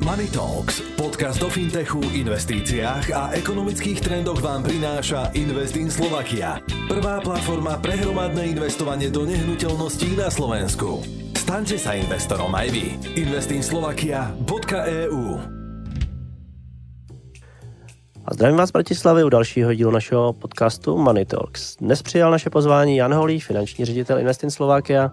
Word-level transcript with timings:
Money 0.00 0.32
Talks, 0.32 0.80
podcast 0.96 1.44
o 1.44 1.52
fintechu, 1.52 2.00
investíciách 2.00 3.12
a 3.12 3.36
ekonomických 3.36 4.00
trendoch 4.00 4.40
vám 4.40 4.64
prináša 4.64 5.28
Invest 5.36 5.76
in 5.76 5.92
Slovakia. 5.92 6.56
Prvá 6.88 7.20
platforma 7.20 7.76
pre 7.76 8.00
hromadné 8.00 8.56
investovanie 8.56 9.12
do 9.12 9.28
nehnuteľností 9.28 10.16
na 10.16 10.32
Slovensku. 10.32 11.04
Staňte 11.36 11.76
sa 11.76 12.00
investorom 12.00 12.48
aj 12.48 12.72
vy. 12.72 12.96
investinslovakia.eu 13.12 15.24
A 18.24 18.30
zdravím 18.32 18.56
vás 18.56 18.72
Bratislavy 18.72 19.24
u 19.24 19.28
dalšího 19.28 19.74
dílu 19.74 19.92
našeho 19.92 20.32
podcastu 20.32 20.96
Money 20.96 21.28
Talks. 21.28 21.76
Dnes 21.76 22.02
přijal 22.02 22.30
naše 22.30 22.50
pozvání 22.50 22.96
Jan 22.96 23.14
Holý, 23.14 23.40
finanční 23.40 23.84
ředitel 23.84 24.18
Investin 24.18 24.50
Slovakia. 24.50 25.12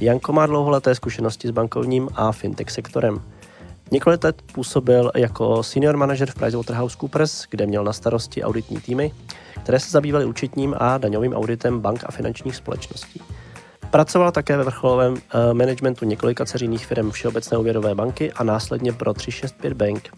Janko 0.00 0.32
má 0.32 0.46
dlouholeté 0.46 0.94
zkušenosti 0.94 1.48
s 1.48 1.50
bankovním 1.50 2.08
a 2.14 2.32
fintech 2.32 2.70
sektorem. 2.70 3.33
Několik 3.90 4.24
let 4.24 4.42
působil 4.52 5.10
jako 5.16 5.62
senior 5.62 5.96
manager 5.96 6.30
v 6.30 6.34
PricewaterhouseCoopers, 6.34 7.44
kde 7.50 7.66
měl 7.66 7.84
na 7.84 7.92
starosti 7.92 8.42
auditní 8.42 8.80
týmy, 8.80 9.12
které 9.62 9.80
se 9.80 9.90
zabývaly 9.90 10.24
účetním 10.24 10.74
a 10.78 10.98
daňovým 10.98 11.34
auditem 11.34 11.80
bank 11.80 12.04
a 12.06 12.12
finančních 12.12 12.56
společností. 12.56 13.20
Pracoval 13.90 14.32
také 14.32 14.56
ve 14.56 14.64
vrcholovém 14.64 15.12
uh, 15.12 15.18
managementu 15.52 16.04
několika 16.04 16.44
ceřinných 16.44 16.86
firm 16.86 17.10
Všeobecné 17.10 17.58
úvěrové 17.58 17.94
banky 17.94 18.32
a 18.32 18.44
následně 18.44 18.92
pro 18.92 19.14
365 19.14 19.72
Bank. 19.72 20.08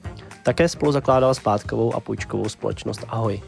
Také 0.42 0.68
spolu 0.68 0.92
zakládal 0.92 1.34
spátkovou 1.34 1.94
a 1.94 2.00
půjčkovou 2.00 2.48
společnost 2.48 3.04
Ahoj. 3.08 3.42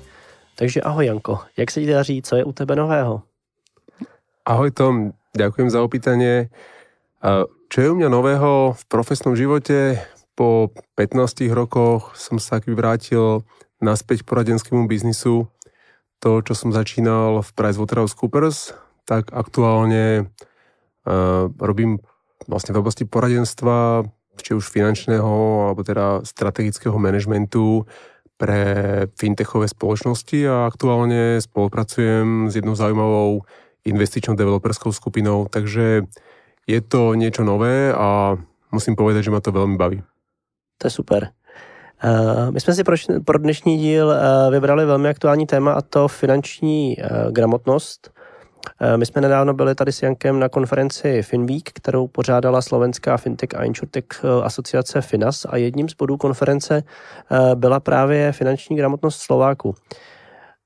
Takže 0.55 0.81
ahoj 0.81 1.07
Janko, 1.07 1.39
jak 1.57 1.71
se 1.71 1.81
ti 1.81 1.87
daří, 1.87 2.23
co 2.23 2.37
je 2.37 2.45
u 2.45 2.53
tebe 2.53 2.77
nového? 2.77 3.23
Ahoj 4.47 4.71
Tom, 4.71 5.13
ďakujem 5.37 5.71
za 5.71 5.83
opýtanie. 5.83 6.49
Čo 7.19 7.79
je 7.83 7.91
u 7.91 7.97
mňa 7.99 8.09
nového 8.15 8.79
v 8.79 8.83
profesnom 8.87 9.35
živote? 9.35 9.99
Po 10.39 10.71
15 10.95 11.51
rokoch 11.51 12.15
som 12.15 12.39
sa 12.39 12.63
vrátil 12.63 13.43
naspäť 13.83 14.23
k 14.23 14.29
poradenskému 14.31 14.87
biznisu. 14.87 15.51
To, 16.23 16.31
čo 16.47 16.55
som 16.55 16.71
začínal 16.71 17.43
v 17.43 17.51
PricewaterhouseCoopers, 17.59 18.75
tak 19.03 19.35
aktuálne 19.35 20.31
uh, 20.31 21.51
robím 21.59 21.99
vlastne 22.47 22.71
v 22.71 22.87
oblasti 22.87 23.03
poradenstva, 23.03 24.07
či 24.39 24.55
už 24.55 24.71
finančného, 24.71 25.67
alebo 25.71 25.83
teda 25.83 26.23
strategického 26.23 26.95
manažmentu 27.03 27.83
pre 28.39 28.63
fintechové 29.19 29.67
spoločnosti 29.67 30.39
a 30.47 30.71
aktuálne 30.71 31.43
spolupracujem 31.43 32.47
s 32.47 32.55
jednou 32.55 32.79
zaujímavou 32.79 33.43
investičnou 33.83 34.39
developerskou 34.39 34.95
skupinou, 34.95 35.51
takže 35.51 36.07
je 36.69 36.81
to 36.85 37.17
niečo 37.17 37.41
nové 37.49 37.97
a 37.97 38.37
musím 38.69 38.93
povedať, 38.93 39.25
že 39.25 39.33
ma 39.33 39.41
to 39.41 39.57
veľmi 39.57 39.81
baví. 39.81 40.05
To 40.79 40.87
je 40.87 40.93
super. 40.93 41.33
Uh, 42.05 42.51
my 42.51 42.61
jsme 42.61 42.75
si 42.75 42.85
pro, 43.25 43.39
dnešní 43.39 43.79
díl 43.79 44.07
uh, 44.07 44.53
vybrali 44.53 44.87
velmi 44.87 45.09
aktuální 45.09 45.47
téma 45.47 45.73
a 45.73 45.81
to 45.81 46.09
finanční 46.09 46.97
uh, 46.97 47.33
gramotnost. 47.33 48.11
My 48.97 49.07
jsme 49.07 49.21
nedávno 49.21 49.55
byli 49.55 49.75
tady 49.75 49.93
s 49.93 50.03
Jankem 50.03 50.39
na 50.39 50.49
konferenci 50.49 51.23
FinWeek, 51.23 51.71
kterou 51.75 52.07
pořádala 52.09 52.63
slovenská 52.63 53.17
fintech 53.17 53.49
a 53.57 53.65
insurtech 53.65 54.05
asociace 54.43 55.01
Finas 55.01 55.47
a 55.49 55.57
jedním 55.57 55.89
z 55.89 55.95
bodů 55.95 56.17
konference 56.17 56.83
byla 57.55 57.81
právě 57.81 58.33
finanční 58.33 58.77
gramotnost 58.77 59.19
Slováku. 59.19 59.75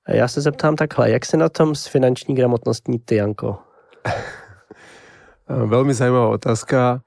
Já 0.08 0.28
se 0.28 0.41
zeptám 0.41 0.77
takhle, 0.77 1.11
jak 1.11 1.27
se 1.27 1.36
na 1.36 1.48
tom 1.48 1.75
s 1.75 1.86
finanční 1.86 2.34
gramotností 2.34 2.98
ty, 2.98 3.17
Janko? 3.17 3.58
Veľmi 5.50 5.94
zaujímavá 5.96 6.38
otázka. 6.38 7.02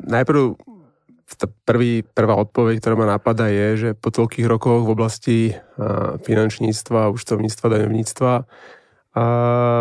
Najprv 0.00 0.58
prvý, 1.62 2.02
prvá 2.02 2.34
odpoveď, 2.42 2.82
ktorá 2.82 2.94
ma 2.98 3.06
napadá 3.06 3.46
je, 3.46 3.68
že 3.78 3.90
po 3.94 4.10
toľkých 4.10 4.50
rokoch 4.50 4.82
v 4.82 4.92
oblasti 4.92 5.38
finančníctva, 6.26 7.14
účtovníctva, 7.14 7.66
daňovníctva 7.70 8.32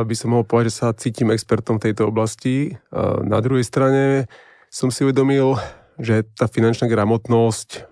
by 0.05 0.15
som 0.17 0.27
mohol 0.29 0.45
povedať, 0.45 0.73
že 0.73 0.77
sa 0.77 0.93
cítim 0.93 1.33
expertom 1.33 1.77
v 1.81 1.89
tejto 1.89 2.09
oblasti. 2.09 2.77
Na 3.25 3.41
druhej 3.41 3.65
strane 3.65 4.29
som 4.69 4.93
si 4.93 5.01
uvedomil, 5.05 5.57
že 5.97 6.21
tá 6.37 6.45
finančná 6.45 6.85
gramotnosť 6.85 7.89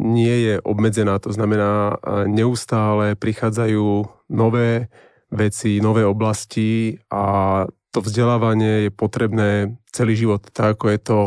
nie 0.00 0.36
je 0.48 0.54
obmedzená. 0.64 1.20
To 1.24 1.32
znamená, 1.32 2.00
neustále 2.24 3.16
prichádzajú 3.16 4.06
nové 4.32 4.92
veci, 5.28 5.80
nové 5.82 6.04
oblasti 6.04 7.00
a 7.12 7.64
to 7.90 7.98
vzdelávanie 8.00 8.86
je 8.86 8.90
potrebné 8.90 9.50
celý 9.90 10.14
život, 10.14 10.46
tak 10.54 10.78
ako 10.78 10.84
je 10.94 11.00
to 11.02 11.18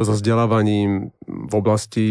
so 0.00 0.12
vzdelávaním 0.16 1.12
v 1.28 1.52
oblasti 1.52 2.06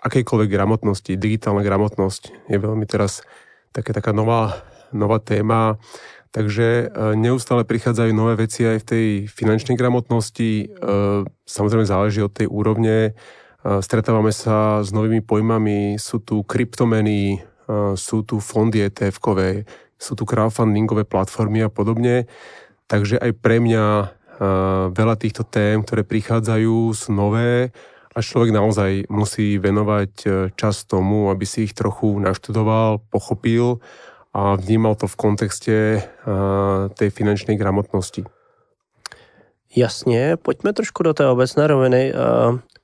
akejkoľvek 0.00 0.48
gramotnosti. 0.48 1.12
Digitálna 1.20 1.60
gramotnosť 1.60 2.48
je 2.48 2.56
veľmi 2.56 2.88
teraz 2.88 3.20
také, 3.76 3.92
taká 3.92 4.16
nová, 4.16 4.64
nová 4.96 5.20
téma, 5.20 5.76
takže 6.32 6.88
e, 6.88 7.16
neustále 7.20 7.68
prichádzajú 7.68 8.10
nové 8.16 8.48
veci 8.48 8.64
aj 8.64 8.80
v 8.80 8.88
tej 8.88 9.06
finančnej 9.28 9.76
gramotnosti. 9.76 10.50
E, 10.64 10.66
samozrejme 11.44 11.84
záleží 11.84 12.24
od 12.24 12.32
tej 12.32 12.48
úrovne. 12.48 13.12
E, 13.12 13.80
stretávame 13.84 14.32
sa 14.32 14.80
s 14.80 14.88
novými 14.88 15.20
pojmami, 15.20 16.00
sú 16.00 16.24
tu 16.24 16.40
kryptomeny, 16.40 17.44
sú 18.00 18.24
tu 18.24 18.40
fondy 18.40 18.80
ETF-kové, 18.80 19.68
sú 20.00 20.16
tu 20.16 20.24
crowdfundingové 20.24 21.04
platformy 21.04 21.60
a 21.60 21.68
podobne. 21.68 22.24
Takže 22.88 23.20
aj 23.20 23.32
pre 23.36 23.60
mňa 23.60 24.16
veľa 24.94 25.16
týchto 25.18 25.42
tém, 25.44 25.82
ktoré 25.82 26.06
prichádzajú, 26.06 26.94
sú 26.94 27.10
nové 27.10 27.74
a 28.14 28.18
človek 28.22 28.54
naozaj 28.54 29.10
musí 29.10 29.58
venovať 29.58 30.12
e, 30.24 30.28
čas 30.58 30.82
tomu, 30.86 31.30
aby 31.30 31.46
si 31.46 31.66
ich 31.66 31.74
trochu 31.74 32.18
naštudoval, 32.18 33.02
pochopil 33.10 33.82
a 34.34 34.54
vnímal 34.54 34.94
to 34.94 35.06
v 35.06 35.16
kontexte 35.16 35.76
tej 36.94 37.08
finančnej 37.10 37.56
gramotnosti. 37.56 38.24
Jasně, 39.76 40.36
pojďme 40.42 40.72
trošku 40.72 41.02
do 41.02 41.14
té 41.14 41.26
obecné 41.26 41.66
roviny. 41.66 42.12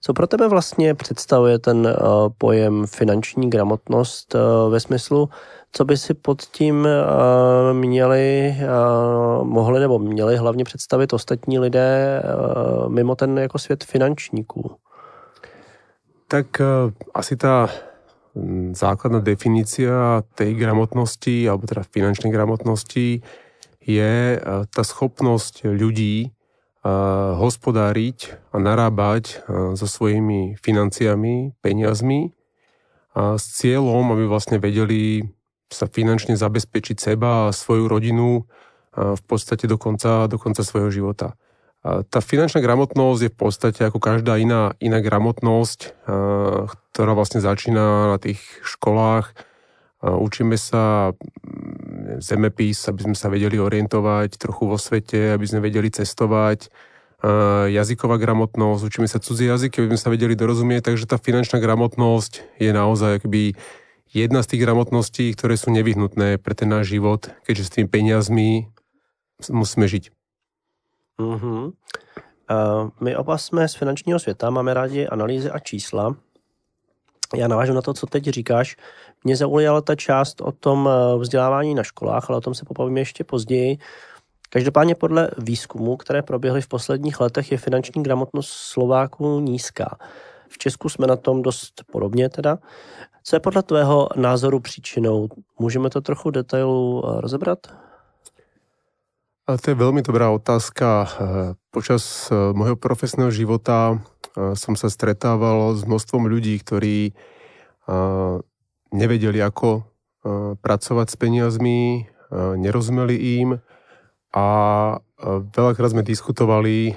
Co 0.06 0.12
pro 0.12 0.26
tebe 0.26 0.48
vlastně 0.48 0.94
představuje 0.94 1.58
ten 1.58 1.96
pojem 2.38 2.86
finanční 2.86 3.50
gramotnost 3.50 4.36
ve 4.70 4.80
smyslu, 4.80 5.28
co 5.72 5.84
by 5.84 5.96
si 5.96 6.14
pod 6.14 6.42
tím 6.42 6.76
uh, 6.84 7.76
měli, 7.76 8.56
mohli 9.42 9.80
nebo 9.80 9.98
měli 9.98 10.36
hlavně 10.36 10.64
představit 10.64 11.12
ostatní 11.12 11.58
lidé 11.58 12.22
mimo 12.88 13.14
ten 13.14 13.38
jako 13.38 13.58
svět 13.58 13.84
finančníků? 13.84 14.76
Tak 16.28 16.60
asi 17.14 17.36
tá 17.36 17.68
základná 18.72 19.20
definícia 19.20 20.22
tej 20.34 20.54
gramotnosti, 20.54 21.48
alebo 21.48 21.66
teda 21.66 21.82
finančnej 21.86 22.32
gramotnosti 22.32 23.22
je 23.78 24.40
tá 24.68 24.82
schopnosť 24.82 25.64
ľudí 25.64 26.34
hospodáriť 27.40 28.52
a 28.52 28.60
narábať 28.60 29.40
so 29.72 29.88
svojimi 29.88 30.60
financiami, 30.60 31.56
peniazmi 31.64 32.36
a 33.16 33.40
s 33.40 33.56
cieľom, 33.56 34.12
aby 34.12 34.28
vlastne 34.28 34.60
vedeli 34.60 35.32
sa 35.72 35.88
finančne 35.88 36.36
zabezpečiť 36.36 36.96
seba 37.00 37.48
a 37.48 37.56
svoju 37.56 37.88
rodinu 37.88 38.44
v 38.94 39.22
podstate 39.24 39.64
do 39.64 39.80
konca, 39.80 40.28
do 40.28 40.36
konca 40.36 40.60
svojho 40.60 40.92
života. 40.92 41.34
Tá 41.84 42.20
finančná 42.24 42.60
gramotnosť 42.64 43.20
je 43.20 43.32
v 43.32 43.38
podstate 43.40 43.80
ako 43.84 44.00
každá 44.00 44.36
iná, 44.40 44.72
iná 44.80 45.00
gramotnosť, 45.00 46.04
ktorá 46.92 47.12
vlastne 47.12 47.44
začína 47.44 48.12
na 48.12 48.18
tých 48.20 48.40
školách. 48.64 49.32
Učíme 50.04 50.60
sa 50.60 51.12
zemepis, 52.18 52.88
aby 52.90 53.10
sme 53.10 53.16
sa 53.16 53.32
vedeli 53.32 53.56
orientovať 53.58 54.36
trochu 54.38 54.62
vo 54.66 54.78
svete, 54.78 55.34
aby 55.34 55.46
sme 55.46 55.64
vedeli 55.64 55.90
cestovať. 55.90 56.68
Jazyková 57.72 58.20
gramotnosť, 58.20 58.82
učíme 58.84 59.08
sa 59.08 59.16
cudzie 59.16 59.48
jazyky, 59.48 59.80
aby 59.80 59.96
sme 59.96 60.00
sa 60.00 60.12
vedeli 60.12 60.36
dorozumieť, 60.36 60.92
takže 60.92 61.08
tá 61.08 61.16
finančná 61.16 61.56
gramotnosť 61.56 62.60
je 62.60 62.68
naozaj 62.68 63.24
akby 63.24 63.56
jedna 64.12 64.44
z 64.44 64.54
tých 64.54 64.60
gramotností, 64.60 65.32
ktoré 65.32 65.56
sú 65.56 65.72
nevyhnutné 65.72 66.36
pre 66.36 66.52
ten 66.52 66.68
náš 66.68 66.92
život, 66.92 67.32
keďže 67.48 67.64
s 67.64 67.72
tými 67.72 67.88
peniazmi 67.88 68.68
musíme 69.48 69.88
žiť. 69.88 70.12
Mm-hmm. 71.18 71.62
Uh, 72.44 72.92
my 73.00 73.16
oba 73.16 73.38
jsme 73.38 73.68
z 73.68 73.74
finančního 73.74 74.18
světa, 74.18 74.50
máme 74.50 74.74
rádi 74.74 75.08
analýzy 75.08 75.50
a 75.50 75.58
čísla. 75.58 76.16
Já 77.36 77.48
navážu 77.48 77.72
na 77.72 77.82
to, 77.82 77.94
co 77.94 78.06
teď 78.06 78.24
říkáš. 78.24 78.76
Mě 79.24 79.36
zaujala 79.36 79.80
ta 79.80 79.96
část 79.96 80.40
o 80.40 80.52
tom 80.52 80.88
eh, 80.88 81.18
vzdělávání 81.18 81.74
na 81.74 81.82
školách, 81.82 82.28
ale 82.28 82.38
o 82.38 82.40
tom 82.40 82.54
se 82.54 82.64
popovíme 82.64 83.00
ještě 83.00 83.24
později. 83.24 83.78
Každopádně 84.50 84.94
podle 84.94 85.30
výzkumu, 85.38 85.96
které 85.96 86.22
proběhly 86.22 86.62
v 86.62 86.68
posledních 86.68 87.20
letech, 87.20 87.52
je 87.52 87.58
finanční 87.58 88.02
gramotnost 88.02 88.48
Slováků 88.48 89.40
nízká. 89.40 89.98
V 90.48 90.58
Česku 90.58 90.88
jsme 90.88 91.06
na 91.06 91.16
tom 91.16 91.42
dost 91.42 91.82
podobně 91.92 92.28
teda. 92.28 92.58
Co 93.24 93.36
je 93.36 93.40
podle 93.40 93.62
tvého 93.62 94.08
názoru 94.16 94.60
příčinou? 94.60 95.28
Můžeme 95.58 95.90
to 95.90 96.00
trochu 96.00 96.30
detailu 96.30 97.02
eh, 97.04 97.20
rozebrat? 97.20 97.58
A 99.44 99.60
to 99.60 99.70
je 99.70 99.76
veľmi 99.76 100.00
dobrá 100.00 100.32
otázka. 100.32 101.04
Eh, 101.04 101.08
počas 101.68 102.32
môjho 102.32 102.76
profesného 102.80 103.28
života 103.28 104.00
som 104.34 104.74
sa 104.74 104.90
stretával 104.90 105.78
s 105.78 105.86
množstvom 105.86 106.26
ľudí, 106.26 106.58
ktorí 106.58 107.14
nevedeli, 108.94 109.42
ako 109.42 109.82
pracovať 110.62 111.06
s 111.10 111.16
peniazmi, 111.18 112.06
nerozumeli 112.32 113.42
im 113.42 113.58
a 114.32 114.46
veľakrát 115.52 115.90
sme 115.92 116.06
diskutovali 116.06 116.94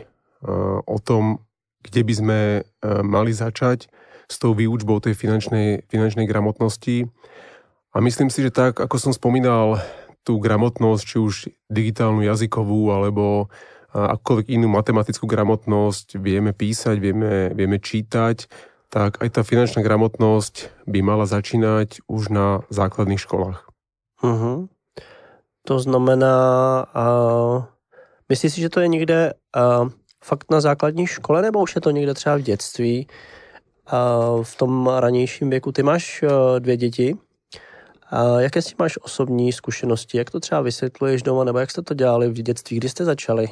o 0.86 0.98
tom, 1.02 1.42
kde 1.82 2.02
by 2.06 2.14
sme 2.14 2.40
mali 3.02 3.34
začať 3.34 3.90
s 4.28 4.36
tou 4.38 4.54
výučbou 4.54 5.02
tej 5.02 5.18
finančnej, 5.18 5.88
finančnej 5.88 6.28
gramotnosti. 6.30 7.10
A 7.96 8.04
myslím 8.04 8.30
si, 8.30 8.44
že 8.46 8.52
tak, 8.52 8.78
ako 8.78 8.96
som 9.00 9.14
spomínal, 9.16 9.82
tú 10.28 10.44
gramotnosť, 10.44 11.04
či 11.08 11.18
už 11.24 11.34
digitálnu 11.72 12.20
jazykovú, 12.28 12.92
alebo 12.92 13.48
akúkoľvek 13.96 14.52
inú 14.52 14.68
matematickú 14.68 15.24
gramotnosť, 15.24 16.20
vieme 16.20 16.52
písať, 16.52 17.00
vieme, 17.00 17.56
vieme 17.56 17.80
čítať, 17.80 18.52
tak 18.90 19.20
aj 19.20 19.30
tá 19.30 19.42
finančná 19.44 19.84
gramotnosť 19.84 20.88
by 20.88 21.00
mala 21.04 21.28
začínať 21.28 22.00
už 22.08 22.32
na 22.32 22.64
základných 22.72 23.20
školách. 23.20 23.68
Uh-huh. 24.24 24.72
To 25.68 25.76
znamená, 25.80 26.38
uh, 26.96 27.64
myslíš 28.30 28.54
si, 28.54 28.62
že 28.62 28.70
to 28.70 28.80
je 28.80 28.88
někde 28.88 29.34
uh, 29.34 29.90
fakt 30.24 30.52
na 30.52 30.62
základní 30.62 31.08
škole, 31.08 31.42
nebo 31.42 31.62
už 31.62 31.76
je 31.76 31.82
to 31.82 31.92
někde 31.92 32.14
třeba 32.14 32.36
v 32.36 32.42
dětství, 32.42 33.08
uh, 33.08 34.44
v 34.44 34.56
tom 34.56 34.88
ranějším 34.88 35.50
věku? 35.50 35.72
Ty 35.72 35.84
máš 35.84 36.24
uh, 36.24 36.60
dvě 36.60 36.78
děti. 36.78 37.18
A 38.10 38.40
jaké 38.40 38.62
si 38.62 38.76
máš 38.80 38.98
osobní 39.02 39.54
zkušenosti? 39.54 40.18
Jak 40.18 40.32
to 40.32 40.40
třeba 40.40 40.62
vysvětluješ 40.62 41.22
doma, 41.24 41.44
nebo 41.44 41.60
jak 41.60 41.72
jste 41.72 41.82
to 41.82 41.94
dělali 41.94 42.30
v 42.30 42.34
dětství? 42.34 42.78
Kdy 42.78 42.90
jste 42.90 43.06
začali? 43.06 43.48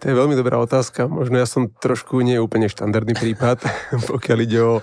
To 0.00 0.04
je 0.08 0.14
veľmi 0.16 0.32
dobrá 0.32 0.56
otázka. 0.56 1.04
Možno 1.04 1.36
ja 1.36 1.44
som 1.44 1.68
trošku 1.68 2.24
nie 2.24 2.40
úplne 2.40 2.72
štandardný 2.72 3.12
prípad, 3.12 3.60
pokiaľ 4.10 4.38
ide 4.40 4.60
o 4.64 4.74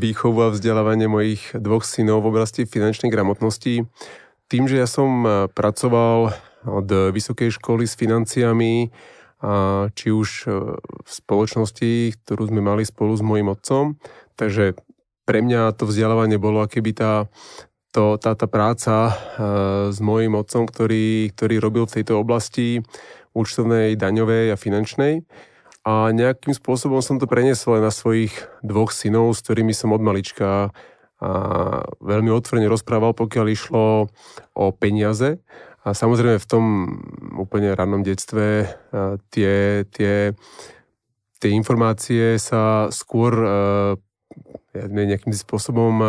výchovu 0.00 0.50
a 0.50 0.52
vzdelávanie 0.52 1.06
mojich 1.06 1.54
dvoch 1.54 1.86
synov 1.86 2.26
v 2.26 2.34
oblasti 2.34 2.66
finančnej 2.66 3.12
gramotnosti. 3.12 3.86
Tým, 4.50 4.64
že 4.66 4.80
ja 4.80 4.88
som 4.90 5.22
pracoval 5.54 6.34
od 6.66 6.88
vysokej 7.14 7.54
školy 7.62 7.86
s 7.86 7.94
financiami, 7.94 8.90
či 9.94 10.06
už 10.10 10.28
v 11.02 11.10
spoločnosti, 11.10 12.14
ktorú 12.26 12.50
sme 12.50 12.62
mali 12.62 12.86
spolu 12.86 13.14
s 13.14 13.22
mojim 13.22 13.50
otcom, 13.50 13.98
takže 14.38 14.78
pre 15.26 15.38
mňa 15.42 15.74
to 15.78 15.86
vzdelávanie 15.86 16.38
bolo 16.38 16.62
akéby 16.62 16.94
tá, 16.94 17.26
to, 17.94 18.18
tá, 18.18 18.34
tá 18.34 18.46
práca 18.46 19.14
s 19.90 19.98
mojim 19.98 20.34
otcom, 20.38 20.66
ktorý, 20.66 21.30
ktorý 21.34 21.54
robil 21.62 21.84
v 21.86 21.94
tejto 22.02 22.18
oblasti 22.18 22.82
účtovnej, 23.32 23.96
daňovej 23.96 24.52
a 24.52 24.56
finančnej. 24.56 25.24
A 25.82 26.14
nejakým 26.14 26.54
spôsobom 26.54 27.02
som 27.02 27.18
to 27.18 27.26
preniesol 27.26 27.80
aj 27.80 27.82
na 27.82 27.92
svojich 27.92 28.32
dvoch 28.62 28.94
synov, 28.94 29.34
s 29.34 29.42
ktorými 29.42 29.74
som 29.74 29.90
od 29.90 29.98
malička 29.98 30.46
a 30.46 31.30
veľmi 32.02 32.34
otvorene 32.34 32.66
rozprával, 32.66 33.14
pokiaľ 33.14 33.46
išlo 33.46 34.10
o 34.58 34.64
peniaze. 34.74 35.38
A 35.82 35.94
samozrejme 35.94 36.38
v 36.38 36.50
tom 36.50 36.64
úplne 37.38 37.74
rannom 37.74 38.02
detstve 38.02 38.66
tie, 39.30 39.82
tie, 39.90 40.14
tie 41.38 41.50
informácie 41.50 42.38
sa 42.38 42.90
skôr 42.90 43.34
nejakým 44.72 45.36
spôsobom 45.36 46.00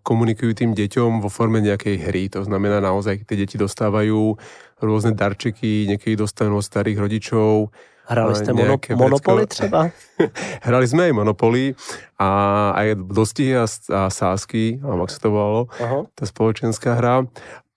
komunikujú 0.00 0.56
tým 0.56 0.72
deťom 0.72 1.20
vo 1.20 1.28
forme 1.28 1.60
nejakej 1.60 1.96
hry. 2.08 2.32
To 2.32 2.44
znamená 2.44 2.80
naozaj, 2.80 3.28
tie 3.28 3.36
deti 3.36 3.60
dostávajú 3.60 4.36
rôzne 4.80 5.12
darčeky, 5.12 5.88
niekedy 5.88 6.16
dostanú 6.16 6.60
od 6.60 6.64
starých 6.64 6.96
rodičov. 7.00 7.72
Hrali 8.06 8.34
ste 8.38 8.54
monop- 8.54 8.86
Monopoly 8.94 9.46
třeba? 9.50 9.90
Hrali 10.66 10.86
sme 10.86 11.10
aj 11.10 11.12
Monopoly 11.12 11.74
a 12.22 12.28
aj 12.78 13.02
dostihy 13.02 13.58
a, 13.58 13.66
a 13.90 14.00
sásky, 14.06 14.78
alebo 14.78 15.04
ak 15.04 15.10
sa 15.10 15.18
to 15.18 15.28
volalo, 15.34 15.62
Aha. 15.82 16.06
tá 16.14 16.22
spoločenská 16.22 16.94
hra. 16.94 17.26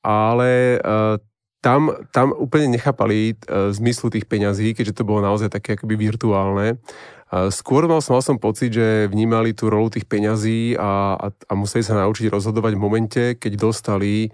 Ale 0.06 0.80
uh, 0.86 1.18
tam, 1.66 1.92
tam 2.14 2.32
úplne 2.38 2.70
nechápali 2.78 3.36
uh, 3.36 3.74
zmyslu 3.74 4.14
tých 4.14 4.30
peňazí, 4.30 4.78
keďže 4.78 5.02
to 5.02 5.08
bolo 5.08 5.26
naozaj 5.26 5.50
také 5.50 5.74
akoby 5.74 5.98
virtuálne. 5.98 6.78
Uh, 7.30 7.54
skôr 7.54 7.86
mal 7.86 8.02
som, 8.02 8.18
mal 8.18 8.26
som 8.26 8.42
pocit, 8.42 8.74
že 8.74 9.06
vnímali 9.06 9.54
tú 9.54 9.70
rolu 9.70 9.94
tých 9.94 10.10
peňazí 10.10 10.74
a, 10.74 11.14
a, 11.14 11.28
a 11.30 11.54
museli 11.54 11.86
sa 11.86 11.94
naučiť 12.02 12.34
rozhodovať 12.34 12.74
v 12.74 12.82
momente, 12.82 13.24
keď 13.38 13.54
dostali 13.58 14.34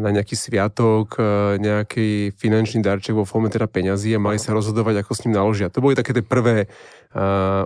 na 0.00 0.08
nejaký 0.08 0.40
sviatok, 0.40 1.20
nejaký 1.60 2.32
finančný 2.32 2.80
darček 2.80 3.12
vo 3.12 3.28
forme 3.28 3.52
teda 3.52 3.68
peňazí 3.68 4.16
a 4.16 4.22
mali 4.22 4.40
sa 4.40 4.56
rozhodovať, 4.56 5.04
ako 5.04 5.12
s 5.12 5.22
ním 5.28 5.36
naložia. 5.36 5.68
To 5.68 5.84
boli 5.84 5.92
také 5.92 6.16
tie 6.16 6.24
prvé 6.24 6.64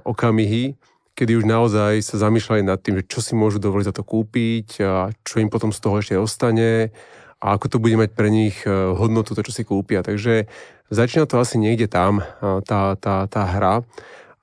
okamihy, 0.03 0.75
kedy 1.15 1.39
už 1.39 1.47
naozaj 1.47 2.03
sa 2.03 2.19
zamýšľali 2.19 2.67
nad 2.67 2.83
tým, 2.83 2.99
čo 3.07 3.23
si 3.23 3.39
môžu 3.39 3.63
dovoliť 3.63 3.87
za 3.87 3.95
to 3.95 4.03
kúpiť 4.03 4.83
a 4.83 5.15
čo 5.23 5.39
im 5.39 5.47
potom 5.47 5.71
z 5.71 5.79
toho 5.79 6.03
ešte 6.03 6.19
ostane 6.19 6.91
a 7.39 7.55
ako 7.55 7.71
to 7.71 7.79
bude 7.79 7.95
mať 7.95 8.11
pre 8.11 8.27
nich 8.27 8.67
hodnotu, 8.67 9.39
to, 9.39 9.47
čo 9.47 9.55
si 9.55 9.63
kúpia. 9.63 10.03
Takže 10.03 10.51
začína 10.91 11.31
to 11.31 11.39
asi 11.39 11.63
niekde 11.63 11.87
tam, 11.87 12.27
tá, 12.67 12.99
tá, 12.99 13.31
tá 13.31 13.43
hra. 13.47 13.87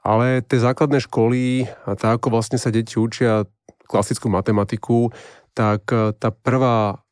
Ale 0.01 0.41
tie 0.41 0.57
základné 0.57 0.97
školy, 1.05 1.69
a 1.85 1.93
tá 1.93 2.17
ako 2.17 2.33
vlastne 2.33 2.57
sa 2.57 2.73
deti 2.73 2.97
učia 2.97 3.45
klasickú 3.85 4.33
matematiku, 4.33 5.13
tak 5.53 5.85
tá 6.17 6.29
prvá 6.33 7.05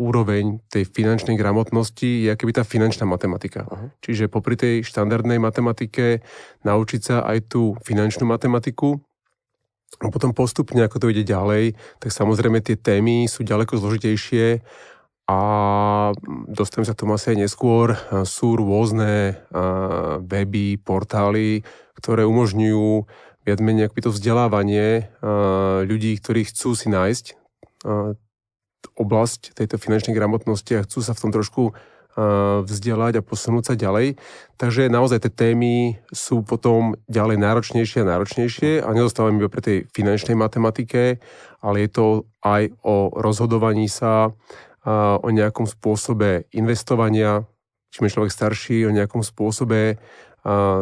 úroveň 0.00 0.64
tej 0.72 0.88
finančnej 0.88 1.36
gramotnosti 1.36 2.24
je 2.24 2.32
akoby 2.32 2.56
tá 2.56 2.64
finančná 2.64 3.04
matematika. 3.04 3.68
Uh-huh. 3.68 3.92
Čiže 4.00 4.32
popri 4.32 4.56
tej 4.56 4.80
štandardnej 4.80 5.36
matematike 5.36 6.24
naučiť 6.64 7.00
sa 7.04 7.16
aj 7.28 7.52
tú 7.52 7.76
finančnú 7.84 8.24
matematiku 8.24 8.96
a 10.00 10.08
potom 10.08 10.32
postupne, 10.32 10.80
ako 10.80 11.04
to 11.04 11.06
ide 11.12 11.28
ďalej, 11.28 11.76
tak 12.00 12.16
samozrejme 12.16 12.64
tie 12.64 12.80
témy 12.80 13.28
sú 13.28 13.44
ďaleko 13.44 13.76
zložitejšie 13.76 14.64
a 15.30 15.36
dostanem 16.50 16.90
sa 16.90 16.98
k 16.98 17.06
tomu 17.06 17.14
asi 17.14 17.30
aj 17.30 17.46
neskôr. 17.46 17.94
Sú 18.26 18.58
rôzne 18.58 19.38
weby, 20.26 20.82
portály, 20.82 21.62
ktoré 21.94 22.26
umožňujú 22.26 23.06
viac 23.46 23.58
menej 23.62 23.94
to 23.94 24.10
vzdelávanie 24.10 25.06
ľudí, 25.86 26.18
ktorí 26.18 26.50
chcú 26.50 26.74
si 26.74 26.90
nájsť 26.90 27.38
oblasť 28.98 29.54
tejto 29.54 29.78
finančnej 29.78 30.18
gramotnosti 30.18 30.72
a 30.74 30.82
chcú 30.82 30.98
sa 30.98 31.14
v 31.14 31.22
tom 31.22 31.30
trošku 31.30 31.62
vzdelať 32.66 33.22
a 33.22 33.24
posunúť 33.24 33.64
sa 33.70 33.74
ďalej. 33.78 34.18
Takže 34.58 34.90
naozaj 34.90 35.30
tie 35.30 35.32
témy 35.32 36.02
sú 36.10 36.42
potom 36.42 36.98
ďalej 37.06 37.38
náročnejšie 37.38 38.02
a 38.02 38.10
náročnejšie 38.18 38.82
a 38.82 38.88
nedostávame 38.90 39.38
iba 39.38 39.48
pre 39.48 39.62
tej 39.62 39.78
finančnej 39.94 40.34
matematike, 40.34 41.22
ale 41.62 41.76
je 41.86 41.90
to 41.94 42.06
aj 42.42 42.74
o 42.82 43.14
rozhodovaní 43.14 43.86
sa 43.86 44.34
o 44.88 45.28
nejakom 45.28 45.68
spôsobe 45.68 46.48
investovania, 46.56 47.44
čím 47.92 48.08
je 48.08 48.14
človek 48.16 48.32
starší, 48.32 48.88
o 48.88 48.94
nejakom 48.96 49.20
spôsobe 49.20 50.00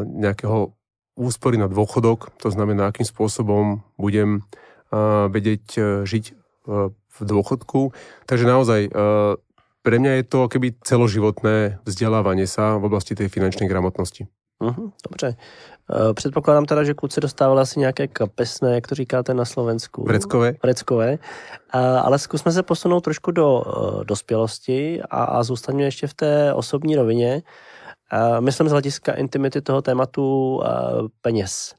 nejakého 0.06 0.78
úspory 1.18 1.58
na 1.58 1.66
dôchodok, 1.66 2.30
to 2.38 2.54
znamená, 2.54 2.94
akým 2.94 3.02
spôsobom 3.02 3.82
budem 3.98 4.46
vedieť 5.28 5.64
e, 5.76 5.80
žiť 6.08 6.24
e, 6.30 6.32
v 6.92 7.18
dôchodku. 7.20 7.92
Takže 8.24 8.44
naozaj 8.48 8.80
e, 8.88 8.90
pre 9.84 9.96
mňa 10.00 10.12
je 10.20 10.24
to 10.24 10.40
keby 10.48 10.80
celoživotné 10.80 11.84
vzdelávanie 11.84 12.48
sa 12.48 12.80
v 12.80 12.88
oblasti 12.88 13.12
tej 13.12 13.28
finančnej 13.28 13.68
gramotnosti. 13.68 14.28
Uh-huh, 14.58 14.90
dobře. 15.04 15.36
E, 16.10 16.14
předpokládám 16.14 16.64
teda, 16.64 16.84
že 16.84 16.94
kluci 16.94 17.20
dostávali 17.20 17.60
asi 17.60 17.80
nějaké 17.80 18.08
kapesné, 18.08 18.74
jak 18.74 18.86
to 18.86 18.94
říkáte 18.94 19.34
na 19.34 19.44
Slovensku. 19.44 20.04
Vreckové. 20.04 20.54
Vreckové. 20.62 21.18
Ale 22.02 22.18
zkusme 22.18 22.52
se 22.52 22.62
posunout 22.62 23.00
trošku 23.00 23.30
do 23.30 23.62
dospělosti 24.04 25.02
a, 25.10 25.24
a 25.24 25.42
zůstaňme 25.42 25.82
ještě 25.82 26.06
v 26.06 26.14
té 26.14 26.54
osobní 26.54 26.96
rovině. 26.96 27.42
Myslím 28.40 28.68
z 28.68 28.72
hlediska 28.72 29.12
intimity 29.12 29.60
toho 29.60 29.82
tématu 29.82 30.60
peněz. 31.20 31.74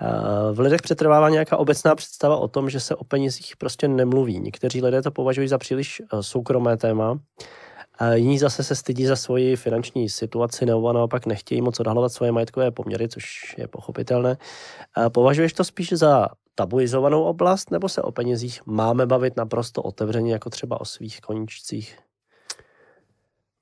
Eh, 0.00 0.52
v 0.52 0.60
lidech 0.60 0.82
přetrvává 0.82 1.28
nějaká 1.28 1.56
obecná 1.56 1.94
představa 1.94 2.36
o 2.36 2.48
tom, 2.48 2.70
že 2.70 2.80
se 2.80 2.94
o 2.94 3.04
penězích 3.04 3.56
prostě 3.56 3.88
nemluví. 3.88 4.40
Někteří 4.40 4.82
lidé 4.82 5.02
to 5.02 5.10
považují 5.10 5.48
za 5.48 5.58
příliš 5.58 6.02
eh, 6.02 6.22
soukromé 6.22 6.76
téma, 6.76 7.18
jiní 8.14 8.38
zase 8.38 8.64
se 8.64 8.74
stydí 8.74 9.06
za 9.06 9.16
svoji 9.16 9.56
finanční 9.56 10.08
situaci 10.08 10.66
nebo 10.66 10.92
naopak 10.92 11.26
nechtějí 11.26 11.60
moc 11.62 11.80
odhalovat 11.80 12.12
svoje 12.12 12.32
majetkové 12.32 12.70
poměry, 12.70 13.08
což 13.08 13.54
je 13.58 13.68
pochopitelné. 13.68 14.36
Považuješ 15.08 15.52
to 15.52 15.64
spíš 15.64 15.92
za 15.92 16.28
tabuizovanou 16.54 17.22
oblast, 17.22 17.70
nebo 17.70 17.88
se 17.88 18.02
o 18.02 18.12
penězích 18.12 18.66
máme 18.66 19.06
bavit 19.06 19.36
naprosto 19.36 19.82
otevřeně, 19.82 20.32
jako 20.32 20.50
třeba 20.50 20.80
o 20.80 20.84
svých 20.84 21.20
koničcích? 21.20 21.98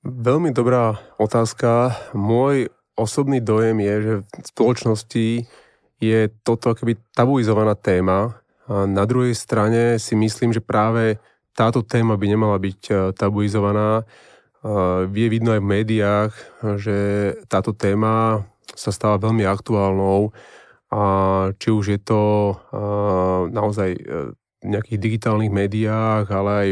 Veľmi 0.07 0.55
dobrá 0.55 0.95
otázka. 1.19 1.91
Môj 2.15 2.71
osobný 2.95 3.43
dojem 3.43 3.75
je, 3.83 3.95
že 4.01 4.13
v 4.23 4.47
spoločnosti 4.55 5.27
je 5.99 6.19
toto 6.47 6.71
akoby 6.71 6.95
tabuizovaná 7.11 7.75
téma. 7.75 8.39
A 8.71 8.87
na 8.87 9.03
druhej 9.03 9.35
strane 9.35 9.99
si 9.99 10.15
myslím, 10.15 10.55
že 10.55 10.63
práve 10.63 11.19
táto 11.57 11.81
téma 11.81 12.13
by 12.13 12.25
nemala 12.29 12.61
byť 12.61 12.81
e, 12.87 12.93
tabuizovaná. 13.17 14.05
Je 15.13 15.27
vidno 15.31 15.53
aj 15.55 15.61
v 15.63 15.71
médiách, 15.79 16.31
že 16.81 16.97
táto 17.47 17.71
téma 17.71 18.43
sa 18.75 18.91
stáva 18.91 19.15
veľmi 19.15 19.47
aktuálnou 19.47 20.35
a 20.91 21.03
či 21.55 21.71
už 21.71 21.85
je 21.95 21.99
to 22.01 22.21
naozaj 23.53 23.95
v 23.95 24.65
nejakých 24.65 24.99
digitálnych 24.99 25.53
médiách, 25.53 26.25
ale 26.33 26.51
aj 26.51 26.69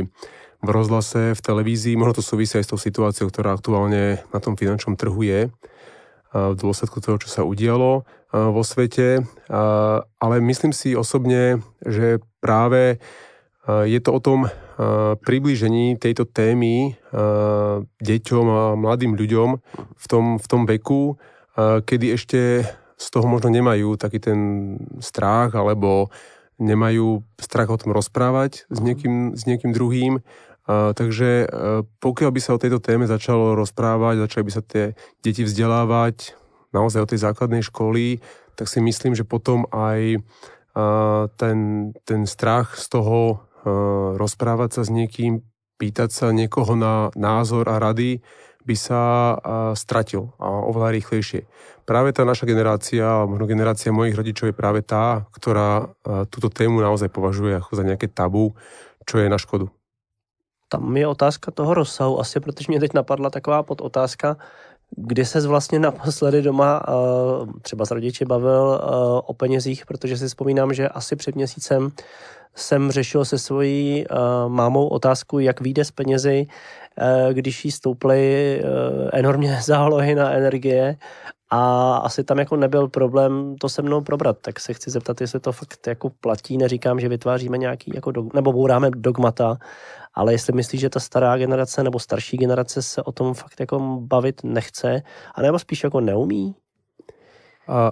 v 0.66 0.70
rozhlase, 0.74 1.38
v 1.38 1.46
televízii. 1.46 1.96
Možno 1.96 2.20
to 2.20 2.26
súvisí 2.26 2.58
aj 2.58 2.66
s 2.68 2.72
tou 2.74 2.80
situáciou, 2.82 3.30
ktorá 3.32 3.54
aktuálne 3.54 4.20
na 4.34 4.40
tom 4.44 4.58
finančnom 4.60 4.98
trhu 5.00 5.22
je 5.24 5.48
v 6.36 6.56
dôsledku 6.58 7.00
toho, 7.00 7.22
čo 7.22 7.32
sa 7.32 7.48
udialo 7.48 8.04
vo 8.34 8.64
svete. 8.66 9.24
Ale 10.20 10.36
myslím 10.42 10.76
si 10.76 10.98
osobne, 10.98 11.64
že 11.86 12.20
práve 12.44 13.00
je 13.66 14.00
to 14.02 14.10
o 14.14 14.22
tom 14.22 14.40
priblížení 15.26 15.98
tejto 15.98 16.30
témy 16.30 17.00
deťom 17.98 18.46
a 18.46 18.62
mladým 18.78 19.18
ľuďom 19.18 19.50
v 19.96 20.06
tom, 20.06 20.38
v 20.38 20.46
tom 20.46 20.62
veku, 20.70 21.18
kedy 21.58 22.14
ešte 22.14 22.68
z 22.96 23.08
toho 23.12 23.28
možno 23.28 23.52
nemajú 23.52 24.00
taký 24.00 24.20
ten 24.24 24.40
strach 25.04 25.56
alebo 25.56 26.12
nemajú 26.56 27.24
strach 27.36 27.68
o 27.68 27.80
tom 27.80 27.92
rozprávať 27.92 28.68
s 28.72 28.80
mhm. 28.80 28.86
niekým, 28.86 29.16
s 29.36 29.42
niekým 29.44 29.72
druhým. 29.76 30.14
Uh, 30.66 30.98
takže 30.98 31.46
uh, 31.46 31.86
pokiaľ 32.02 32.32
by 32.34 32.42
sa 32.42 32.58
o 32.58 32.62
tejto 32.62 32.82
téme 32.82 33.06
začalo 33.06 33.54
rozprávať, 33.54 34.26
začali 34.26 34.44
by 34.50 34.52
sa 34.52 34.64
tie 34.66 34.98
deti 35.22 35.46
vzdelávať 35.46 36.34
naozaj 36.74 37.06
od 37.06 37.10
tej 37.14 37.22
základnej 37.22 37.64
školy, 37.64 38.20
tak 38.58 38.68
si 38.68 38.82
myslím, 38.84 39.16
že 39.16 39.28
potom 39.28 39.64
aj 39.72 40.20
ten, 41.40 41.58
ten 42.04 42.28
strach 42.28 42.76
z 42.76 42.92
toho 42.92 43.45
rozprávať 44.16 44.70
sa 44.78 44.82
s 44.86 44.94
niekým, 44.94 45.42
pýtať 45.82 46.10
sa 46.14 46.28
niekoho 46.32 46.78
na 46.78 47.10
názor 47.18 47.68
a 47.68 47.82
rady 47.82 48.24
by 48.66 48.76
sa 48.78 49.02
stratil 49.78 50.34
a 50.42 50.50
oveľa 50.50 50.96
rýchlejšie. 50.98 51.46
Práve 51.86 52.18
tá 52.18 52.26
naša 52.26 52.50
generácia, 52.50 53.06
možno 53.30 53.46
generácia 53.46 53.94
mojich 53.94 54.18
rodičov 54.18 54.50
je 54.50 54.58
práve 54.58 54.82
tá, 54.82 55.30
ktorá 55.38 55.94
túto 56.34 56.50
tému 56.50 56.82
naozaj 56.82 57.14
považuje 57.14 57.62
ako 57.62 57.78
za 57.78 57.84
nejaké 57.86 58.10
tabu, 58.10 58.58
čo 59.06 59.22
je 59.22 59.30
na 59.30 59.38
škodu. 59.38 59.70
Tam 60.66 60.82
je 60.98 61.06
otázka 61.06 61.54
toho 61.54 61.74
rozsahu 61.74 62.20
asi, 62.20 62.40
protože 62.40 62.66
mě 62.68 62.80
teď 62.80 62.94
napadla 62.94 63.30
taková 63.30 63.64
podotázka, 63.64 64.38
kdy 64.96 65.26
se 65.26 65.48
vlastně 65.48 65.80
naposledy 65.80 66.42
doma 66.42 66.84
třeba 67.62 67.86
s 67.86 67.92
rodiči 67.92 68.26
bavil 68.26 68.82
o 69.26 69.34
penězích, 69.34 69.86
protože 69.86 70.18
si 70.18 70.28
vzpomínám, 70.28 70.74
že 70.74 70.90
asi 70.90 71.16
před 71.16 71.36
měsícem 71.36 71.92
jsem 72.56 72.92
řešil 72.92 73.26
se 73.26 73.38
svojí 73.38 74.06
mámou 74.48 74.88
otázku, 74.88 75.40
jak 75.40 75.62
vyjde 75.62 75.86
z 75.86 75.92
penězi, 75.92 76.48
když 77.34 77.66
jí 77.66 77.72
stouply 77.72 78.62
enormně 79.14 79.60
zálohy 79.64 80.16
na 80.16 80.32
energie 80.32 80.98
a 81.56 81.96
asi 82.04 82.24
tam 82.24 82.40
jako 82.40 82.56
nebyl 82.56 82.88
problém 82.88 83.56
to 83.56 83.70
se 83.70 83.82
mnou 83.82 84.02
probrat, 84.02 84.38
tak 84.42 84.60
se 84.60 84.74
chci 84.74 84.92
zeptat, 84.92 85.22
jestli 85.22 85.40
to 85.40 85.52
fakt 85.52 85.88
jako 85.88 86.10
platí, 86.10 86.58
neříkám, 86.58 87.00
že 87.00 87.10
vytváříme 87.10 87.58
nějaký 87.58 87.92
jako 87.96 88.12
dog, 88.12 88.34
nebo 88.34 88.54
bouráme 88.54 88.92
dogmata, 88.92 89.58
ale 90.14 90.34
jestli 90.34 90.54
myslíš, 90.54 90.82
že 90.82 90.90
ta 90.90 91.00
stará 91.00 91.38
generace 91.38 91.84
nebo 91.84 92.00
starší 92.00 92.38
generace 92.38 92.82
se 92.82 93.04
o 93.04 93.12
tom 93.12 93.34
fakt 93.34 93.60
jako 93.60 93.80
bavit 94.02 94.44
nechce, 94.44 95.02
anebo 95.36 95.60
spíš 95.60 95.84
jako 95.84 96.02
neumí? 96.02 96.56
A, 97.68 97.92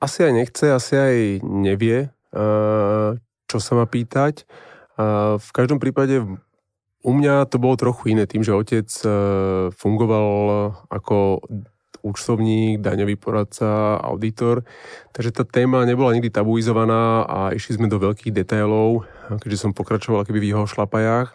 asi 0.00 0.24
aj 0.24 0.32
nechce, 0.32 0.72
asi 0.72 0.98
aj 0.98 1.16
nevie, 1.40 2.12
čo 3.48 3.58
sa 3.64 3.72
má 3.80 3.88
pýtať. 3.88 4.44
V 5.40 5.50
každom 5.56 5.80
prípade 5.80 6.20
u 7.00 7.12
mňa 7.16 7.48
to 7.48 7.56
bolo 7.56 7.80
trochu 7.80 8.12
iné 8.12 8.28
tým, 8.28 8.44
že 8.44 8.52
otec 8.52 8.84
fungoval 9.72 10.28
ako 10.92 11.40
účtovník, 12.06 12.78
daňový 12.78 13.18
poradca, 13.18 13.98
auditor. 13.98 14.62
Takže 15.10 15.34
tá 15.34 15.42
téma 15.42 15.82
nebola 15.82 16.14
nikdy 16.14 16.30
tabuizovaná 16.30 17.26
a 17.26 17.50
išli 17.50 17.82
sme 17.82 17.90
do 17.90 17.98
veľkých 17.98 18.30
detailov, 18.30 19.02
keďže 19.42 19.66
som 19.66 19.74
pokračoval 19.74 20.22
keby 20.22 20.38
v 20.38 20.48
jeho 20.54 20.64
šlapajách. 20.70 21.34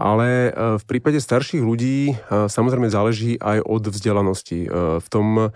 Ale 0.00 0.48
e, 0.48 0.50
v 0.80 0.84
prípade 0.88 1.20
starších 1.20 1.60
ľudí 1.60 2.12
e, 2.12 2.14
samozrejme 2.48 2.88
záleží 2.88 3.36
aj 3.36 3.60
od 3.60 3.84
vzdelanosti. 3.92 4.64
E, 4.64 4.68
v 4.96 5.08
tom, 5.12 5.52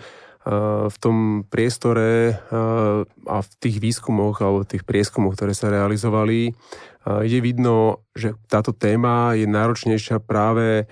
v 0.84 0.96
tom 1.00 1.48
priestore 1.48 2.36
a 3.24 3.36
v 3.40 3.50
tých 3.64 3.80
výskumoch 3.80 4.44
alebo 4.44 4.68
tých 4.68 4.84
prieskumoch, 4.84 5.40
ktoré 5.40 5.56
sa 5.56 5.72
realizovali, 5.72 6.52
je 7.24 7.38
vidno, 7.40 8.04
že 8.12 8.36
táto 8.44 8.76
téma 8.76 9.32
je 9.32 9.48
náročnejšia 9.48 10.20
práve 10.20 10.84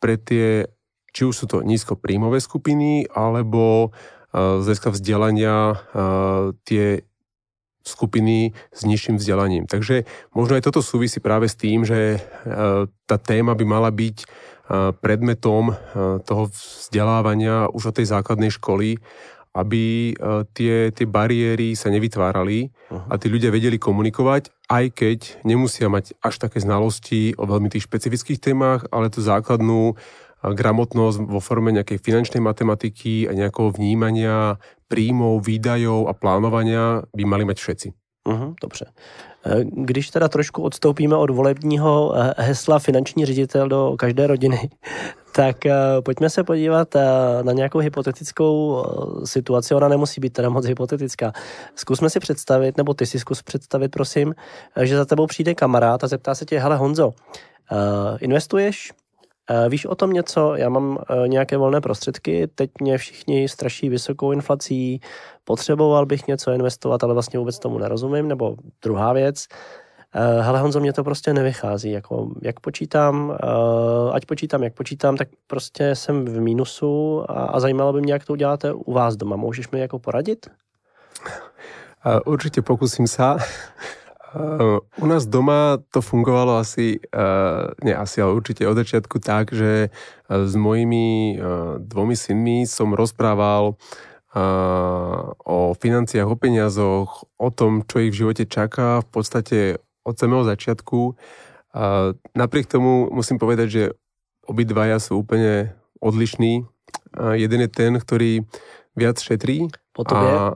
pre 0.00 0.14
tie 0.16 0.64
či 1.10 1.26
už 1.26 1.34
sú 1.34 1.46
to 1.50 1.62
nízkopríjmové 1.62 2.38
skupiny, 2.42 3.06
alebo 3.10 3.90
z 4.30 4.62
hľadiska 4.62 4.94
vzdelania 4.94 5.80
tie 6.62 7.02
skupiny 7.82 8.52
s 8.70 8.80
nižším 8.86 9.18
vzdelaním. 9.18 9.64
Takže 9.66 10.06
možno 10.36 10.54
aj 10.54 10.68
toto 10.68 10.84
súvisí 10.84 11.18
práve 11.18 11.50
s 11.50 11.58
tým, 11.58 11.82
že 11.82 12.22
tá 13.10 13.16
téma 13.18 13.56
by 13.58 13.64
mala 13.66 13.90
byť 13.90 14.16
predmetom 15.02 15.74
toho 16.22 16.44
vzdelávania 16.52 17.66
už 17.74 17.90
od 17.90 17.96
tej 17.98 18.06
základnej 18.14 18.54
školy, 18.54 19.02
aby 19.50 20.14
tie, 20.54 20.94
tie 20.94 21.06
bariéry 21.10 21.74
sa 21.74 21.90
nevytvárali 21.90 22.70
a 23.10 23.18
tí 23.18 23.26
ľudia 23.26 23.50
vedeli 23.50 23.82
komunikovať, 23.82 24.54
aj 24.70 24.84
keď 24.94 25.18
nemusia 25.42 25.90
mať 25.90 26.14
až 26.22 26.38
také 26.38 26.62
znalosti 26.62 27.34
o 27.34 27.50
veľmi 27.50 27.66
tých 27.66 27.90
špecifických 27.90 28.38
témach, 28.38 28.86
ale 28.94 29.10
tú 29.10 29.18
základnú 29.18 29.98
gramotnosť 30.42 31.28
vo 31.28 31.40
forme 31.40 31.72
nejakej 31.76 32.00
finančnej 32.00 32.40
matematiky 32.40 33.28
a 33.28 33.36
nejakého 33.36 33.76
vnímania 33.76 34.56
príjmov, 34.88 35.44
výdajov 35.44 36.08
a 36.08 36.12
plánovania 36.16 37.04
by 37.12 37.24
mali 37.28 37.44
mať 37.44 37.58
všetci. 37.60 37.88
Uhum, 38.28 38.54
dobře. 38.62 38.86
E, 39.46 39.64
když 39.64 40.10
teda 40.10 40.28
trošku 40.28 40.62
odstoupíme 40.62 41.16
od 41.16 41.30
volebního 41.30 42.14
e, 42.16 42.34
hesla 42.42 42.78
finanční 42.78 43.26
ředitel 43.26 43.68
do 43.68 43.96
každé 43.98 44.26
rodiny, 44.26 44.70
tak 45.36 45.66
e, 45.66 45.72
pojďme 46.04 46.30
se 46.30 46.44
podívat 46.44 46.94
na 47.42 47.52
nějakou 47.52 47.78
hypotetickou 47.78 48.84
situaci. 49.24 49.74
Ona 49.74 49.88
nemusí 49.88 50.20
být 50.20 50.32
teda 50.32 50.48
moc 50.48 50.66
hypotetická. 50.66 51.32
Zkusme 51.74 52.10
si 52.10 52.20
představit, 52.20 52.76
nebo 52.76 52.94
ty 52.94 53.06
si 53.06 53.18
zkus 53.18 53.42
představit, 53.42 53.88
prosím, 53.88 54.34
že 54.82 54.96
za 54.96 55.04
tebou 55.04 55.26
přijde 55.26 55.54
kamarád 55.54 56.04
a 56.04 56.08
zeptá 56.08 56.34
se 56.34 56.44
tě, 56.44 56.58
hele 56.58 56.76
Honzo, 56.76 57.12
investuješ? 58.20 58.92
Eh, 59.50 59.68
víš 59.68 59.86
o 59.86 59.94
tom 59.94 60.12
něco? 60.12 60.54
Já 60.54 60.68
mám 60.68 60.98
eh, 60.98 61.28
nějaké 61.28 61.56
volné 61.56 61.80
prostředky, 61.80 62.46
teď 62.54 62.70
mě 62.80 62.98
všichni 62.98 63.48
straší 63.48 63.88
vysokou 63.88 64.32
inflací, 64.32 65.00
potřeboval 65.44 66.06
bych 66.06 66.26
něco 66.26 66.52
investovat, 66.52 67.04
ale 67.04 67.14
vlastně 67.14 67.38
vůbec 67.38 67.58
tomu 67.58 67.78
nerozumím. 67.78 68.28
Nebo 68.28 68.56
druhá 68.82 69.12
věc, 69.12 69.46
eh, 70.14 70.42
hele 70.42 70.60
Honzo, 70.60 70.80
mě 70.80 70.92
to 70.92 71.04
prostě 71.04 71.32
nevychází. 71.32 71.90
Jako, 71.90 72.28
jak 72.42 72.60
počítám, 72.60 73.38
ať 74.12 74.26
počítám, 74.26 74.62
jak 74.62 74.74
počítám, 74.74 75.16
tak 75.16 75.28
prostě 75.46 75.94
jsem 75.94 76.24
v 76.24 76.40
mínusu 76.40 77.24
a, 77.28 77.60
zajímalo 77.60 77.92
by 77.92 78.00
mě, 78.00 78.12
jak 78.12 78.24
to 78.24 78.32
uděláte 78.32 78.72
u 78.72 78.92
vás 78.92 79.16
doma. 79.16 79.36
Můžeš 79.36 79.70
mi 79.70 79.80
jako 79.80 79.98
poradit? 79.98 80.46
Určite 82.24 82.64
pokúsim 82.64 83.04
sa. 83.04 83.36
U 84.98 85.06
nás 85.10 85.26
doma 85.26 85.82
to 85.90 85.98
fungovalo 85.98 86.54
asi, 86.62 87.02
nie 87.82 87.94
asi, 87.94 88.22
ale 88.22 88.38
určite 88.38 88.62
od 88.62 88.78
začiatku 88.78 89.18
tak, 89.18 89.50
že 89.50 89.90
s 90.30 90.54
mojimi 90.54 91.34
dvomi 91.82 92.14
synmi 92.14 92.62
som 92.62 92.94
rozprával 92.94 93.74
o 95.42 95.58
financiách, 95.74 96.30
o 96.30 96.38
peniazoch, 96.38 97.26
o 97.34 97.50
tom, 97.50 97.82
čo 97.82 97.98
ich 97.98 98.14
v 98.14 98.18
živote 98.22 98.46
čaká, 98.46 99.02
v 99.02 99.08
podstate 99.10 99.58
od 100.06 100.14
samého 100.14 100.46
začiatku. 100.46 101.18
Napriek 102.38 102.70
tomu 102.70 103.10
musím 103.10 103.42
povedať, 103.42 103.66
že 103.66 103.82
obidvaja 104.46 105.02
sú 105.02 105.26
úplne 105.26 105.74
odlišní. 105.98 106.62
Jeden 107.34 107.60
je 107.66 107.70
ten, 107.70 107.98
ktorý 107.98 108.46
viac 108.94 109.18
šetrí. 109.18 109.66
Po 109.90 110.06
tobie? 110.06 110.30
A... 110.30 110.54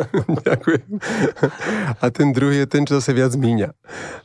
Ďakujem. 0.48 0.88
A 2.00 2.04
ten 2.08 2.32
druhý 2.32 2.64
je 2.64 2.68
ten, 2.68 2.82
čo 2.88 2.96
zase 2.98 3.12
viac 3.12 3.32
míňa. 3.36 3.76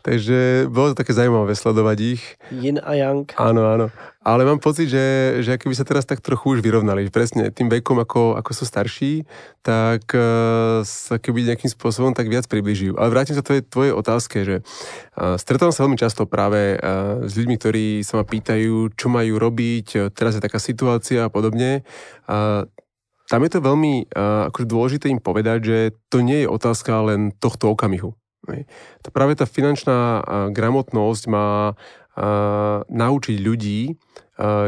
Takže 0.03 0.69
bolo 0.71 0.93
to 0.93 0.99
také 1.03 1.11
zaujímavé 1.11 1.53
sledovať 1.53 1.97
ich. 2.17 2.23
Yin 2.51 2.79
a 2.79 2.95
yang. 2.95 3.27
Áno, 3.35 3.67
áno. 3.67 3.87
Ale 4.27 4.43
mám 4.43 4.59
pocit, 4.59 4.91
že, 4.91 5.39
že 5.39 5.55
by 5.55 5.71
sa 5.71 5.87
teraz 5.87 6.03
tak 6.03 6.19
trochu 6.19 6.55
už 6.55 6.59
vyrovnali. 6.59 7.07
Presne 7.07 7.47
tým 7.47 7.71
vekom, 7.71 7.95
ako, 7.95 8.35
ako 8.35 8.51
sú 8.51 8.67
starší, 8.67 9.23
tak 9.63 10.03
uh, 10.11 10.83
sa 10.83 11.15
keby 11.15 11.47
nejakým 11.47 11.71
spôsobom 11.71 12.11
tak 12.11 12.27
viac 12.27 12.43
približujú. 12.51 12.99
Ale 12.99 13.07
vrátim 13.07 13.39
sa 13.39 13.43
tvojej, 13.43 13.63
tvojej 13.63 13.95
otázke, 13.95 14.43
že 14.43 14.55
uh, 14.59 15.39
stretávam 15.39 15.71
sa 15.71 15.87
veľmi 15.87 15.95
často 15.95 16.27
práve 16.27 16.75
uh, 16.75 17.23
s 17.23 17.39
ľuďmi, 17.39 17.55
ktorí 17.55 17.85
sa 18.03 18.19
ma 18.19 18.27
pýtajú, 18.27 18.91
čo 18.99 19.07
majú 19.07 19.39
robiť, 19.39 20.11
teraz 20.11 20.35
je 20.35 20.43
taká 20.43 20.59
situácia 20.59 21.23
a 21.23 21.31
podobne. 21.31 21.87
Uh, 22.27 22.67
tam 23.27 23.43
je 23.43 23.51
to 23.51 23.59
veľmi 23.59 24.09
uh, 24.09 24.47
akože 24.49 24.67
dôležité 24.67 25.05
im 25.11 25.19
povedať, 25.19 25.59
že 25.63 25.77
to 26.07 26.23
nie 26.23 26.43
je 26.43 26.51
otázka 26.51 27.03
len 27.03 27.35
tohto 27.35 27.71
okamihu. 27.75 28.15
To 29.03 29.09
práve 29.11 29.35
tá 29.35 29.43
finančná 29.43 29.99
uh, 29.99 30.21
gramotnosť 30.55 31.23
má 31.27 31.75
uh, 31.75 32.81
naučiť 32.87 33.37
ľudí 33.43 33.99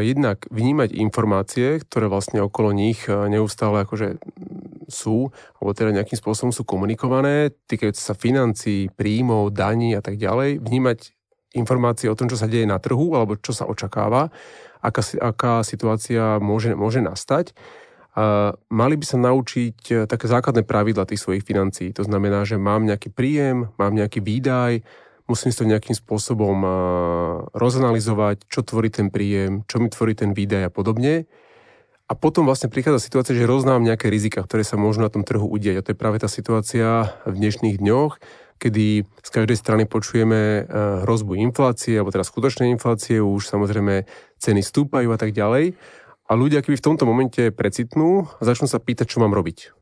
jednak 0.01 0.49
vnímať 0.49 0.97
informácie, 0.97 1.77
ktoré 1.85 2.09
vlastne 2.09 2.41
okolo 2.41 2.73
nich 2.73 3.05
neustále 3.05 3.85
akože 3.85 4.17
sú, 4.89 5.29
alebo 5.61 5.77
teda 5.77 5.93
nejakým 5.93 6.17
spôsobom 6.17 6.49
sú 6.49 6.65
komunikované, 6.65 7.53
týkajúce 7.69 8.01
sa 8.01 8.17
financií, 8.17 8.89
príjmov, 8.89 9.53
daní 9.53 9.93
a 9.93 10.01
tak 10.01 10.17
ďalej, 10.17 10.57
vnímať 10.65 11.13
informácie 11.53 12.09
o 12.09 12.17
tom, 12.17 12.33
čo 12.33 12.37
sa 12.41 12.49
deje 12.49 12.65
na 12.65 12.81
trhu, 12.81 13.13
alebo 13.13 13.37
čo 13.37 13.53
sa 13.53 13.69
očakáva, 13.69 14.33
aká, 14.81 15.05
aká 15.21 15.61
situácia 15.61 16.41
môže, 16.41 16.73
môže 16.73 17.05
nastať. 17.05 17.53
A 18.17 18.55
mali 18.73 18.95
by 18.97 19.05
sa 19.05 19.17
naučiť 19.21 19.77
e, 19.89 19.93
také 20.09 20.25
základné 20.25 20.65
pravidla 20.65 21.05
tých 21.05 21.21
svojich 21.21 21.45
financií. 21.45 21.93
To 21.93 22.03
znamená, 22.03 22.45
že 22.47 22.57
mám 22.57 22.85
nejaký 22.85 23.13
príjem, 23.13 23.69
mám 23.77 23.93
nejaký 23.93 24.23
výdaj, 24.25 24.81
musím 25.29 25.53
si 25.53 25.61
to 25.61 25.69
nejakým 25.69 25.93
spôsobom 25.93 26.57
rozanalizovať, 27.53 28.49
čo 28.49 28.65
tvorí 28.65 28.89
ten 28.89 29.13
príjem, 29.13 29.61
čo 29.69 29.77
mi 29.77 29.93
tvorí 29.93 30.17
ten 30.17 30.33
výdaj 30.33 30.67
a 30.67 30.71
podobne. 30.73 31.29
A 32.09 32.17
potom 32.17 32.49
vlastne 32.49 32.73
prichádza 32.73 33.05
situácia, 33.05 33.37
že 33.37 33.45
roznám 33.45 33.85
nejaké 33.85 34.09
rizika, 34.09 34.41
ktoré 34.41 34.65
sa 34.65 34.81
môžu 34.81 35.05
na 35.05 35.13
tom 35.13 35.21
trhu 35.21 35.45
udieť. 35.45 35.77
A 35.77 35.83
to 35.85 35.93
je 35.93 36.01
práve 36.01 36.17
tá 36.17 36.25
situácia 36.25 37.13
v 37.29 37.37
dnešných 37.37 37.77
dňoch, 37.77 38.17
kedy 38.57 39.05
z 39.05 39.29
každej 39.29 39.57
strany 39.61 39.83
počujeme 39.85 40.41
e, 40.41 40.61
hrozbu 41.05 41.37
inflácie, 41.37 42.01
alebo 42.01 42.09
teda 42.09 42.25
skutočnej 42.25 42.73
inflácie, 42.73 43.21
už 43.21 43.45
samozrejme 43.45 44.09
ceny 44.41 44.61
stúpajú 44.65 45.13
a 45.13 45.21
tak 45.21 45.37
ďalej. 45.37 45.77
A 46.29 46.37
ľudia, 46.37 46.61
keby 46.61 46.77
v 46.77 46.85
tomto 46.85 47.09
momente 47.09 47.49
precitnú, 47.49 48.29
začnú 48.37 48.69
sa 48.69 48.77
pýtať, 48.77 49.09
čo 49.09 49.21
mám 49.21 49.33
robiť. 49.33 49.73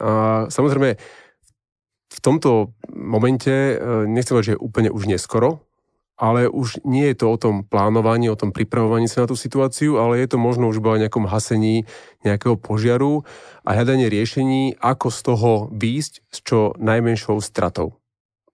A 0.00 0.10
samozrejme, 0.48 0.96
v 2.14 2.18
tomto 2.22 2.72
momente, 2.88 3.52
e, 3.52 3.74
nechcem 4.08 4.32
povedať, 4.34 4.48
že 4.48 4.54
je 4.56 4.64
úplne 4.64 4.90
už 4.90 5.04
neskoro, 5.10 5.60
ale 6.14 6.46
už 6.46 6.86
nie 6.86 7.10
je 7.10 7.16
to 7.18 7.26
o 7.26 7.36
tom 7.36 7.66
plánovaní, 7.66 8.30
o 8.30 8.38
tom 8.38 8.54
pripravovaní 8.54 9.10
sa 9.10 9.26
na 9.26 9.30
tú 9.30 9.34
situáciu, 9.34 9.98
ale 9.98 10.22
je 10.22 10.30
to 10.30 10.38
možno 10.38 10.70
už 10.70 10.78
o 10.78 11.00
nejakom 11.00 11.26
hasení 11.26 11.90
nejakého 12.22 12.54
požiaru 12.54 13.26
a 13.66 13.74
hľadanie 13.74 14.06
riešení, 14.06 14.78
ako 14.78 15.10
z 15.10 15.20
toho 15.26 15.50
výjsť 15.74 16.12
s 16.30 16.38
čo 16.46 16.58
najmenšou 16.78 17.42
stratou. 17.42 17.98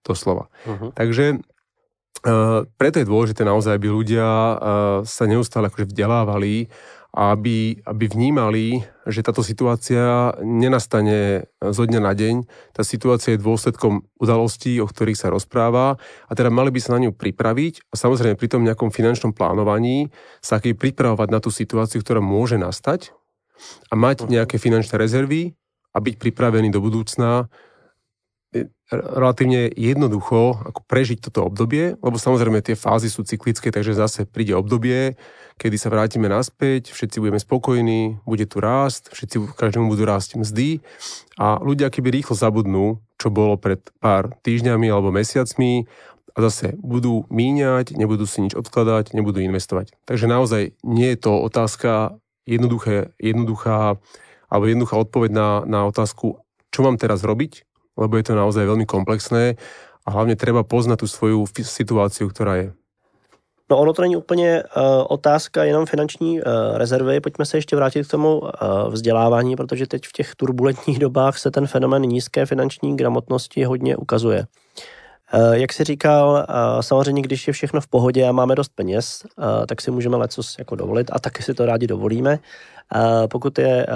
slova. 0.01 0.49
Uh-huh. 0.65 0.89
Takže 0.97 1.37
uh, 1.37 2.65
preto 2.81 2.97
je 2.97 3.05
dôležité 3.05 3.45
naozaj, 3.45 3.77
aby 3.77 3.93
ľudia 3.93 4.25
uh, 4.25 4.57
sa 5.05 5.29
neustále 5.29 5.69
akože 5.69 5.93
vzdelávali 5.93 6.65
a 6.65 7.00
aby, 7.11 7.83
aby 7.83 8.05
vnímali, 8.07 8.87
že 9.03 9.19
táto 9.19 9.43
situácia 9.43 10.31
nenastane 10.39 11.51
zo 11.59 11.83
dňa 11.83 11.99
na 11.99 12.15
deň. 12.15 12.47
Tá 12.71 12.87
situácia 12.87 13.35
je 13.35 13.43
dôsledkom 13.43 14.07
udalostí, 14.15 14.79
o 14.79 14.87
ktorých 14.87 15.19
sa 15.19 15.27
rozpráva 15.27 15.99
a 15.99 16.31
teda 16.31 16.47
mali 16.47 16.71
by 16.71 16.79
sa 16.79 16.95
na 16.95 17.03
ňu 17.03 17.11
pripraviť 17.11 17.91
a 17.91 17.99
samozrejme 17.99 18.39
pri 18.39 18.47
tom 18.47 18.63
nejakom 18.63 18.95
finančnom 18.95 19.35
plánovaní 19.35 20.07
sa 20.39 20.63
aký 20.63 20.71
pripravovať 20.71 21.27
na 21.27 21.43
tú 21.43 21.51
situáciu, 21.51 21.99
ktorá 21.99 22.23
môže 22.23 22.55
nastať 22.55 23.11
a 23.91 23.93
mať 23.99 24.31
nejaké 24.31 24.55
finančné 24.55 24.95
rezervy 24.95 25.59
a 25.91 25.99
byť 25.99 26.15
pripravený 26.15 26.71
do 26.71 26.79
budúcna 26.79 27.51
relatívne 28.91 29.71
jednoducho 29.71 30.59
ako 30.67 30.83
prežiť 30.83 31.23
toto 31.23 31.47
obdobie, 31.47 31.95
lebo 32.03 32.19
samozrejme 32.19 32.59
tie 32.59 32.75
fázy 32.75 33.07
sú 33.07 33.23
cyklické, 33.23 33.71
takže 33.71 33.95
zase 33.95 34.27
príde 34.27 34.51
obdobie, 34.51 35.15
kedy 35.55 35.79
sa 35.79 35.87
vrátime 35.87 36.27
naspäť, 36.27 36.91
všetci 36.91 37.23
budeme 37.23 37.39
spokojní, 37.39 38.19
bude 38.27 38.43
tu 38.51 38.59
rást, 38.59 39.07
všetci 39.15 39.55
každému 39.55 39.87
budú 39.87 40.03
rásť 40.03 40.35
mzdy 40.43 40.83
a 41.39 41.63
ľudia 41.63 41.87
keby 41.87 42.11
rýchlo 42.19 42.35
zabudnú, 42.35 42.99
čo 43.15 43.31
bolo 43.31 43.55
pred 43.55 43.79
pár 44.03 44.35
týždňami 44.43 44.91
alebo 44.91 45.15
mesiacmi 45.15 45.87
a 46.35 46.37
zase 46.51 46.75
budú 46.75 47.23
míňať, 47.31 47.95
nebudú 47.95 48.27
si 48.27 48.43
nič 48.43 48.59
odkladať, 48.59 49.15
nebudú 49.15 49.39
investovať. 49.39 49.95
Takže 50.03 50.27
naozaj 50.27 50.75
nie 50.83 51.15
je 51.15 51.19
to 51.19 51.39
otázka 51.39 52.19
jednoduché, 52.43 53.15
jednoduchá 53.15 53.95
alebo 54.51 54.67
jednoduchá 54.67 54.95
odpoveď 54.99 55.31
na, 55.31 55.49
na 55.63 55.79
otázku, 55.87 56.43
čo 56.75 56.79
mám 56.83 56.99
teraz 56.99 57.23
robiť, 57.23 57.70
lebo 58.01 58.17
je 58.17 58.25
to 58.25 58.33
naozaj 58.33 58.65
veľmi 58.65 58.89
komplexné 58.89 59.61
a 60.01 60.09
hlavne 60.09 60.33
treba 60.33 60.65
poznať 60.65 61.05
tú 61.05 61.07
svoju 61.07 61.45
situáciu, 61.61 62.25
ktorá 62.33 62.55
je. 62.57 62.69
No 63.71 63.77
ono 63.79 63.93
to 63.93 64.01
není 64.01 64.15
úplně 64.15 64.63
uh, 64.63 65.05
otázka 65.09 65.63
jenom 65.63 65.85
finanční 65.85 66.41
uh, 66.41 66.47
rezervy. 66.75 67.19
Pojďme 67.19 67.45
se 67.45 67.57
ještě 67.57 67.75
vrátit 67.75 68.07
k 68.07 68.11
tomu 68.11 68.39
uh, 68.39 68.49
vzdělávání, 68.89 69.55
protože 69.55 69.87
teď 69.87 70.01
v 70.05 70.11
těch 70.11 70.35
turbulentních 70.35 70.99
dobách 70.99 71.37
se 71.37 71.51
ten 71.51 71.67
fenomen 71.67 72.01
nízké 72.01 72.45
finanční 72.45 72.97
gramotnosti 72.97 73.63
hodně 73.63 73.95
ukazuje. 73.95 74.45
Jak 75.51 75.73
si 75.73 75.83
říkal, 75.83 76.45
samozřejmě, 76.81 77.21
když 77.21 77.47
je 77.47 77.53
všechno 77.53 77.81
v 77.81 77.87
pohodě 77.87 78.27
a 78.27 78.31
máme 78.31 78.55
dost 78.55 78.71
peněz, 78.75 79.23
tak 79.67 79.81
si 79.81 79.91
můžeme 79.91 80.17
lecos 80.17 80.55
jako 80.59 80.75
dovolit 80.75 81.07
a 81.13 81.19
taky 81.19 81.43
si 81.43 81.53
to 81.53 81.65
rádi 81.65 81.87
dovolíme. 81.87 82.39
Pokud 83.31 83.59
je 83.59 83.87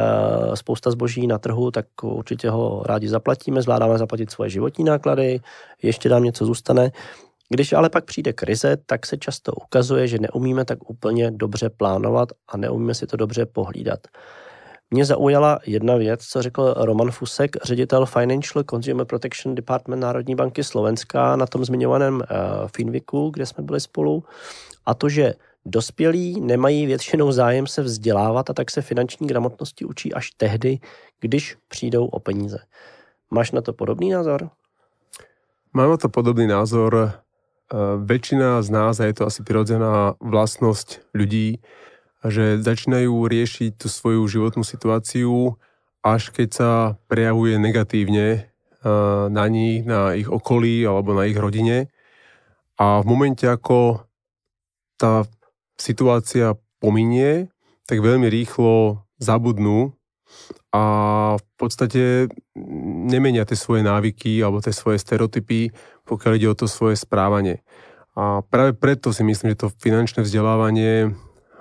spousta 0.53 0.91
zboží 0.91 1.27
na 1.27 1.37
trhu, 1.37 1.71
tak 1.71 1.85
určitě 2.03 2.49
ho 2.49 2.83
rádi 2.85 3.07
zaplatíme, 3.07 3.61
zvládáme 3.61 3.97
zaplatit 3.97 4.31
svoje 4.31 4.49
životní 4.49 4.83
náklady, 4.83 5.39
ještě 5.81 6.09
nám 6.09 6.23
něco 6.23 6.45
zůstane. 6.45 6.91
Když 7.49 7.73
ale 7.73 7.89
pak 7.89 8.05
přijde 8.05 8.33
krize, 8.33 8.77
tak 8.85 9.05
se 9.05 9.17
často 9.17 9.51
ukazuje, 9.51 10.07
že 10.07 10.17
neumíme 10.19 10.65
tak 10.65 10.89
úplně 10.89 11.31
dobře 11.31 11.69
plánovat 11.69 12.29
a 12.47 12.57
neumíme 12.57 12.93
si 12.93 13.07
to 13.07 13.17
dobře 13.17 13.45
pohlídat. 13.45 13.99
Mě 14.91 15.05
zaujala 15.05 15.59
jedna 15.65 15.95
věc, 15.95 16.25
co 16.25 16.41
řekl 16.41 16.73
Roman 16.77 17.11
Fusek, 17.11 17.55
ředitel 17.63 18.05
Financial 18.05 18.63
Consumer 18.63 19.05
Protection 19.05 19.55
Department 19.55 20.01
Národní 20.01 20.35
banky 20.35 20.63
Slovenska 20.63 21.35
na 21.35 21.45
tom 21.45 21.65
zmiňovaném 21.65 22.15
uh, 22.15 22.21
Finviku, 22.75 23.29
kde 23.29 23.45
jsme 23.45 23.63
byli 23.63 23.79
spolu, 23.79 24.23
a 24.85 24.93
to, 24.93 25.09
že 25.09 25.33
Dospělí 25.65 26.41
nemají 26.41 26.85
většinou 26.85 27.31
zájem 27.31 27.67
se 27.67 27.81
vzdělávat 27.81 28.49
a 28.49 28.53
tak 28.53 28.71
se 28.71 28.81
finanční 28.81 29.27
gramotnosti 29.27 29.85
učí 29.85 30.13
až 30.13 30.31
tehdy, 30.31 30.79
když 31.19 31.57
přijdou 31.67 32.05
o 32.05 32.19
peníze. 32.19 32.59
Máš 33.31 33.51
na 33.51 33.61
to 33.61 33.73
podobný 33.73 34.09
názor? 34.09 34.49
Mám 35.73 35.89
na 35.89 35.97
to 35.97 36.09
podobný 36.09 36.47
názor. 36.47 36.95
E, 36.95 37.11
väčšina 37.97 38.61
z 38.61 38.69
nás, 38.69 38.99
a 39.01 39.09
je 39.09 39.13
to 39.17 39.25
asi 39.25 39.41
prirodzená 39.41 40.13
vlastnosť 40.21 41.01
ľudí, 41.17 41.59
že 42.21 42.61
začínajú 42.61 43.25
riešiť 43.25 43.75
tú 43.81 43.89
svoju 43.89 44.21
životnú 44.29 44.61
situáciu, 44.61 45.57
až 46.05 46.29
keď 46.29 46.49
sa 46.53 46.69
prejavuje 47.09 47.57
negatívne 47.57 48.25
e, 48.37 48.41
na 49.33 49.45
nich, 49.49 49.81
na 49.81 50.13
ich 50.13 50.29
okolí 50.29 50.85
alebo 50.85 51.17
na 51.17 51.25
ich 51.25 51.35
rodine. 51.35 51.89
A 52.77 53.01
v 53.01 53.05
momente, 53.09 53.49
ako 53.49 54.05
tá 55.01 55.25
situácia 55.75 56.55
pominie, 56.79 57.51
tak 57.85 58.01
veľmi 58.01 58.27
rýchlo 58.27 59.05
zabudnú 59.21 59.93
a 60.75 60.83
v 61.39 61.45
podstate 61.55 62.27
nemenia 63.07 63.47
tie 63.47 63.55
svoje 63.55 63.85
návyky 63.85 64.43
alebo 64.43 64.59
tie 64.59 64.75
svoje 64.75 64.99
stereotypy, 64.99 65.71
pokiaľ 66.03 66.31
ide 66.35 66.51
o 66.51 66.57
to 66.57 66.67
svoje 66.67 66.99
správanie. 66.99 67.63
A 68.15 68.43
práve 68.43 68.75
preto 68.75 69.11
si 69.11 69.23
myslím, 69.23 69.55
že 69.55 69.67
to 69.67 69.75
finančné 69.75 70.23
vzdelávanie 70.23 71.15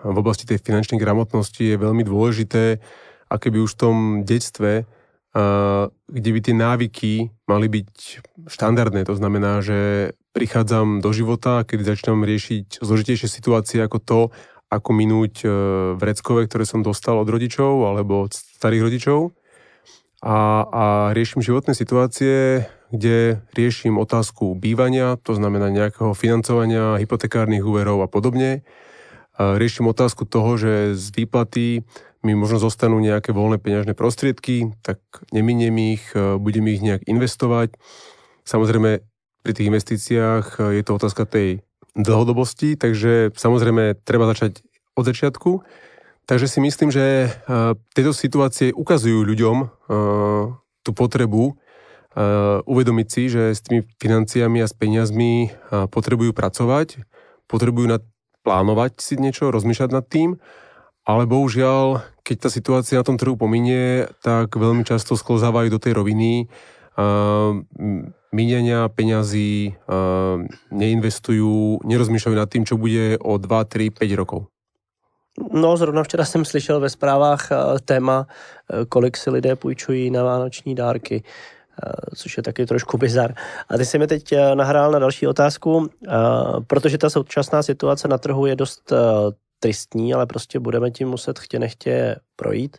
v 0.05 0.17
oblasti 0.21 0.45
tej 0.45 0.61
finančnej 0.61 1.01
gramotnosti 1.01 1.63
je 1.65 1.81
veľmi 1.81 2.05
dôležité 2.05 2.79
a 3.31 3.35
keby 3.41 3.65
už 3.65 3.75
v 3.75 3.81
tom 3.81 3.97
detstve, 4.23 4.85
kde 6.07 6.31
by 6.31 6.41
tie 6.41 6.55
návyky 6.55 7.13
mali 7.51 7.67
byť 7.67 7.91
štandardné, 8.47 9.03
to 9.03 9.19
znamená, 9.19 9.67
že 9.67 10.11
prichádzam 10.31 11.03
do 11.03 11.11
života, 11.11 11.67
kedy 11.67 11.83
začínam 11.83 12.23
riešiť 12.23 12.79
zložitejšie 12.83 13.27
situácie 13.27 13.79
ako 13.83 13.99
to, 13.99 14.21
ako 14.71 14.91
minúť 14.91 15.35
e, 15.43 15.49
vreckové, 15.95 16.51
ktoré 16.51 16.67
som 16.67 16.83
dostal 16.83 17.15
od 17.23 17.31
rodičov 17.31 17.87
alebo 17.87 18.27
od 18.27 18.35
starých 18.35 18.83
rodičov. 18.91 19.21
A, 20.25 20.67
a 20.67 20.85
riešim 21.15 21.45
životné 21.45 21.77
situácie, 21.77 22.67
kde 22.91 23.45
riešim 23.55 24.01
otázku 24.01 24.57
bývania, 24.57 25.21
to 25.21 25.37
znamená 25.37 25.71
nejakého 25.71 26.17
financovania, 26.17 26.99
hypotekárnych 26.99 27.63
úverov 27.63 28.03
a 28.03 28.09
podobne. 28.11 28.67
A 29.35 29.59
riešim 29.59 29.91
otázku 29.91 30.27
toho, 30.27 30.57
že 30.59 30.95
z 30.95 31.07
výplaty 31.13 31.83
mi 32.25 32.33
možno 32.33 32.57
zostanú 32.57 32.99
nejaké 32.99 33.37
voľné 33.37 33.61
peňažné 33.61 33.93
prostriedky, 33.93 34.73
tak 34.81 34.99
neminiem 35.31 35.77
ich, 35.95 36.05
e, 36.17 36.41
budem 36.41 36.65
ich 36.73 36.81
nejak 36.81 37.05
investovať. 37.05 37.77
Samozrejme, 38.49 39.05
pri 39.45 39.53
tých 39.53 39.69
investíciách 39.69 40.45
e, 40.57 40.81
je 40.81 40.83
to 40.83 40.97
otázka 40.97 41.29
tej 41.29 41.61
dlhodobosti, 41.95 42.81
takže 42.81 43.37
samozrejme 43.37 44.01
treba 44.03 44.27
začať 44.27 44.65
od 44.97 45.05
začiatku. 45.05 45.63
Takže 46.25 46.49
si 46.49 46.59
myslím, 46.65 46.89
že 46.89 47.05
e, 47.05 47.29
tieto 47.93 48.17
situácie 48.17 48.73
ukazujú 48.73 49.23
ľuďom 49.23 49.57
tú 50.85 50.91
potrebu 50.93 51.57
uvedomiť 52.65 53.09
si, 53.11 53.23
že 53.27 53.57
s 53.57 53.61
tými 53.65 53.83
financiami 53.99 54.63
a 54.63 54.71
s 54.71 54.77
peniazmi 54.77 55.51
potrebujú 55.91 56.31
pracovať, 56.31 57.03
potrebujú 57.51 57.99
plánovať 58.45 59.01
si 59.01 59.19
niečo, 59.19 59.51
rozmýšľať 59.51 59.91
nad 59.91 60.05
tým, 60.07 60.39
ale 61.05 61.29
bohužiaľ, 61.29 62.01
keď 62.25 62.37
tá 62.37 62.49
situácia 62.49 62.97
na 62.97 63.05
tom 63.05 63.21
trhu 63.21 63.37
pominie, 63.37 64.09
tak 64.25 64.57
veľmi 64.57 64.89
často 64.89 65.17
sklozávajú 65.17 65.69
do 65.69 65.79
tej 65.79 65.93
roviny 65.93 66.49
míňania 68.35 68.89
peňazí, 68.89 69.79
neinvestujú, 70.71 71.87
nerozmýšľajú 71.87 72.37
nad 72.39 72.51
tým, 72.51 72.65
čo 72.67 72.75
bude 72.75 73.19
o 73.19 73.39
2, 73.39 73.47
3, 73.47 73.91
5 73.91 74.21
rokov. 74.21 74.47
No, 75.53 75.77
zrovna 75.77 76.03
včera 76.03 76.25
jsem 76.25 76.45
slyšel 76.45 76.81
ve 76.81 76.91
zprávách 76.91 77.49
téma, 77.85 78.27
kolik 78.89 79.17
si 79.17 79.31
lidé 79.31 79.57
půjčují 79.57 80.11
na 80.11 80.23
vánoční 80.23 80.75
dárky 80.75 81.23
což 82.15 82.37
je 82.37 82.43
taky 82.43 82.67
trošku 82.67 82.99
bizar. 82.99 83.35
A 83.69 83.77
ty 83.77 83.85
jsi 83.85 83.99
mi 83.99 84.07
teď 84.07 84.35
nahrál 84.55 84.91
na 84.91 84.99
další 84.99 85.27
otázku, 85.27 85.91
protože 86.67 86.99
ta 86.99 87.11
současná 87.11 87.63
situace 87.63 88.09
na 88.09 88.19
trhu 88.19 88.47
je 88.47 88.57
dost 88.57 88.93
tristní, 89.59 90.15
ale 90.15 90.27
prostě 90.27 90.61
budeme 90.61 90.91
tím 90.91 91.09
muset 91.09 91.39
chtě 91.39 91.59
nechtě 91.59 92.17
projít. 92.37 92.77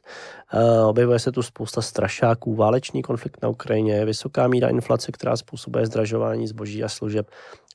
Uh, 0.54 0.88
objevuje 0.88 1.20
se 1.20 1.32
tu 1.32 1.42
spousta 1.42 1.82
strašáků, 1.82 2.56
válečný 2.56 3.02
konflikt 3.02 3.42
na 3.44 3.50
Ukrajině, 3.50 4.06
vysoká 4.06 4.48
míra 4.48 4.70
inflace, 4.70 5.12
která 5.12 5.38
způsobuje 5.38 5.86
zdražování 5.86 6.48
zboží 6.48 6.84
a 6.84 6.90
služeb, 6.90 7.30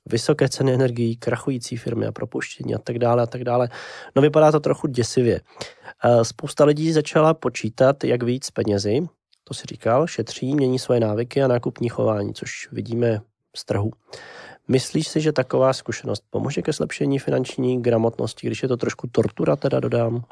vysoké 0.07 0.49
ceny 0.49 0.75
energií, 0.75 1.17
krachující 1.17 1.77
firmy 1.77 2.07
a 2.07 2.13
propuštění 2.13 2.75
a 2.75 2.79
tak 2.79 2.99
dále 2.99 3.23
a 3.23 3.27
tak 3.27 3.45
dále. 3.45 3.69
No 4.17 4.23
vypadá 4.23 4.53
to 4.53 4.61
trochu 4.61 4.87
děsivě. 4.87 5.41
Uh, 6.05 6.23
spousta 6.23 6.65
lidí 6.65 6.93
začala 6.93 7.35
počítat, 7.35 8.05
jak 8.05 8.23
víc 8.23 8.51
penězi, 8.51 9.01
to 9.45 9.55
si 9.55 9.63
říkal, 9.67 10.07
šetří, 10.07 10.55
mění 10.55 10.79
svoje 10.79 11.01
návyky 11.01 11.43
a 11.43 11.49
nákupní 11.49 11.89
chování, 11.89 12.35
což 12.35 12.69
vidíme 12.73 13.21
z 13.57 13.65
trhu. 13.65 13.91
Myslíš 14.71 15.09
si, 15.09 15.21
že 15.21 15.33
taková 15.33 15.73
zkušenost 15.73 16.23
pomůže 16.31 16.63
ke 16.63 16.73
zlepšení 16.73 17.19
finanční 17.19 17.83
gramotnosti, 17.83 18.47
když 18.47 18.63
je 18.63 18.69
to 18.69 18.77
trošku 18.77 19.07
tortura, 19.07 19.57
teda 19.57 19.81
dodám? 19.81 20.23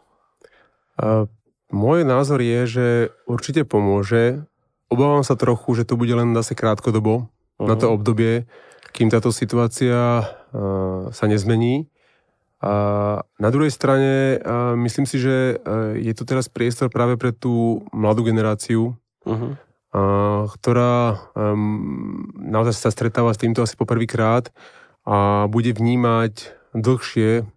Uh, 1.03 1.27
môj 1.75 2.07
názor 2.07 2.39
je, 2.39 2.61
že 2.67 2.87
určite 3.27 3.67
pomôže. 3.67 4.47
Obávam 4.87 5.27
sa 5.27 5.35
trochu, 5.35 5.75
že 5.75 5.83
to 5.83 5.99
bude 5.99 6.15
len 6.15 6.39
zase 6.39 6.55
krátkodobo, 6.55 7.27
uh-huh. 7.27 7.67
na 7.67 7.75
to 7.75 7.91
mhm. 7.91 7.95
obdobie, 7.99 8.47
kým 8.95 9.11
táto 9.11 9.35
situácia 9.35 10.23
uh, 10.23 11.11
sa 11.11 11.27
nezmení. 11.27 11.91
A 12.63 12.75
na 13.43 13.51
druhej 13.51 13.75
strane 13.75 14.39
uh, 14.39 14.79
myslím 14.79 15.07
si, 15.07 15.19
že 15.19 15.59
uh, 15.59 15.99
je 15.99 16.15
tu 16.15 16.23
teraz 16.23 16.47
priestor 16.47 16.95
práve 16.95 17.19
pre 17.19 17.35
tú 17.35 17.83
mladú 17.91 18.23
generáciu, 18.23 18.95
uh-huh 19.27 19.59
ktorá 20.53 21.33
naozaj 22.37 22.75
sa 22.77 22.93
stretáva 22.93 23.33
s 23.33 23.41
týmto 23.41 23.65
asi 23.65 23.73
poprvýkrát 23.73 24.53
a 25.09 25.49
bude 25.49 25.73
vnímať 25.73 26.53
dlhšie 26.77 27.49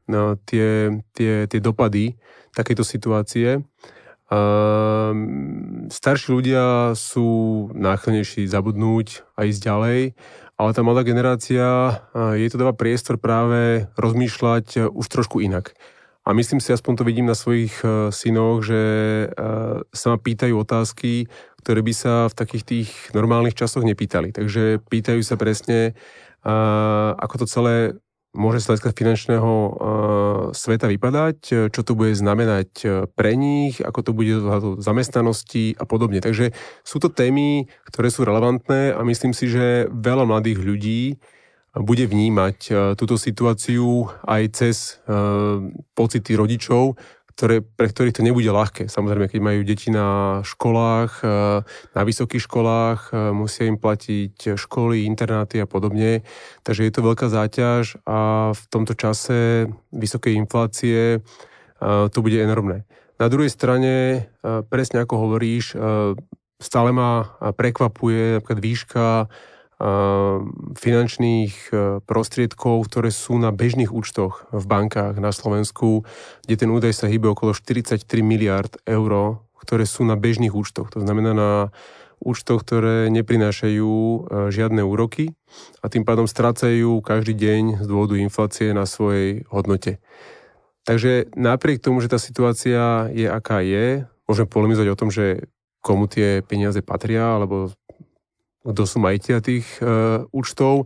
tie, 0.48 0.68
tie, 1.12 1.34
tie 1.52 1.60
dopady 1.60 2.16
takejto 2.56 2.84
situácie. 2.88 3.60
Starší 5.92 6.28
ľudia 6.32 6.96
sú 6.96 7.68
náchylnejší 7.76 8.48
zabudnúť 8.48 9.28
a 9.36 9.44
ísť 9.44 9.60
ďalej, 9.60 10.00
ale 10.56 10.70
tá 10.72 10.82
mladá 10.88 11.04
generácia, 11.04 12.00
jej 12.16 12.48
to 12.48 12.56
dáva 12.56 12.72
priestor 12.72 13.20
práve 13.20 13.92
rozmýšľať 14.00 14.88
už 14.96 15.06
trošku 15.12 15.44
inak. 15.44 15.76
A 16.22 16.38
myslím 16.38 16.62
si, 16.62 16.70
aspoň 16.70 16.94
to 17.02 17.08
vidím 17.08 17.26
na 17.26 17.34
svojich 17.34 17.82
synoch, 18.14 18.62
že 18.62 18.84
sa 19.90 20.08
ma 20.14 20.18
pýtajú 20.22 20.54
otázky, 20.54 21.26
ktoré 21.66 21.82
by 21.82 21.94
sa 21.98 22.14
v 22.30 22.38
takých 22.38 22.64
tých 22.64 22.90
normálnych 23.18 23.58
časoch 23.58 23.82
nepýtali. 23.82 24.30
Takže 24.30 24.86
pýtajú 24.86 25.22
sa 25.26 25.34
presne, 25.34 25.98
ako 27.18 27.36
to 27.42 27.46
celé 27.50 27.98
môže 28.32 28.64
z 28.64 28.72
hľadiska 28.72 28.96
finančného 28.96 29.52
sveta 30.56 30.88
vypadať, 30.88 31.68
čo 31.68 31.82
to 31.84 31.98
bude 31.98 32.16
znamenať 32.16 33.04
pre 33.12 33.36
nich, 33.36 33.84
ako 33.84 34.00
to 34.06 34.12
bude 34.16 34.40
zamestnanosti 34.80 35.76
a 35.76 35.84
podobne. 35.84 36.24
Takže 36.24 36.56
sú 36.86 37.04
to 37.04 37.12
témy, 37.12 37.68
ktoré 37.90 38.08
sú 38.08 38.24
relevantné 38.24 38.96
a 38.96 39.02
myslím 39.04 39.36
si, 39.36 39.52
že 39.52 39.92
veľa 39.92 40.30
mladých 40.30 40.64
ľudí 40.64 41.20
bude 41.72 42.04
vnímať 42.04 42.58
túto 43.00 43.16
situáciu 43.16 44.12
aj 44.28 44.44
cez 44.52 45.00
pocity 45.96 46.36
rodičov, 46.36 47.00
ktoré, 47.42 47.66
pre 47.66 47.90
ktorých 47.90 48.22
to 48.22 48.22
nebude 48.22 48.46
ľahké. 48.46 48.86
Samozrejme, 48.86 49.26
keď 49.26 49.42
majú 49.42 49.66
deti 49.66 49.90
na 49.90 50.40
školách, 50.46 51.26
e, 51.26 51.28
na 51.98 52.02
vysokých 52.06 52.46
školách, 52.46 53.10
e, 53.10 53.34
musia 53.34 53.66
im 53.66 53.82
platiť 53.82 54.54
školy, 54.54 55.10
internáty 55.10 55.58
a 55.58 55.66
podobne. 55.66 56.22
Takže 56.62 56.86
je 56.86 56.94
to 56.94 57.02
veľká 57.02 57.34
záťaž 57.34 57.98
a 58.06 58.52
v 58.54 58.64
tomto 58.70 58.94
čase 58.94 59.66
vysokej 59.90 60.38
inflácie 60.38 61.18
e, 61.18 61.20
to 62.14 62.20
bude 62.22 62.38
enormné. 62.38 62.86
Na 63.18 63.26
druhej 63.30 63.54
strane, 63.54 64.26
presne 64.74 65.06
ako 65.06 65.14
hovoríš, 65.14 65.78
stále 66.58 66.90
ma 66.90 67.38
prekvapuje 67.54 68.42
napríklad 68.42 68.58
výška 68.58 69.06
finančných 70.78 71.54
e, 71.70 71.74
prostriedkov, 72.06 72.86
ktoré 72.86 73.10
sú 73.10 73.42
na 73.42 73.50
bežných 73.50 73.90
účtoch 73.90 74.46
v 74.54 74.66
bankách 74.70 75.18
na 75.18 75.34
Slovensku, 75.34 76.06
kde 76.46 76.56
ten 76.56 76.70
údaj 76.70 76.94
sa 76.94 77.10
hýbe 77.10 77.34
okolo 77.34 77.58
43 77.58 78.06
miliard 78.22 78.78
eur, 78.86 79.42
ktoré 79.58 79.90
sú 79.90 80.06
na 80.06 80.14
bežných 80.14 80.54
účtoch. 80.54 80.94
To 80.94 81.02
znamená 81.02 81.34
na 81.34 81.52
účtoch, 82.22 82.62
ktoré 82.62 83.10
neprinášajú 83.10 83.90
e, 83.90 84.20
žiadne 84.54 84.86
úroky 84.86 85.34
a 85.82 85.90
tým 85.90 86.06
pádom 86.06 86.30
strácajú 86.30 87.02
každý 87.02 87.34
deň 87.34 87.64
z 87.82 87.86
dôvodu 87.90 88.14
inflácie 88.22 88.78
na 88.78 88.86
svojej 88.86 89.50
hodnote. 89.50 89.98
Takže 90.86 91.34
napriek 91.34 91.82
tomu, 91.82 92.02
že 92.02 92.10
tá 92.10 92.22
situácia 92.22 93.10
je 93.14 93.26
aká 93.26 93.62
je, 93.66 94.06
môžem 94.30 94.46
polemizovať 94.46 94.90
o 94.94 95.00
tom, 95.00 95.10
že 95.10 95.50
komu 95.82 96.06
tie 96.06 96.46
peniaze 96.46 96.78
patria, 96.86 97.38
alebo 97.38 97.74
kto 98.62 98.84
sú 98.86 98.98
majiteľ 99.02 99.38
tých 99.42 99.68
e, 99.78 99.84
účtov. 100.30 100.86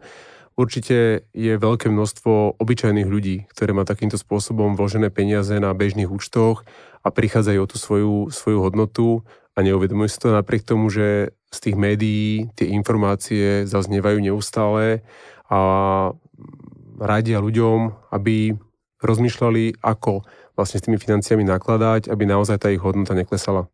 Určite 0.55 1.27
je 1.35 1.53
veľké 1.59 1.91
množstvo 1.91 2.55
obyčajných 2.63 3.11
ľudí, 3.11 3.43
ktoré 3.51 3.75
má 3.75 3.83
takýmto 3.83 4.15
spôsobom 4.15 4.79
vložené 4.79 5.11
peniaze 5.11 5.51
na 5.59 5.75
bežných 5.75 6.07
účtoch 6.07 6.63
a 7.03 7.11
prichádzajú 7.11 7.59
o 7.59 7.67
tú 7.67 7.75
svoju, 7.75 8.15
svoju 8.31 8.59
hodnotu 8.63 9.27
a 9.51 9.59
neuvedomujú 9.59 10.07
si 10.07 10.19
to 10.19 10.31
napriek 10.31 10.63
tomu, 10.63 10.87
že 10.87 11.35
z 11.51 11.57
tých 11.59 11.75
médií 11.75 12.47
tie 12.55 12.71
informácie 12.71 13.67
zaznievajú 13.67 14.23
neustále 14.23 15.03
a 15.51 15.59
radia 16.99 17.43
ľuďom, 17.43 18.11
aby 18.15 18.55
rozmýšľali, 19.03 19.83
ako 19.83 20.23
vlastne 20.55 20.79
s 20.79 20.85
tými 20.87 20.95
financiami 20.95 21.43
nakladať, 21.43 22.07
aby 22.07 22.23
naozaj 22.23 22.57
tá 22.63 22.71
ich 22.71 22.79
hodnota 22.79 23.11
neklesala. 23.11 23.67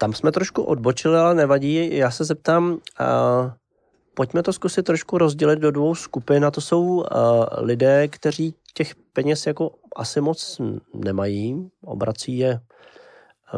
Tam 0.00 0.12
jsme 0.12 0.32
trošku 0.32 0.62
odbočili, 0.62 1.16
ale 1.16 1.34
nevadí. 1.34 1.96
Já 1.96 2.10
se 2.10 2.24
zeptám, 2.24 2.72
uh, 2.72 2.78
pojďme 4.14 4.42
to 4.42 4.52
zkusit 4.52 4.82
trošku 4.82 5.18
rozdělit 5.18 5.58
do 5.58 5.70
dvou 5.70 5.94
skupin. 5.94 6.44
A 6.44 6.50
to 6.50 6.60
jsou 6.60 6.82
uh, 6.82 7.04
lidé, 7.58 8.08
kteří 8.08 8.54
těch 8.74 8.94
peněz 9.12 9.46
jako 9.46 9.70
asi 9.96 10.20
moc 10.20 10.60
nemají, 10.94 11.70
obrací 11.84 12.38
je 12.38 12.60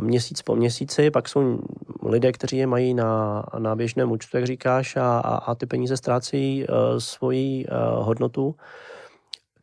měsíc 0.01 0.43
po 0.43 0.57
měsíci, 0.57 1.11
pak 1.11 1.29
jsou 1.29 1.59
lidé, 2.03 2.33
kteří 2.33 2.57
je 2.57 2.67
mají 2.67 2.95
na, 2.95 3.45
na 3.59 3.77
běžném 3.77 4.13
účtu, 4.13 4.37
jak 4.37 4.47
říkáš, 4.47 4.97
a, 4.97 5.19
a, 5.19 5.37
a 5.37 5.55
ty 5.55 5.67
peníze 5.67 5.97
ztrácejí 5.97 6.67
uh, 6.67 6.75
svoji 6.99 7.67
uh, 7.67 8.07
hodnotu. 8.07 8.55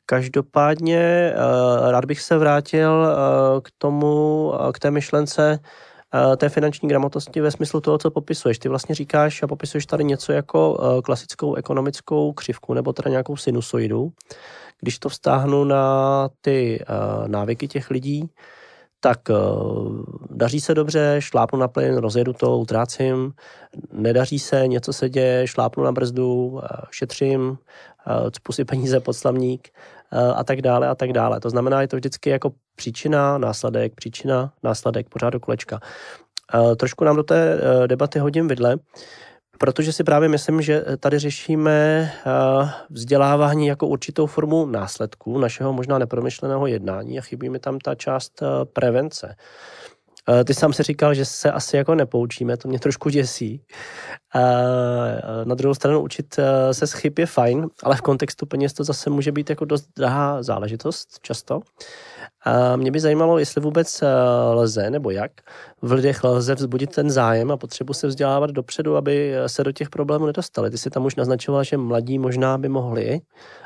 Každopádně 0.06 1.34
uh, 1.36 1.92
rád 1.92 2.06
bych 2.06 2.22
se 2.22 2.38
vrátil 2.38 2.92
uh, 2.92 3.62
k 3.62 3.70
tomu, 3.78 4.46
uh, 4.48 4.72
k 4.72 4.80
té 4.80 4.92
myšlence, 4.92 5.60
té 6.38 6.50
finanční 6.50 6.89
gramotnosti 6.89 7.41
ve 7.41 7.52
smyslu 7.52 7.82
toho, 7.82 7.98
co 7.98 8.12
popisuješ. 8.12 8.60
Ty 8.60 8.69
vlastně 8.69 8.95
říkáš 8.95 9.43
a 9.43 9.48
popisuješ 9.48 9.86
tady 9.86 10.04
něco 10.04 10.32
jako 10.32 10.80
eh, 10.82 11.02
klasickou 11.02 11.56
ekonomickou 11.56 12.34
křivku 12.34 12.74
nebo 12.74 12.93
teda 12.93 13.10
nějakou 13.10 13.38
sinusoidu. 13.38 14.12
Když 14.80 15.00
to 15.00 15.10
vztáhnu 15.10 15.63
na 15.63 16.30
ty 16.41 16.80
eh, 16.82 17.28
návyky 17.28 17.67
těch 17.67 17.89
lidí, 17.89 18.30
tak 19.00 19.19
eh, 19.30 19.34
daří 20.30 20.62
se 20.62 20.74
dobře, 20.74 21.15
šlápnu 21.19 21.60
na 21.60 21.67
plyn, 21.67 21.98
rozjedu 21.98 22.34
to, 22.34 22.58
utrácím, 22.58 23.32
nedaří 23.91 24.39
se, 24.39 24.67
něco 24.67 24.93
se 24.93 25.10
děje, 25.10 25.48
šlápnu 25.48 25.84
na 25.84 25.91
brzdu, 25.91 26.62
šetřím, 26.91 27.58
cpu 28.32 28.54
si 28.54 28.65
peníze 28.65 29.00
pod 29.00 29.13
slavník 29.13 29.69
a 30.36 30.43
tak 30.43 30.62
dále 30.62 30.88
a 30.88 30.95
tak 30.95 31.13
dále. 31.13 31.39
To 31.39 31.50
znamená, 31.50 31.82
je 31.82 31.88
to 31.88 31.95
vždycky 31.95 32.30
jako 32.30 32.52
příčina, 32.76 33.38
následek, 33.38 33.95
příčina, 33.95 34.54
následek, 34.63 35.10
pořád 35.10 35.30
do 35.30 35.39
kolečka. 35.39 35.80
Trošku 36.78 37.04
nám 37.04 37.15
do 37.15 37.24
té 37.24 37.60
debaty 37.88 38.19
hodím 38.19 38.48
vidle, 38.48 38.78
protože 39.58 39.93
si 39.93 40.04
právě 40.04 40.30
myslím, 40.30 40.62
že 40.62 40.86
tady 41.00 41.19
řešíme 41.19 42.12
vzdělávání 42.89 43.67
jako 43.67 43.88
určitou 43.88 44.26
formu 44.26 44.65
následků 44.65 45.38
našeho 45.38 45.74
možná 45.74 45.98
nepromyšleného 45.98 46.67
jednání 46.67 47.19
a 47.19 47.22
chybí 47.22 47.50
mi 47.50 47.60
tam 47.60 47.80
ta 47.80 47.95
část 47.95 48.43
prevence. 48.74 49.36
Ty 50.46 50.54
sám 50.54 50.74
si 50.74 50.84
říkal, 50.84 51.13
že 51.13 51.26
se 51.26 51.52
asi 51.52 51.78
jako 51.78 51.96
nepoučíme, 51.96 52.58
to 52.58 52.68
mě 52.68 52.80
trošku 52.80 53.10
děsí. 53.10 53.62
Na 55.44 55.56
druhou 55.56 55.74
stranu 55.74 56.02
učit 56.02 56.39
se 56.72 56.88
z 56.88 56.94
chyb 56.94 57.20
je 57.20 57.26
fajn, 57.26 57.68
ale 57.84 57.96
v 57.96 58.02
kontextu 58.02 58.46
peněz 58.46 58.74
to 58.74 58.84
zase 58.84 59.10
může 59.10 59.32
být 59.32 59.50
jako 59.50 59.65
dost 59.65 59.88
drahá 59.98 60.44
záležitost 60.44 61.08
často. 61.22 61.60
A 62.46 62.76
mě 62.76 62.92
by 62.92 63.00
zajímalo, 63.00 63.39
jestli 63.39 63.62
vůbec 63.62 64.04
lze, 64.54 64.89
nebo 64.89 65.12
jak 65.12 65.32
v 65.82 65.92
lidech 65.92 66.24
lze 66.24 66.56
vzbudit 66.56 66.96
ten 66.96 67.10
zájem 67.10 67.52
a 67.52 67.58
potřebu 67.58 67.94
se 67.94 68.08
vzdělávat 68.08 68.52
dopředu, 68.52 68.98
aby 68.98 69.34
se 69.48 69.63
do 69.63 69.72
těch 69.72 69.89
problémů 69.89 70.26
nedostali. 70.26 70.70
Ty 70.70 70.78
si 70.78 70.89
tam 70.89 71.06
už 71.06 71.15
naznačoval, 71.15 71.63
že 71.63 71.78
mladí 71.78 72.20
možná 72.20 72.58
by 72.58 72.70
mohli, 72.70 73.22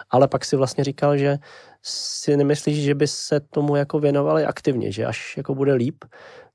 ale 0.10 0.28
pak 0.28 0.46
si 0.46 0.56
vlastně 0.56 0.84
říkal, 0.84 1.18
že 1.18 1.38
si 1.84 2.38
nemyslíš, 2.38 2.84
že 2.84 2.96
by 2.96 3.08
se 3.08 3.40
tomu 3.40 3.76
jako 3.76 4.00
věnovali 4.00 4.46
aktivně, 4.46 4.92
že 4.92 5.06
až 5.06 5.38
jako 5.38 5.56
bude 5.56 5.74
líp, 5.74 6.06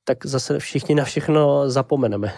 tak 0.08 0.24
zase 0.24 0.56
všichni 0.56 0.96
na 0.96 1.04
všechno 1.04 1.68
zapomeneme. 1.68 2.32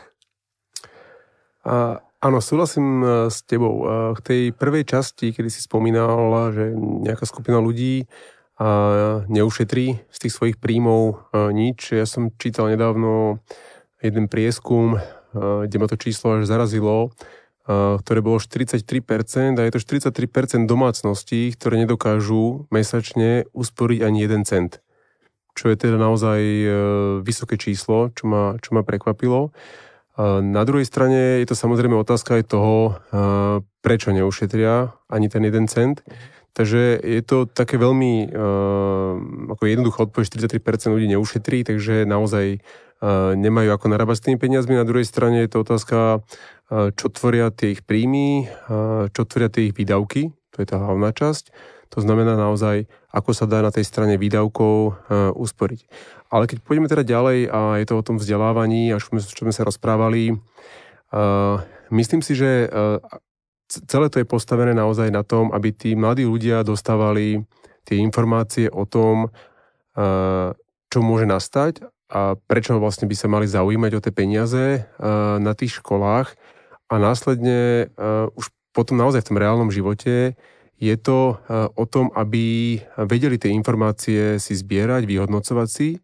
A, 1.63 2.03
áno, 2.19 2.43
súhlasím 2.43 2.99
e, 2.99 3.07
s 3.31 3.47
tebou. 3.47 3.87
V 4.17 4.19
e, 4.19 4.25
tej 4.27 4.43
prvej 4.51 4.83
časti, 4.91 5.31
kedy 5.31 5.47
si 5.47 5.63
spomínal, 5.63 6.51
že 6.51 6.75
nejaká 6.75 7.23
skupina 7.31 7.63
ľudí 7.63 8.11
neušetrí 9.25 10.05
z 10.13 10.19
tých 10.21 10.37
svojich 10.37 10.61
príjmov 10.61 11.01
e, 11.33 11.49
nič. 11.49 11.97
Ja 11.97 12.05
som 12.05 12.29
čítal 12.37 12.69
nedávno 12.69 13.41
jeden 14.05 14.29
prieskum, 14.29 15.01
kde 15.33 15.77
ma 15.81 15.87
to 15.89 15.97
číslo 15.97 16.41
až 16.41 16.49
zarazilo, 16.49 17.13
ktoré 17.69 18.21
bolo 18.25 18.41
43% 18.41 19.61
a 19.61 19.63
je 19.69 19.73
to 19.77 19.81
43% 19.81 20.65
domácností, 20.65 21.53
ktoré 21.55 21.85
nedokážu 21.85 22.65
mesačne 22.73 23.45
usporiť 23.53 24.01
ani 24.01 24.19
jeden 24.25 24.43
cent. 24.49 24.81
Čo 25.55 25.71
je 25.71 25.77
teda 25.77 26.01
naozaj 26.01 26.41
vysoké 27.27 27.61
číslo, 27.61 28.11
čo 28.15 28.27
ma, 28.31 28.57
čo 28.63 28.73
ma 28.73 28.87
prekvapilo. 28.87 29.53
Na 30.21 30.63
druhej 30.69 30.85
strane 30.85 31.41
je 31.41 31.47
to 31.49 31.57
samozrejme 31.57 31.97
otázka 31.97 32.41
aj 32.41 32.45
toho, 32.51 33.01
prečo 33.81 34.13
neušetria 34.13 34.93
ani 35.09 35.33
ten 35.33 35.43
jeden 35.49 35.65
cent. 35.65 36.05
Takže 36.51 36.99
je 36.99 37.23
to 37.23 37.47
také 37.47 37.79
veľmi 37.79 38.35
ako 39.49 39.63
jednoducho 39.65 40.11
odpoveď, 40.11 40.27
43% 40.61 40.91
ľudí 40.91 41.09
neušetrí, 41.15 41.63
takže 41.63 42.05
naozaj 42.05 42.61
nemajú 43.39 43.71
ako 43.73 43.87
narábať 43.89 44.17
s 44.19 44.25
tými 44.29 44.37
peniazmi. 44.37 44.77
Na 44.77 44.85
druhej 44.85 45.09
strane 45.09 45.47
je 45.47 45.51
to 45.57 45.63
otázka, 45.65 46.21
čo 46.69 47.07
tvoria 47.09 47.49
tie 47.55 47.79
ich 47.79 47.87
príjmy, 47.87 48.51
čo 49.15 49.23
tvoria 49.25 49.49
tie 49.49 49.71
ich 49.71 49.75
výdavky, 49.79 50.37
to 50.53 50.57
je 50.61 50.67
tá 50.69 50.77
hlavná 50.77 51.15
časť. 51.15 51.55
To 51.97 51.99
znamená 52.05 52.37
naozaj, 52.37 52.93
ako 53.11 53.31
sa 53.35 53.47
dá 53.47 53.59
na 53.59 53.75
tej 53.75 53.83
strane 53.83 54.15
výdavkov 54.15 55.07
usporiť. 55.35 55.81
Ale 56.31 56.47
keď 56.47 56.63
pôjdeme 56.63 56.87
teda 56.87 57.03
ďalej 57.03 57.51
a 57.51 57.83
je 57.83 57.87
to 57.91 57.95
o 57.99 58.07
tom 58.07 58.17
vzdelávaní, 58.23 58.95
až 58.95 59.11
čo 59.11 59.43
sme 59.43 59.51
sa 59.51 59.67
rozprávali, 59.67 60.39
uh, 61.11 61.59
myslím 61.91 62.23
si, 62.23 62.39
že 62.39 62.71
uh, 62.71 63.03
celé 63.67 64.07
to 64.11 64.23
je 64.23 64.27
postavené 64.27 64.75
naozaj 64.75 65.11
na 65.11 65.23
tom, 65.23 65.51
aby 65.51 65.71
tí 65.71 65.95
mladí 65.95 66.27
ľudia 66.27 66.67
dostávali 66.67 67.43
tie 67.87 68.03
informácie 68.03 68.67
o 68.71 68.85
tom, 68.85 69.31
čo 70.91 70.99
môže 71.03 71.27
nastať 71.27 71.87
a 72.11 72.35
prečo 72.35 72.79
vlastne 72.83 73.07
by 73.07 73.15
sa 73.15 73.31
mali 73.31 73.47
zaujímať 73.47 73.93
o 73.95 74.03
tie 74.03 74.13
peniaze 74.15 74.65
na 75.39 75.53
tých 75.55 75.79
školách 75.79 76.35
a 76.91 76.95
následne 76.99 77.91
už 78.35 78.51
potom 78.75 78.99
naozaj 78.99 79.23
v 79.23 79.29
tom 79.31 79.39
reálnom 79.39 79.71
živote 79.71 80.35
je 80.81 80.97
to 80.97 81.37
o 81.77 81.85
tom, 81.85 82.09
aby 82.17 82.81
vedeli 83.05 83.37
tie 83.37 83.53
informácie 83.53 84.41
si 84.41 84.57
zbierať, 84.57 85.05
vyhodnocovať 85.05 85.69
si 85.69 86.01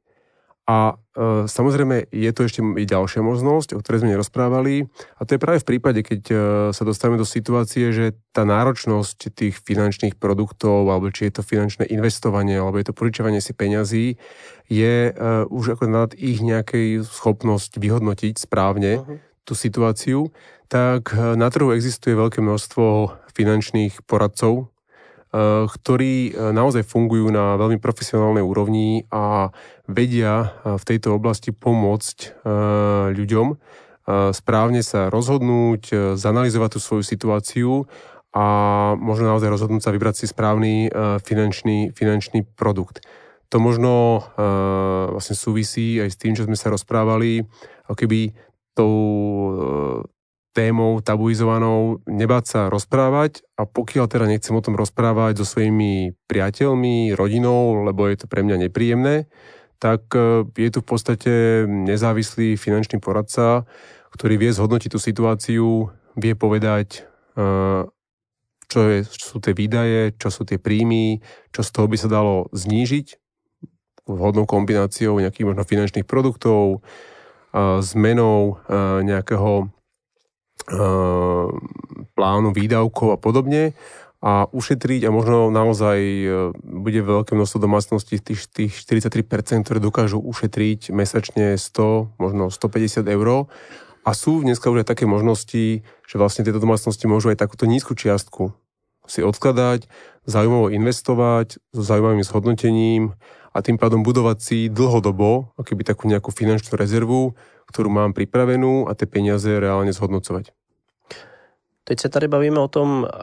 a 0.66 0.98
e, 0.98 1.46
samozrejme 1.46 2.10
je 2.10 2.30
to 2.34 2.40
ešte 2.42 2.58
i 2.58 2.84
ďalšia 2.90 3.22
možnosť, 3.22 3.78
o 3.78 3.80
ktorej 3.80 4.02
sme 4.02 4.18
nerozprávali. 4.18 4.90
A 5.14 5.22
to 5.22 5.38
je 5.38 5.42
práve 5.42 5.62
v 5.62 5.68
prípade, 5.70 6.02
keď 6.02 6.22
e, 6.26 6.34
sa 6.74 6.82
dostávame 6.82 7.22
do 7.22 7.28
situácie, 7.28 7.94
že 7.94 8.18
tá 8.34 8.42
náročnosť 8.42 9.30
tých 9.30 9.62
finančných 9.62 10.18
produktov, 10.18 10.90
alebo 10.90 11.14
či 11.14 11.30
je 11.30 11.38
to 11.38 11.46
finančné 11.46 11.86
investovanie, 11.86 12.58
alebo 12.58 12.82
je 12.82 12.90
to 12.90 12.98
požičovanie 12.98 13.38
si 13.38 13.54
peňazí, 13.54 14.18
je 14.66 14.94
e, 15.06 15.12
už 15.46 15.78
ako 15.78 15.86
nad 15.86 16.10
ich 16.18 16.42
nejakej 16.42 17.06
schopnosť 17.06 17.78
vyhodnotiť 17.78 18.34
správne 18.34 19.06
uh-huh. 19.06 19.22
tú 19.46 19.54
situáciu, 19.54 20.34
tak 20.66 21.14
e, 21.14 21.38
na 21.38 21.48
trhu 21.48 21.72
existuje 21.72 22.18
veľké 22.18 22.42
množstvo 22.42 23.14
finančných 23.32 24.04
poradcov, 24.04 24.70
Eh, 25.36 25.66
ktorí 25.68 26.30
eh, 26.30 26.34
naozaj 26.54 26.86
fungujú 26.88 27.28
na 27.28 27.60
veľmi 27.60 27.76
profesionálnej 27.76 28.40
úrovni 28.40 29.04
a 29.12 29.52
vedia 29.84 30.48
eh, 30.48 30.78
v 30.80 30.84
tejto 30.86 31.18
oblasti 31.18 31.52
pomôcť 31.52 32.46
ľuďom 33.16 33.48
správne 34.30 34.86
sa 34.86 35.10
rozhodnúť, 35.10 36.14
zanalizovať 36.14 36.70
tú 36.70 36.78
svoju 36.78 37.02
situáciu 37.02 37.90
a 38.30 38.46
možno 38.94 39.34
naozaj 39.34 39.50
rozhodnúť 39.50 39.82
sa 39.82 39.90
vybrať 39.90 40.14
si 40.22 40.26
správny 40.30 40.86
finančný, 41.26 41.90
finančný 41.90 42.46
produkt. 42.54 43.02
To 43.50 43.58
možno 43.58 44.22
vlastne 45.10 45.34
súvisí 45.34 45.98
aj 45.98 46.14
s 46.14 46.20
tým, 46.22 46.38
čo 46.38 46.46
sme 46.46 46.54
sa 46.54 46.70
rozprávali, 46.70 47.50
keby 47.90 48.30
tou 48.78 48.94
témou 50.56 51.04
tabuizovanou 51.04 52.00
nebáť 52.08 52.44
sa 52.48 52.60
rozprávať 52.72 53.44
a 53.60 53.68
pokiaľ 53.68 54.08
teda 54.08 54.24
nechcem 54.24 54.56
o 54.56 54.64
tom 54.64 54.72
rozprávať 54.72 55.36
so 55.36 55.44
svojimi 55.44 56.16
priateľmi, 56.24 57.12
rodinou, 57.12 57.84
lebo 57.84 58.08
je 58.08 58.24
to 58.24 58.26
pre 58.26 58.40
mňa 58.40 58.64
nepríjemné, 58.64 59.28
tak 59.76 60.08
e, 60.16 60.48
je 60.56 60.70
tu 60.72 60.80
v 60.80 60.88
podstate 60.88 61.32
nezávislý 61.68 62.56
finančný 62.56 63.04
poradca, 63.04 63.68
ktorý 64.16 64.40
vie 64.40 64.50
zhodnotiť 64.56 64.96
tú 64.96 64.96
situáciu, 64.96 65.92
vie 66.16 66.32
povedať, 66.32 67.04
e, 67.36 67.50
čo, 68.66 68.80
je, 68.80 69.04
čo 69.04 69.36
sú 69.36 69.38
tie 69.44 69.52
výdaje, 69.52 70.16
čo 70.16 70.32
sú 70.32 70.48
tie 70.48 70.56
príjmy, 70.56 71.20
čo 71.52 71.60
z 71.60 71.70
toho 71.70 71.84
by 71.84 72.00
sa 72.00 72.08
dalo 72.08 72.48
znížiť 72.56 73.20
vhodnou 74.08 74.48
kombináciou 74.48 75.20
nejakých 75.20 75.52
možno 75.52 75.66
finančných 75.66 76.06
produktov, 76.06 76.80
zmenou 77.82 78.62
e, 78.70 79.02
nejakého 79.02 79.66
Ehm, 79.66 79.75
plánu 82.16 82.48
výdavkov 82.50 83.14
a 83.14 83.18
podobne 83.20 83.76
a 84.24 84.48
ušetriť 84.50 85.06
a 85.06 85.14
možno 85.14 85.52
naozaj 85.52 85.98
e, 86.00 86.26
bude 86.56 87.00
veľké 87.04 87.36
množstvo 87.36 87.58
domácností 87.60 88.16
tých, 88.18 88.48
tých 88.48 88.72
43%, 88.82 89.62
ktoré 89.62 89.78
dokážu 89.78 90.18
ušetriť 90.18 90.90
mesačne 90.90 91.54
100, 91.54 92.16
možno 92.16 92.48
150 92.48 93.06
eur. 93.06 93.46
A 94.02 94.10
sú 94.16 94.40
dneska 94.40 94.72
už 94.72 94.82
aj 94.82 94.96
také 94.96 95.04
možnosti, 95.04 95.84
že 95.84 96.16
vlastne 96.16 96.42
tieto 96.42 96.58
domácnosti 96.58 97.04
môžu 97.06 97.30
aj 97.30 97.38
takúto 97.38 97.68
nízku 97.68 97.92
čiastku 97.92 98.56
si 99.06 99.22
odkladať, 99.22 99.86
zaujímavo 100.26 100.74
investovať, 100.74 101.62
so 101.70 101.82
zaujímavým 101.86 102.26
zhodnotením 102.26 103.14
a 103.54 103.62
tým 103.62 103.78
pádom 103.78 104.02
budovať 104.02 104.38
si 104.42 104.58
dlhodobo, 104.66 105.54
akoby 105.56 105.82
takú 105.86 106.10
nejakú 106.10 106.34
finančnú 106.34 106.74
rezervu, 106.74 107.38
ktorú 107.70 107.90
mám 107.90 108.14
pripravenú 108.14 108.86
a 108.88 108.94
tie 108.94 109.06
peniaze 109.10 109.50
reálne 109.58 109.90
zhodnocovať. 109.90 110.54
Teď 111.88 112.00
se 112.00 112.08
tady 112.08 112.28
bavíme 112.28 112.60
o 112.60 112.68
tom, 112.68 113.06
eh, 113.06 113.14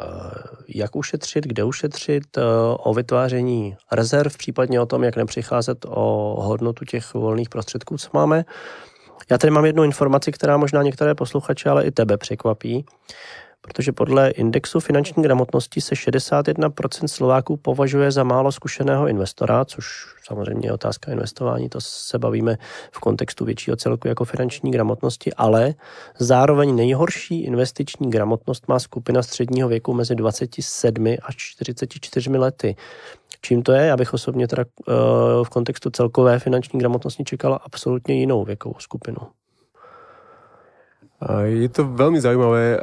jak 0.68 0.96
ušetřit, 0.96 1.44
kde 1.48 1.64
ušetřit, 1.64 2.38
eh, 2.38 2.42
o 2.80 2.94
vytváření 2.94 3.76
rezerv, 3.92 4.38
případně 4.38 4.82
o 4.82 4.86
tom, 4.86 5.04
jak 5.04 5.16
nepřicházet 5.16 5.86
o 5.90 6.36
hodnotu 6.40 6.86
těch 6.86 7.14
volných 7.14 7.50
prostředků, 7.50 7.98
co 7.98 8.10
máme. 8.14 8.46
Já 9.32 9.38
tady 9.38 9.52
mám 9.52 9.66
jednu 9.66 9.84
informaci, 9.84 10.32
která 10.32 10.58
možná 10.58 10.84
některé 10.84 11.16
posluchače, 11.16 11.70
ale 11.70 11.86
i 11.86 11.92
tebe 11.92 12.18
překvapí 12.18 12.86
protože 13.68 13.92
podle 13.92 14.30
indexu 14.30 14.80
finanční 14.80 15.24
gramotnosti 15.24 15.82
se 15.82 15.96
61% 15.96 17.08
Slováků 17.08 17.58
považuje 17.58 18.12
za 18.12 18.24
málo 18.24 18.52
zkušeného 18.52 19.08
investora, 19.08 19.66
což 19.66 19.86
samozřejmě 20.26 20.68
je 20.68 20.74
otázka 20.74 21.12
investování, 21.12 21.70
to 21.70 21.82
se 21.82 22.20
bavíme 22.20 22.58
v 22.92 23.00
kontextu 23.00 23.46
většího 23.46 23.78
celku 23.78 24.08
jako 24.08 24.26
finanční 24.26 24.72
gramotnosti, 24.72 25.34
ale 25.34 25.74
zároveň 26.20 26.76
nejhorší 26.76 27.44
investiční 27.44 28.10
gramotnost 28.10 28.68
má 28.68 28.80
skupina 28.80 29.24
středního 29.24 29.70
věku 29.70 29.94
mezi 29.94 30.16
27 30.16 31.08
až 31.24 31.36
44 31.36 32.30
lety. 32.30 32.76
Čím 33.42 33.64
to 33.64 33.72
je? 33.72 33.86
Já 33.86 33.98
bych 33.98 34.14
osobně 34.14 34.48
teda 34.48 34.64
eh, 34.64 34.92
v 35.44 35.50
kontextu 35.50 35.90
celkové 35.90 36.40
finanční 36.40 36.80
gramotnosti 36.80 37.24
čekala 37.24 37.56
absolutně 37.56 38.16
jinou 38.16 38.44
věkovou 38.44 38.76
skupinu. 38.80 39.18
Je 41.48 41.70
to 41.72 41.88
veľmi 41.88 42.20
zaujímavé. 42.20 42.80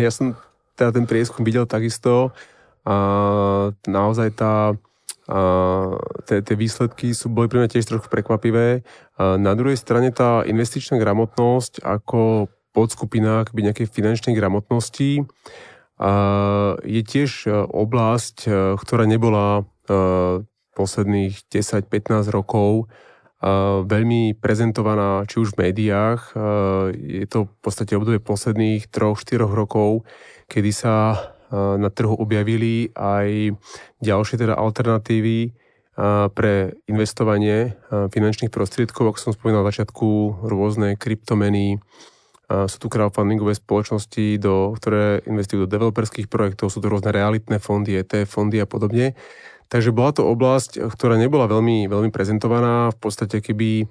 Ja 0.00 0.10
som 0.10 0.32
teda 0.72 0.96
ten 0.96 1.04
prieskum 1.04 1.44
videl 1.44 1.68
takisto 1.68 2.32
a 2.82 2.96
naozaj 3.84 4.28
tá 4.34 4.72
tie, 6.26 6.38
tie 6.42 6.56
výsledky 6.58 7.14
sú, 7.14 7.30
boli 7.30 7.46
pre 7.46 7.62
mňa 7.62 7.70
tiež 7.70 7.86
trošku 7.86 8.10
prekvapivé. 8.10 8.82
Na 9.18 9.52
druhej 9.54 9.78
strane 9.78 10.10
tá 10.10 10.42
investičná 10.42 10.98
gramotnosť 10.98 11.84
ako 11.86 12.50
podskupina 12.72 13.46
akoby 13.46 13.70
nejakej 13.70 13.86
finančnej 13.86 14.34
gramotnosti 14.34 15.22
je 16.82 17.02
tiež 17.06 17.30
oblasť, 17.70 18.50
ktorá 18.80 19.04
nebola 19.06 19.62
posledných 20.72 21.46
10-15 21.52 22.32
rokov 22.32 22.88
veľmi 23.82 24.38
prezentovaná 24.38 25.26
či 25.26 25.42
už 25.42 25.58
v 25.58 25.68
médiách. 25.68 26.38
Je 26.94 27.26
to 27.26 27.50
v 27.50 27.56
podstate 27.58 27.98
obdobie 27.98 28.22
posledných 28.22 28.86
3-4 28.86 29.42
rokov, 29.42 30.06
kedy 30.46 30.70
sa 30.70 31.18
na 31.52 31.90
trhu 31.92 32.16
objavili 32.16 32.88
aj 32.94 33.58
ďalšie 34.00 34.40
teda 34.40 34.54
alternatívy 34.56 35.52
pre 36.32 36.72
investovanie 36.88 37.76
finančných 37.90 38.48
prostriedkov, 38.48 39.12
ako 39.12 39.18
som 39.20 39.32
spomínal 39.36 39.60
na 39.60 39.68
začiatku, 39.68 40.40
rôzne 40.48 40.96
kryptomeny, 40.96 41.76
sú 42.48 42.76
tu 42.80 42.88
crowdfundingové 42.88 43.52
spoločnosti, 43.56 44.40
do, 44.40 44.72
ktoré 44.76 45.20
investujú 45.28 45.64
do 45.64 45.72
developerských 45.72 46.32
projektov, 46.32 46.72
sú 46.72 46.80
to 46.80 46.88
rôzne 46.88 47.12
realitné 47.12 47.60
fondy, 47.60 48.00
ETF 48.00 48.28
fondy 48.28 48.60
a 48.60 48.68
podobne. 48.68 49.12
Takže 49.72 49.88
bola 49.88 50.12
to 50.12 50.28
oblasť, 50.28 50.84
ktorá 50.92 51.16
nebola 51.16 51.48
veľmi, 51.48 51.88
veľmi 51.88 52.12
prezentovaná. 52.12 52.92
V 52.92 52.98
podstate, 53.00 53.40
keby 53.40 53.88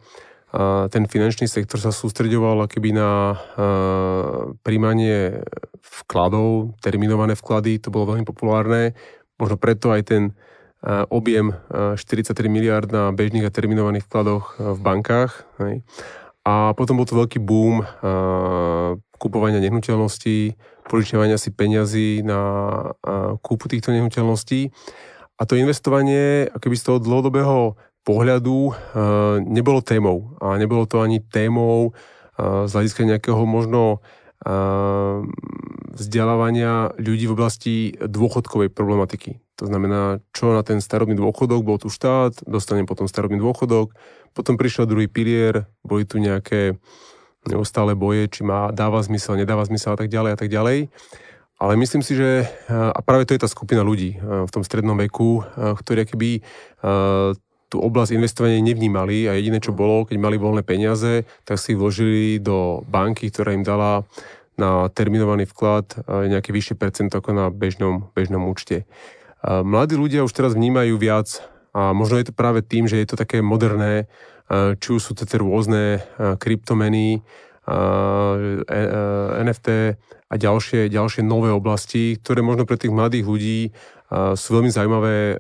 ten 0.94 1.04
finančný 1.10 1.50
sektor 1.50 1.82
sa 1.82 1.90
sústreďoval 1.90 2.70
keby 2.70 2.94
na 2.94 3.34
príjmanie 4.62 5.42
vkladov, 5.82 6.78
terminované 6.86 7.34
vklady, 7.34 7.82
to 7.82 7.90
bolo 7.90 8.14
veľmi 8.14 8.30
populárne. 8.30 8.94
Možno 9.42 9.58
preto 9.58 9.90
aj 9.90 10.02
ten 10.06 10.24
objem 11.10 11.58
43 11.98 12.30
miliard 12.46 12.86
na 12.94 13.10
bežných 13.10 13.50
a 13.50 13.54
terminovaných 13.54 14.06
vkladoch 14.06 14.62
v 14.62 14.80
bankách. 14.86 15.50
A 16.46 16.78
potom 16.78 17.02
bol 17.02 17.10
to 17.10 17.18
veľký 17.18 17.42
boom 17.42 17.82
kupovania 19.18 19.62
nehnuteľností, 19.62 20.58
požičiavania 20.90 21.38
si 21.42 21.54
peňazí 21.54 22.22
na 22.22 22.42
kúpu 23.42 23.66
týchto 23.66 23.94
nehnuteľností. 23.94 24.70
A 25.42 25.50
to 25.50 25.58
investovanie, 25.58 26.54
keby 26.54 26.78
z 26.78 26.86
toho 26.86 27.02
dlhodobého 27.02 27.74
pohľadu 28.06 28.78
nebolo 29.42 29.82
témou. 29.82 30.38
A 30.38 30.62
nebolo 30.62 30.86
to 30.86 31.02
ani 31.02 31.18
témou 31.18 31.98
z 32.38 32.70
hľadiska 32.70 33.10
nejakého 33.10 33.42
možno 33.50 34.06
vzdelávania 35.98 36.94
ľudí 36.98 37.26
v 37.26 37.34
oblasti 37.34 37.76
dôchodkovej 37.98 38.70
problematiky. 38.70 39.42
To 39.62 39.70
znamená, 39.70 40.22
čo 40.34 40.54
na 40.54 40.66
ten 40.66 40.82
starobný 40.82 41.14
dôchodok, 41.14 41.62
bol 41.62 41.78
tu 41.78 41.90
štát, 41.94 42.42
dostane 42.50 42.86
potom 42.86 43.06
starobný 43.06 43.38
dôchodok, 43.38 43.94
potom 44.34 44.58
prišiel 44.58 44.90
druhý 44.90 45.06
pilier, 45.06 45.70
boli 45.86 46.06
tu 46.06 46.18
nejaké 46.18 46.82
neustále 47.46 47.94
boje, 47.94 48.30
či 48.30 48.42
má, 48.42 48.74
dáva 48.74 49.02
zmysel, 49.02 49.38
nedáva 49.38 49.66
zmysel 49.66 49.94
a 49.94 50.00
tak 50.02 50.10
ďalej 50.10 50.32
a 50.34 50.38
tak 50.38 50.50
ďalej. 50.50 50.90
Ale 51.62 51.78
myslím 51.78 52.02
si, 52.02 52.18
že 52.18 52.50
a 52.74 52.98
práve 53.06 53.30
to 53.30 53.38
je 53.38 53.44
tá 53.46 53.46
skupina 53.46 53.86
ľudí 53.86 54.18
v 54.18 54.50
tom 54.50 54.66
strednom 54.66 54.98
veku, 54.98 55.46
ktorí 55.54 56.10
keby 56.10 56.42
tú 57.70 57.78
oblasť 57.78 58.18
investovania 58.18 58.58
nevnímali 58.66 59.30
a 59.30 59.38
jediné, 59.38 59.62
čo 59.62 59.70
bolo, 59.70 60.10
keď 60.10 60.18
mali 60.18 60.42
voľné 60.42 60.66
peniaze, 60.66 61.22
tak 61.46 61.62
si 61.62 61.78
vložili 61.78 62.42
do 62.42 62.82
banky, 62.90 63.30
ktorá 63.30 63.54
im 63.54 63.62
dala 63.62 64.10
na 64.58 64.90
terminovaný 64.90 65.46
vklad 65.48 66.02
nejaký 66.10 66.50
vyšší 66.50 66.76
percent 66.82 67.14
ako 67.14 67.30
na 67.32 67.46
bežnom, 67.54 68.10
bežnom 68.12 68.44
účte. 68.50 68.90
Mladí 69.46 69.96
ľudia 69.96 70.26
už 70.26 70.34
teraz 70.34 70.58
vnímajú 70.58 70.98
viac 70.98 71.46
a 71.78 71.94
možno 71.94 72.18
je 72.18 72.28
to 72.28 72.34
práve 72.34 72.66
tým, 72.66 72.90
že 72.90 73.00
je 73.00 73.08
to 73.08 73.16
také 73.16 73.46
moderné, 73.46 74.10
či 74.52 74.88
už 74.92 75.00
sú 75.00 75.14
to 75.14 75.30
rôzne 75.38 76.04
kryptomeny, 76.42 77.24
NFT 79.42 79.68
a 80.32 80.36
ďalšie, 80.36 80.90
ďalšie 80.90 81.22
nové 81.22 81.54
oblasti, 81.54 82.18
ktoré 82.18 82.42
možno 82.42 82.66
pre 82.66 82.78
tých 82.82 82.90
mladých 82.90 83.26
ľudí 83.28 83.60
sú 84.12 84.48
veľmi 84.58 84.72
zaujímavé. 84.74 85.38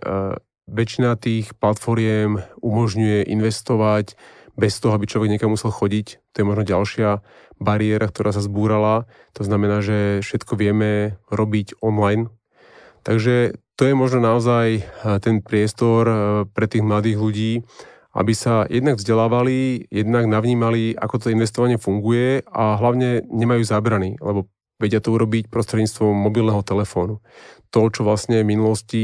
Väčšina 0.69 1.17
tých 1.17 1.57
platformiem 1.57 2.39
umožňuje 2.61 3.27
investovať 3.33 4.15
bez 4.55 4.77
toho, 4.79 4.93
aby 4.95 5.09
človek 5.09 5.31
niekam 5.33 5.55
musel 5.57 5.73
chodiť. 5.73 6.21
To 6.31 6.35
je 6.39 6.45
možno 6.47 6.63
ďalšia 6.63 7.09
bariéra, 7.57 8.07
ktorá 8.07 8.31
sa 8.31 8.45
zbúrala. 8.45 9.09
To 9.35 9.43
znamená, 9.43 9.81
že 9.81 10.21
všetko 10.21 10.53
vieme 10.55 11.17
robiť 11.33 11.81
online. 11.81 12.29
Takže 13.01 13.57
to 13.75 13.81
je 13.89 13.97
možno 13.97 14.21
naozaj 14.21 14.85
ten 15.25 15.41
priestor 15.41 16.05
pre 16.53 16.69
tých 16.69 16.85
mladých 16.85 17.17
ľudí, 17.17 17.65
aby 18.11 18.33
sa 18.35 18.67
jednak 18.67 18.99
vzdelávali, 18.99 19.87
jednak 19.87 20.27
navnímali, 20.27 20.99
ako 20.99 21.27
to 21.27 21.27
investovanie 21.31 21.79
funguje 21.79 22.43
a 22.43 22.75
hlavne 22.75 23.23
nemajú 23.31 23.63
zábrany, 23.63 24.19
lebo 24.19 24.51
vedia 24.81 24.99
to 24.99 25.15
urobiť 25.15 25.47
prostredníctvom 25.47 26.11
mobilného 26.11 26.65
telefónu. 26.65 27.23
To, 27.71 27.79
čo 27.87 28.03
vlastne 28.03 28.43
v 28.43 28.51
minulosti 28.51 29.03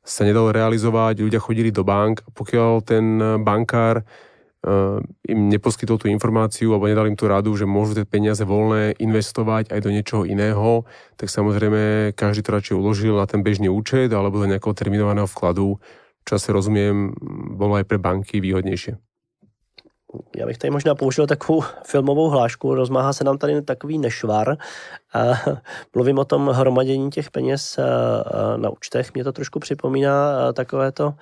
sa 0.00 0.24
nedalo 0.24 0.50
realizovať, 0.50 1.20
ľudia 1.20 1.38
chodili 1.38 1.70
do 1.70 1.84
bank 1.84 2.24
pokiaľ 2.32 2.72
ten 2.82 3.04
bankár 3.44 4.02
eh, 4.02 4.98
im 5.28 5.40
neposkytol 5.52 6.00
tú 6.00 6.08
informáciu 6.08 6.72
alebo 6.72 6.88
nedal 6.88 7.06
im 7.06 7.14
tú 7.14 7.28
radu, 7.28 7.52
že 7.54 7.68
môžu 7.68 7.94
tie 7.94 8.08
peniaze 8.08 8.42
voľné 8.42 8.98
investovať 8.98 9.70
aj 9.70 9.80
do 9.84 9.92
niečoho 9.92 10.22
iného, 10.24 10.88
tak 11.14 11.28
samozrejme 11.28 12.16
každý 12.16 12.42
to 12.42 12.50
radšej 12.56 12.74
uložil 12.80 13.14
na 13.14 13.28
ten 13.28 13.44
bežný 13.44 13.68
účet 13.70 14.10
alebo 14.10 14.40
do 14.42 14.48
nejakého 14.48 14.74
terminovaného 14.74 15.28
vkladu, 15.28 15.78
čo 16.28 16.36
asi 16.36 16.52
rozumiem, 16.52 17.14
bolo 17.56 17.74
aj 17.74 17.84
pre 17.84 17.98
banky 17.98 18.40
výhodnější. 18.40 18.92
Já 20.36 20.46
bych 20.46 20.58
tady 20.58 20.70
možná 20.70 20.94
použil 20.94 21.26
takovou 21.26 21.62
filmovou 21.86 22.28
hlášku, 22.28 22.74
rozmáhá 22.74 23.12
se 23.12 23.24
nám 23.24 23.38
tady 23.38 23.62
takový 23.62 23.98
nešvar. 23.98 24.56
Mluvím 25.94 26.18
o 26.18 26.24
tom 26.24 26.48
hromadění 26.48 27.10
těch 27.10 27.30
peněz 27.30 27.78
na 28.56 28.70
účtech. 28.70 29.14
Mě 29.14 29.24
to 29.24 29.32
trošku 29.32 29.58
připomíná 29.58 30.52
takové 30.52 30.92
to 30.92 31.14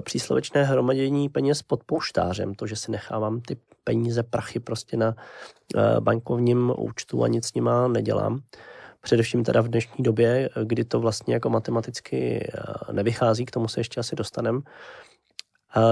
příslovečné 0.00 0.64
hromadění 0.64 1.28
peněz 1.28 1.62
pod 1.62 1.84
pouštářem. 1.84 2.54
To, 2.54 2.66
že 2.66 2.76
si 2.76 2.90
nechávám 2.90 3.40
ty 3.40 3.56
peníze, 3.84 4.22
prachy 4.22 4.60
prostě 4.60 4.96
na 4.96 5.14
bankovním 6.00 6.72
účtu 6.78 7.22
a 7.24 7.28
nic 7.28 7.46
s 7.46 7.54
nima 7.54 7.88
nedělám 7.88 8.40
především 9.00 9.44
teda 9.44 9.60
v 9.60 9.68
dnešní 9.68 10.02
době, 10.04 10.50
kdy 10.64 10.84
to 10.84 11.00
vlastně 11.00 11.34
jako 11.34 11.50
matematicky 11.50 12.48
eh, 12.54 12.92
nevychází, 12.92 13.46
k 13.46 13.50
tomu 13.50 13.68
se 13.68 13.80
ještě 13.80 14.00
asi 14.00 14.16
dostanem. 14.16 14.62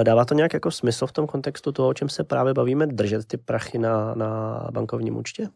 Dává 0.03 0.25
to 0.25 0.35
nějak 0.35 0.55
jako 0.55 0.71
smysl 0.71 1.07
v 1.07 1.13
tom 1.13 1.27
kontextu 1.27 1.73
toho, 1.73 1.89
o 1.89 1.95
čem 1.95 2.09
se 2.09 2.25
právě 2.25 2.55
bavíme, 2.55 2.87
držet 2.87 3.27
ty 3.27 3.37
prachy 3.37 3.79
na, 3.79 4.15
na 4.15 4.61
bankovním 4.71 5.17
účtě? 5.17 5.49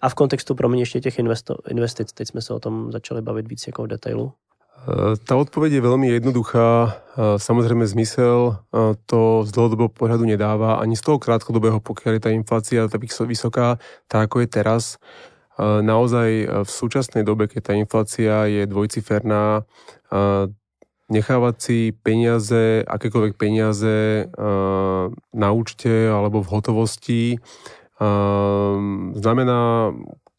A 0.00 0.08
v 0.08 0.14
kontextu 0.14 0.54
pro 0.54 0.68
mě 0.68 0.82
ještě 0.82 1.00
těch 1.00 1.18
investo, 1.18 1.56
investic, 1.68 2.12
teď 2.12 2.28
jsme 2.28 2.42
se 2.42 2.54
o 2.54 2.60
tom 2.60 2.92
začali 2.92 3.22
bavit 3.22 3.48
víc 3.48 3.66
jako 3.66 3.82
v 3.82 3.86
detailu. 3.86 4.32
Eh, 4.82 5.14
tá 5.22 5.38
odpoveď 5.38 5.78
je 5.78 5.86
veľmi 5.86 6.06
jednoduchá. 6.10 6.90
Eh, 6.90 7.38
samozrejme 7.38 7.86
zmysel 7.86 8.58
to 9.06 9.46
z 9.46 9.50
dlhodobého 9.54 9.90
pohľadu 9.94 10.26
nedáva, 10.26 10.82
ani 10.82 10.98
z 10.98 11.06
toho 11.06 11.22
krátkodobého, 11.22 11.78
pokiaľ 11.78 12.12
je 12.18 12.22
tá 12.22 12.30
inflácia 12.34 12.90
tak 12.90 13.06
vysoká, 13.06 13.78
tak 14.10 14.26
ako 14.26 14.42
je 14.42 14.48
teraz, 14.50 14.82
naozaj 15.60 16.28
e, 16.42 16.46
v 16.64 16.70
súčasnej 16.70 17.22
dobe, 17.26 17.48
keď 17.48 17.60
tá 17.60 17.72
inflácia 17.76 18.48
je 18.48 18.62
dvojciferná, 18.64 19.64
nechávať 21.12 21.54
si 21.60 21.78
peniaze, 21.92 22.84
akékoľvek 22.84 23.34
peniaze 23.40 24.28
na 25.32 25.48
účte 25.52 26.08
alebo 26.08 26.44
v 26.44 26.52
hotovosti 26.52 27.24
znamená 29.16 29.92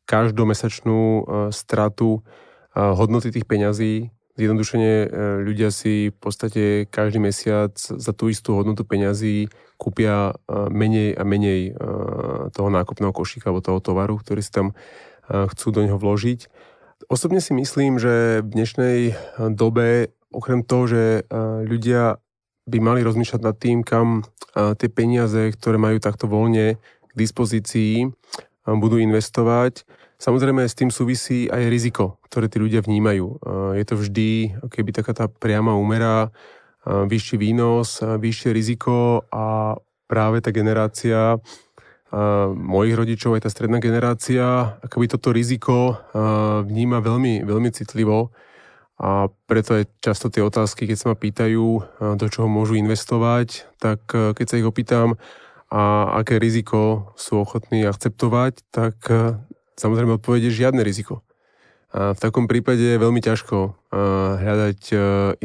každomesačnú 0.05 1.25
stratu 1.49 2.21
hodnoty 2.73 3.33
tých 3.33 3.45
peňazí. 3.49 4.13
Zjednodušene 4.33 4.93
e, 5.05 5.07
ľudia 5.45 5.69
si 5.69 6.09
v 6.09 6.17
podstate 6.17 6.63
každý 6.89 7.21
mesiac 7.21 7.77
za 7.77 8.11
tú 8.17 8.33
istú 8.33 8.57
hodnotu 8.57 8.81
peňazí 8.81 9.51
kúpia 9.77 10.31
menej 10.71 11.11
a 11.19 11.27
menej 11.27 11.75
toho 12.55 12.69
nákupného 12.71 13.11
košíka 13.11 13.51
alebo 13.51 13.59
toho 13.59 13.83
tovaru, 13.83 14.15
ktorý 14.15 14.39
si 14.39 14.47
tam 14.47 14.71
chcú 15.27 15.75
do 15.75 15.83
neho 15.83 15.99
vložiť. 15.99 16.47
Osobne 17.11 17.43
si 17.43 17.51
myslím, 17.51 17.99
že 17.99 18.39
v 18.39 18.47
dnešnej 18.47 18.97
dobe, 19.51 20.15
okrem 20.31 20.63
toho, 20.63 20.87
že 20.87 21.03
ľudia 21.67 22.15
by 22.63 22.77
mali 22.79 23.03
rozmýšľať 23.03 23.41
nad 23.43 23.59
tým, 23.59 23.83
kam 23.83 24.23
tie 24.55 24.87
peniaze, 24.87 25.51
ktoré 25.51 25.75
majú 25.75 25.99
takto 25.99 26.31
voľne 26.31 26.79
k 26.79 27.13
dispozícii, 27.19 28.07
budú 28.63 29.03
investovať. 29.03 29.83
Samozrejme 30.23 30.63
s 30.63 30.79
tým 30.79 30.87
súvisí 30.87 31.51
aj 31.51 31.67
riziko, 31.67 32.15
ktoré 32.31 32.47
tí 32.47 32.55
ľudia 32.55 32.79
vnímajú. 32.79 33.43
Je 33.75 33.83
to 33.83 33.99
vždy 33.99 34.55
keby 34.71 34.95
taká 34.95 35.11
tá 35.11 35.27
priama 35.27 35.75
úmera, 35.75 36.31
vyšší 36.87 37.35
výnos, 37.35 37.99
vyššie 37.99 38.55
riziko 38.55 39.27
a 39.27 39.75
práve 40.07 40.39
tá 40.39 40.55
generácia 40.55 41.35
mojich 42.55 42.95
rodičov, 42.95 43.35
aj 43.35 43.43
tá 43.43 43.49
stredná 43.51 43.83
generácia, 43.83 44.79
akoby 44.79 45.11
toto 45.11 45.35
riziko 45.35 45.99
vníma 46.63 47.03
veľmi, 47.03 47.43
veľmi 47.43 47.69
citlivo 47.75 48.31
a 49.03 49.27
preto 49.27 49.75
aj 49.75 49.91
často 49.99 50.31
tie 50.31 50.39
otázky, 50.39 50.87
keď 50.87 50.97
sa 51.03 51.11
ma 51.11 51.19
pýtajú, 51.19 51.67
do 52.15 52.27
čoho 52.31 52.47
môžu 52.47 52.79
investovať, 52.79 53.67
tak 53.75 54.07
keď 54.07 54.45
sa 54.47 54.55
ich 54.55 54.63
opýtam, 54.63 55.19
a 55.73 56.15
aké 56.21 56.37
riziko 56.37 57.11
sú 57.17 57.41
ochotní 57.41 57.83
akceptovať, 57.83 58.61
tak 58.69 58.95
samozrejme 59.79 60.17
odpovede 60.17 60.53
žiadne 60.53 60.81
riziko. 60.81 61.21
A 61.93 62.17
v 62.17 62.19
takom 62.19 62.49
prípade 62.49 62.81
je 62.81 62.97
veľmi 62.97 63.21
ťažko 63.21 63.77
hľadať 64.41 64.81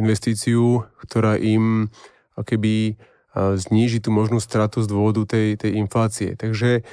investíciu, 0.01 0.89
ktorá 1.05 1.37
im 1.37 1.93
keby 2.41 2.97
znížiť 3.37 4.09
tú 4.09 4.11
možnú 4.11 4.41
stratu 4.41 4.81
z 4.81 4.89
dôvodu 4.89 5.29
tej, 5.29 5.61
tej 5.61 5.77
inflácie. 5.77 6.33
Takže 6.41 6.89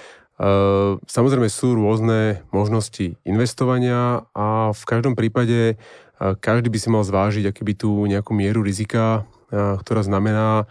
samozrejme 1.08 1.48
sú 1.48 1.80
rôzne 1.80 2.44
možnosti 2.52 3.16
investovania 3.24 4.28
a 4.36 4.76
v 4.76 4.84
každom 4.84 5.16
prípade 5.16 5.80
každý 6.20 6.68
by 6.68 6.80
si 6.80 6.90
mal 6.92 7.08
zvážiť, 7.08 7.48
aký 7.48 7.64
by 7.64 7.74
tu 7.80 8.04
nejakú 8.12 8.36
mieru 8.36 8.60
rizika, 8.60 9.24
ktorá 9.56 10.04
znamená 10.04 10.68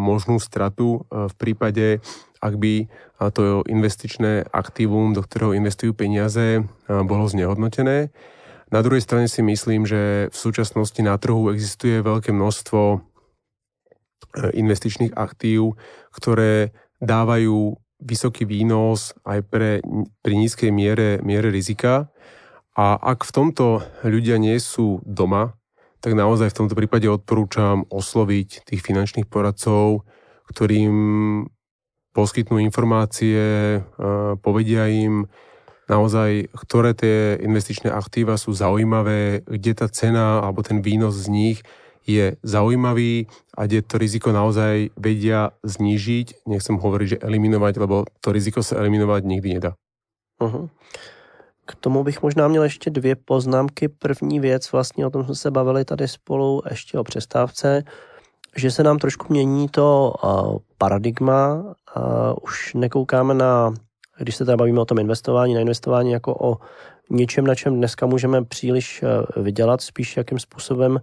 možnú 0.00 0.40
stratu 0.40 1.04
v 1.12 1.34
prípade, 1.36 2.00
ak 2.44 2.60
by 2.60 2.74
to 3.32 3.64
investičné 3.64 4.44
aktívum, 4.52 5.16
do 5.16 5.24
ktorého 5.24 5.56
investujú 5.56 5.96
peniaze, 5.96 6.60
bolo 6.84 7.24
znehodnotené. 7.24 8.12
Na 8.74 8.82
druhej 8.82 9.06
strane 9.06 9.30
si 9.30 9.38
myslím, 9.38 9.86
že 9.86 10.28
v 10.28 10.36
súčasnosti 10.36 10.98
na 10.98 11.14
trhu 11.14 11.46
existuje 11.54 12.02
veľké 12.02 12.34
množstvo 12.34 12.80
e, 12.90 12.98
investičných 14.50 15.14
aktív, 15.14 15.78
ktoré 16.10 16.74
dávajú 16.98 17.78
vysoký 18.02 18.42
výnos 18.48 19.14
aj 19.22 19.46
pre, 19.46 19.70
pri 20.26 20.34
nízkej 20.34 20.74
miere, 20.74 21.22
miere 21.22 21.54
rizika. 21.54 22.10
A 22.74 22.98
ak 22.98 23.22
v 23.22 23.30
tomto 23.30 23.66
ľudia 24.02 24.42
nie 24.42 24.58
sú 24.58 24.98
doma, 25.06 25.54
tak 26.02 26.18
naozaj 26.18 26.50
v 26.50 26.58
tomto 26.66 26.74
prípade 26.74 27.06
odporúčam 27.06 27.86
osloviť 27.88 28.66
tých 28.66 28.82
finančných 28.82 29.30
poradcov, 29.30 30.02
ktorým 30.50 30.94
poskytnú 32.14 32.62
informácie, 32.62 33.82
povedia 34.40 34.86
im, 34.86 35.26
naozaj, 35.90 36.48
ktoré 36.54 36.94
tie 36.94 37.36
investičné 37.42 37.90
aktíva 37.92 38.38
sú 38.38 38.54
zaujímavé, 38.56 39.44
kde 39.44 39.72
tá 39.74 39.90
cena 39.90 40.40
alebo 40.40 40.62
ten 40.62 40.80
výnos 40.80 41.26
z 41.26 41.28
nich 41.28 41.58
je 42.04 42.36
zaujímavý 42.44 43.26
a 43.56 43.64
kde 43.64 43.82
to 43.82 43.96
riziko 43.96 44.28
naozaj 44.32 44.92
vedia 44.96 45.52
znížiť. 45.64 46.46
Nechcem 46.48 46.76
hovoriť, 46.76 47.08
že 47.08 47.22
eliminovať, 47.24 47.74
lebo 47.80 48.04
to 48.20 48.28
riziko 48.32 48.60
sa 48.60 48.76
eliminovať 48.80 49.24
nikdy 49.24 49.48
nedá. 49.56 49.72
Uh-huh. 50.40 50.68
K 51.64 51.72
tomu 51.80 52.04
bych 52.04 52.22
možná 52.22 52.48
měl 52.48 52.62
ještě 52.62 52.90
dvě 52.90 53.16
poznámky. 53.16 53.88
První 53.88 54.40
věc, 54.40 54.72
vlastně 54.72 55.06
o 55.06 55.10
tom 55.10 55.24
jsme 55.24 55.34
se 55.34 55.50
bavili 55.50 55.84
tady 55.84 56.08
spolu 56.08 56.62
ještě 56.70 56.98
o 56.98 57.04
přestávce, 57.04 57.84
že 58.56 58.70
se 58.70 58.82
nám 58.82 58.98
trošku 58.98 59.26
mění 59.30 59.68
to 59.68 60.14
uh, 60.24 60.56
paradigma. 60.78 61.54
Uh, 61.54 62.02
už 62.42 62.74
nekoukáme 62.74 63.34
na 63.34 63.74
když 64.18 64.36
se 64.36 64.44
teda 64.44 64.56
bavíme 64.56 64.80
o 64.80 64.84
tom 64.84 64.98
investování, 64.98 65.54
na 65.54 65.60
investování 65.60 66.12
jako 66.12 66.36
o 66.40 66.58
něčem, 67.10 67.46
na 67.46 67.54
čem 67.54 67.74
dneska 67.74 68.06
můžeme 68.06 68.44
příliš 68.44 69.02
eh, 69.02 69.40
vydělat, 69.40 69.80
spíš 69.80 70.16
jakým 70.16 70.38
způsobem 70.38 71.00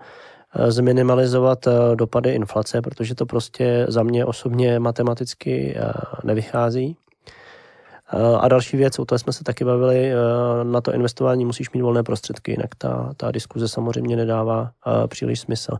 eh, 0.55 0.71
zminimalizovat 0.71 1.67
eh, 1.67 1.71
dopady 1.95 2.31
inflace, 2.31 2.81
protože 2.81 3.15
to 3.15 3.25
prostě 3.25 3.85
za 3.89 4.03
mě 4.03 4.25
osobně 4.25 4.79
matematicky 4.79 5.77
nevychází. 6.23 6.97
A 8.39 8.47
další 8.47 8.77
věc, 8.77 8.99
o 8.99 9.05
té 9.05 9.19
jsme 9.19 9.33
se 9.33 9.43
taky 9.43 9.65
bavili, 9.65 10.11
na 10.63 10.81
to 10.81 10.93
investování 10.93 11.45
musíš 11.45 11.71
mít 11.71 11.81
volné 11.81 12.03
prostředky, 12.03 12.51
jinak 12.51 12.75
ta, 12.77 13.13
ta 13.17 13.31
diskuze 13.31 13.67
samozřejmě 13.67 14.15
nedává 14.15 14.71
příliš 15.07 15.39
smysl. 15.39 15.77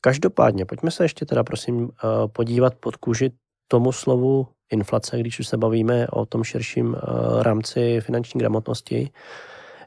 Každopádně, 0.00 0.64
pojďme 0.64 0.90
se 0.90 1.04
ještě 1.04 1.26
teda 1.26 1.44
prosím 1.44 1.90
podívat 2.32 2.74
pod 2.74 2.96
kůži 2.96 3.30
tomu 3.68 3.92
slovu 3.92 4.46
inflace, 4.70 5.18
když 5.18 5.40
už 5.40 5.46
se 5.48 5.56
bavíme 5.56 6.08
o 6.08 6.26
tom 6.26 6.44
širším 6.44 6.96
eh, 6.96 7.42
rámci 7.42 8.00
finanční 8.00 8.38
gramotnosti. 8.38 9.10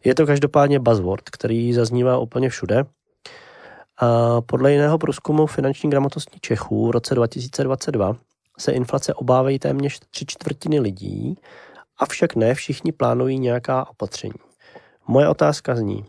Je 0.03 0.15
to 0.15 0.25
každopádně 0.25 0.79
buzzword, 0.79 1.29
který 1.29 1.73
zaznívá 1.73 2.17
úplně 2.17 2.49
všude. 2.49 2.85
Podle 4.45 4.71
jiného 4.71 4.97
průzkumu 4.97 5.47
finanční 5.47 5.89
gramotnosti 5.89 6.39
Čechů 6.41 6.87
v 6.87 6.91
roce 6.91 7.15
2022 7.15 8.15
se 8.59 8.71
inflace 8.71 9.13
obávají 9.13 9.59
téměř 9.59 9.99
tři 10.11 10.25
čtvrtiny 10.25 10.79
lidí, 10.79 11.35
avšak 11.97 12.35
ne 12.35 12.55
všichni 12.55 12.91
plánují 12.91 13.39
nějaká 13.39 13.89
opatření. 13.89 14.33
Moje 15.07 15.27
otázka 15.27 15.75
zní, 15.75 16.05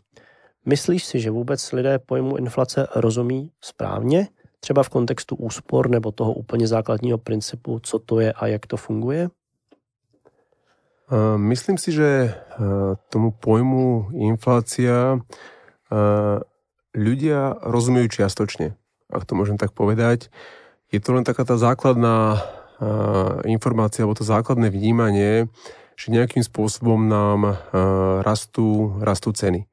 myslíš 0.66 1.04
si, 1.04 1.20
že 1.20 1.30
vůbec 1.30 1.72
lidé 1.72 1.98
pojmu 1.98 2.36
inflace 2.36 2.88
rozumí 2.94 3.50
správně 3.60 4.28
třeba 4.60 4.82
v 4.82 4.88
kontextu 4.88 5.36
úspor 5.36 5.90
nebo 5.90 6.12
toho 6.12 6.32
úplně 6.32 6.66
základního 6.66 7.18
principu, 7.18 7.80
co 7.82 7.98
to 7.98 8.20
je 8.20 8.32
a 8.32 8.46
jak 8.46 8.66
to 8.66 8.76
funguje? 8.76 9.28
Myslím 11.36 11.76
si, 11.76 11.92
že 11.92 12.32
tomu 13.12 13.36
pojmu 13.36 14.08
inflácia 14.16 15.20
ľudia 16.96 17.60
rozumejú 17.60 18.08
čiastočne, 18.08 18.72
ak 19.12 19.28
to 19.28 19.36
môžem 19.36 19.60
tak 19.60 19.76
povedať. 19.76 20.32
Je 20.88 20.96
to 21.04 21.12
len 21.12 21.20
taká 21.20 21.44
tá 21.44 21.60
základná 21.60 22.40
informácia 23.44 24.08
alebo 24.08 24.16
to 24.16 24.24
základné 24.24 24.72
vnímanie, 24.72 25.52
že 25.92 26.08
nejakým 26.08 26.40
spôsobom 26.40 27.04
nám 27.04 27.60
rastú, 28.24 28.96
rastú 29.04 29.36
ceny. 29.36 29.68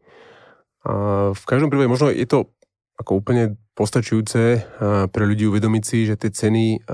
V 1.33 1.43
každom 1.45 1.69
prípade 1.69 1.89
možno 1.89 2.09
je 2.09 2.25
to 2.25 2.49
ako 2.97 3.17
úplne 3.17 3.57
postačujúce 3.73 4.61
pre 5.09 5.23
ľudí 5.25 5.49
uvedomiť 5.49 5.83
si, 5.85 6.05
že 6.05 6.17
tie 6.17 6.29
ceny 6.29 6.85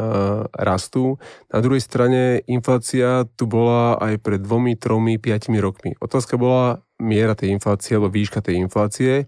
rastú. 0.55 1.19
Na 1.51 1.59
druhej 1.59 1.83
strane 1.83 2.39
inflácia 2.47 3.27
tu 3.35 3.43
bola 3.43 3.99
aj 3.99 4.23
pred 4.23 4.39
dvomi, 4.39 4.79
tromi, 4.79 5.19
piatimi 5.19 5.59
rokmi. 5.59 5.99
Otázka 5.99 6.39
bola 6.39 6.79
miera 6.99 7.35
tej 7.35 7.51
inflácie 7.51 7.95
alebo 7.99 8.13
výška 8.13 8.39
tej 8.39 8.55
inflácie 8.59 9.27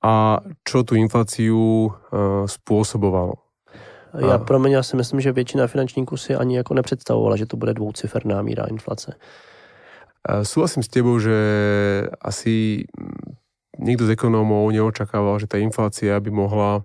a 0.00 0.40
čo 0.64 0.84
tú 0.84 0.96
infláciu 0.96 1.92
spôsobovalo. 2.46 3.34
Já 4.16 4.38
pro 4.38 4.58
mě 4.58 4.82
si 4.82 4.96
myslím, 4.96 5.20
že 5.20 5.32
většina 5.32 5.66
finančníků 5.66 6.16
si 6.16 6.34
ani 6.34 6.56
jako 6.56 6.74
nepředstavovala, 6.74 7.36
že 7.36 7.46
to 7.46 7.56
bude 7.56 7.74
dvouciferná 7.74 8.42
míra 8.42 8.64
inflace. 8.64 9.12
Súhlasím 10.42 10.82
s 10.82 10.88
tebou, 10.88 11.18
že 11.18 11.36
asi 12.20 12.84
nikto 13.80 14.08
z 14.08 14.16
ekonómov 14.16 14.72
neočakával, 14.72 15.40
že 15.40 15.48
tá 15.48 15.56
inflácia 15.60 16.16
by 16.18 16.30
mohla 16.32 16.84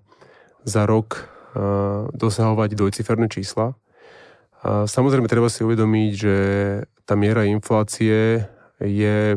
za 0.64 0.86
rok 0.86 1.28
dosahovať 2.16 2.78
dvojciferné 2.78 3.28
čísla. 3.28 3.76
Samozrejme, 4.64 5.26
treba 5.26 5.50
si 5.50 5.66
uvedomiť, 5.66 6.10
že 6.14 6.36
tá 7.04 7.18
miera 7.18 7.44
inflácie 7.44 8.46
je 8.78 9.36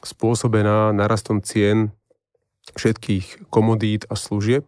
spôsobená 0.00 0.90
narastom 0.96 1.44
cien 1.44 1.92
všetkých 2.74 3.52
komodít 3.52 4.08
a 4.08 4.16
služieb. 4.16 4.66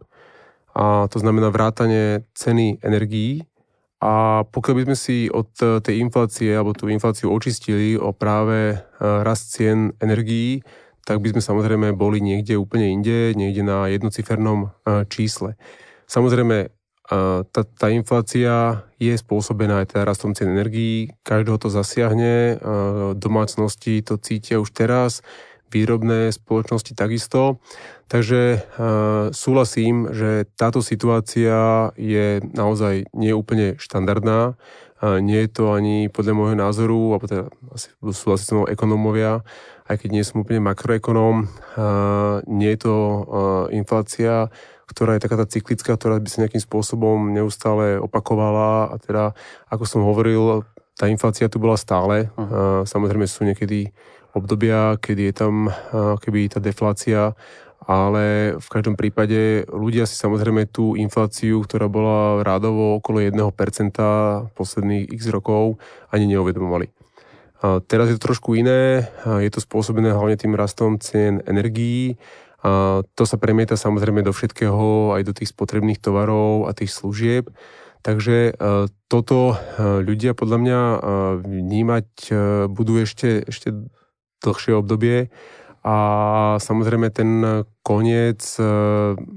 A 0.77 1.09
to 1.09 1.16
znamená 1.16 1.49
vrátanie 1.49 2.29
ceny 2.37 2.85
energií. 2.85 3.49
A 3.97 4.45
pokiaľ 4.45 4.74
by 4.77 4.83
sme 4.93 4.97
si 5.01 5.33
od 5.33 5.49
tej 5.57 6.05
inflácie 6.05 6.53
alebo 6.53 6.77
tú 6.77 6.93
infláciu 6.93 7.33
očistili 7.33 7.97
o 7.97 8.12
práve 8.12 8.77
rast 9.01 9.57
cien 9.57 9.97
energií, 10.05 10.61
tak 11.07 11.22
by 11.22 11.30
sme 11.30 11.40
samozrejme 11.40 11.94
boli 11.94 12.18
niekde 12.18 12.59
úplne 12.59 12.90
inde, 12.90 13.30
niekde 13.38 13.62
na 13.62 13.86
jednocifernom 13.86 14.74
čísle. 15.07 15.54
Samozrejme, 16.11 16.74
tá, 17.54 17.62
tá 17.62 17.86
inflácia 17.94 18.82
je 18.98 19.14
spôsobená 19.14 19.86
aj 19.86 19.94
teda 19.94 20.02
rastom 20.02 20.34
cien 20.34 20.50
energií, 20.50 21.14
každého 21.22 21.62
to 21.62 21.70
zasiahne, 21.70 22.59
domácnosti 23.14 24.02
to 24.02 24.18
cítia 24.18 24.59
už 24.59 24.74
teraz, 24.74 25.22
výrobné 25.70 26.34
spoločnosti 26.34 26.94
takisto. 26.98 27.62
Takže 28.11 28.66
súhlasím, 29.30 30.11
že 30.11 30.50
táto 30.59 30.82
situácia 30.82 31.90
je 31.94 32.42
naozaj 32.54 33.07
neúplne 33.14 33.78
štandardná. 33.78 34.59
Nie 35.02 35.46
je 35.46 35.50
to 35.50 35.74
ani 35.74 36.11
podľa 36.11 36.34
môjho 36.34 36.57
názoru, 36.59 37.14
alebo 37.14 37.26
teda 37.30 37.44
asi 37.70 37.94
súhlasí 38.00 38.46
s 38.46 38.54
ekonómovia, 38.70 39.46
aj 39.87 39.97
keď 40.03 40.09
nie 40.11 40.26
som 40.26 40.43
úplne 40.43 40.62
makroekonóm, 40.62 41.47
nie 42.51 42.70
je 42.74 42.80
to 42.82 42.95
inflácia, 43.70 44.51
ktorá 44.87 45.18
je 45.18 45.22
taká 45.26 45.37
tá 45.39 45.47
cyklická, 45.47 45.99
ktorá 45.99 46.22
by 46.22 46.28
sa 46.30 46.43
nejakým 46.47 46.62
spôsobom 46.62 47.34
neustále 47.34 47.99
opakovala 47.99 48.91
a 48.91 48.97
teda, 49.03 49.34
ako 49.66 49.84
som 49.87 50.07
hovoril, 50.07 50.62
tá 50.95 51.11
inflácia 51.11 51.51
tu 51.51 51.59
bola 51.59 51.74
stále. 51.76 52.30
Uh-huh. 52.39 52.87
Samozrejme 52.87 53.26
sú 53.26 53.45
niekedy 53.45 53.91
obdobia, 54.32 54.95
kedy 54.97 55.28
je 55.28 55.34
tam 55.34 55.68
keby 55.93 56.49
tá 56.49 56.62
deflácia, 56.62 57.34
ale 57.87 58.57
v 58.59 58.68
každom 58.72 58.99
prípade 58.99 59.62
ľudia 59.70 60.11
si 60.11 60.18
samozrejme 60.18 60.66
tú 60.72 60.99
infláciu, 60.99 61.62
ktorá 61.62 61.87
bola 61.87 62.43
rádovo 62.43 62.99
okolo 62.99 63.22
1% 63.22 63.43
posledných 64.57 65.12
x 65.12 65.30
rokov, 65.30 65.78
ani 66.11 66.26
neuvedomovali. 66.34 66.91
Teraz 67.62 68.12
je 68.12 68.16
to 68.20 68.26
trošku 68.32 68.57
iné, 68.59 69.09
je 69.24 69.50
to 69.52 69.64
spôsobené 69.64 70.12
hlavne 70.12 70.36
tým 70.36 70.52
rastom 70.52 71.00
cien 71.00 71.40
energií. 71.48 72.20
A 72.66 73.00
to 73.14 73.22
sa 73.22 73.38
premieta 73.38 73.78
samozrejme 73.78 74.26
do 74.26 74.34
všetkého, 74.34 75.14
aj 75.14 75.22
do 75.22 75.32
tých 75.36 75.54
spotrebných 75.54 76.02
tovarov 76.02 76.66
a 76.66 76.74
tých 76.74 76.90
služieb. 76.90 77.48
Takže 78.02 78.54
toto 79.11 79.59
ľudia 79.78 80.34
podľa 80.34 80.59
mňa 80.62 80.80
vnímať 81.42 82.07
budú 82.70 83.02
ešte, 83.02 83.42
ešte 83.46 83.74
dlhšie 84.42 84.78
obdobie 84.78 85.30
a 85.86 85.96
samozrejme 86.59 87.11
ten 87.11 87.30
koniec 87.82 88.42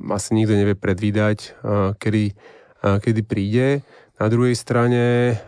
asi 0.09 0.30
nikto 0.34 0.53
nevie 0.53 0.78
predvídať, 0.78 1.57
kedy, 1.97 2.34
kedy 2.82 3.22
príde. 3.26 3.82
Na 4.20 4.28
druhej 4.28 4.51
strane 4.51 5.39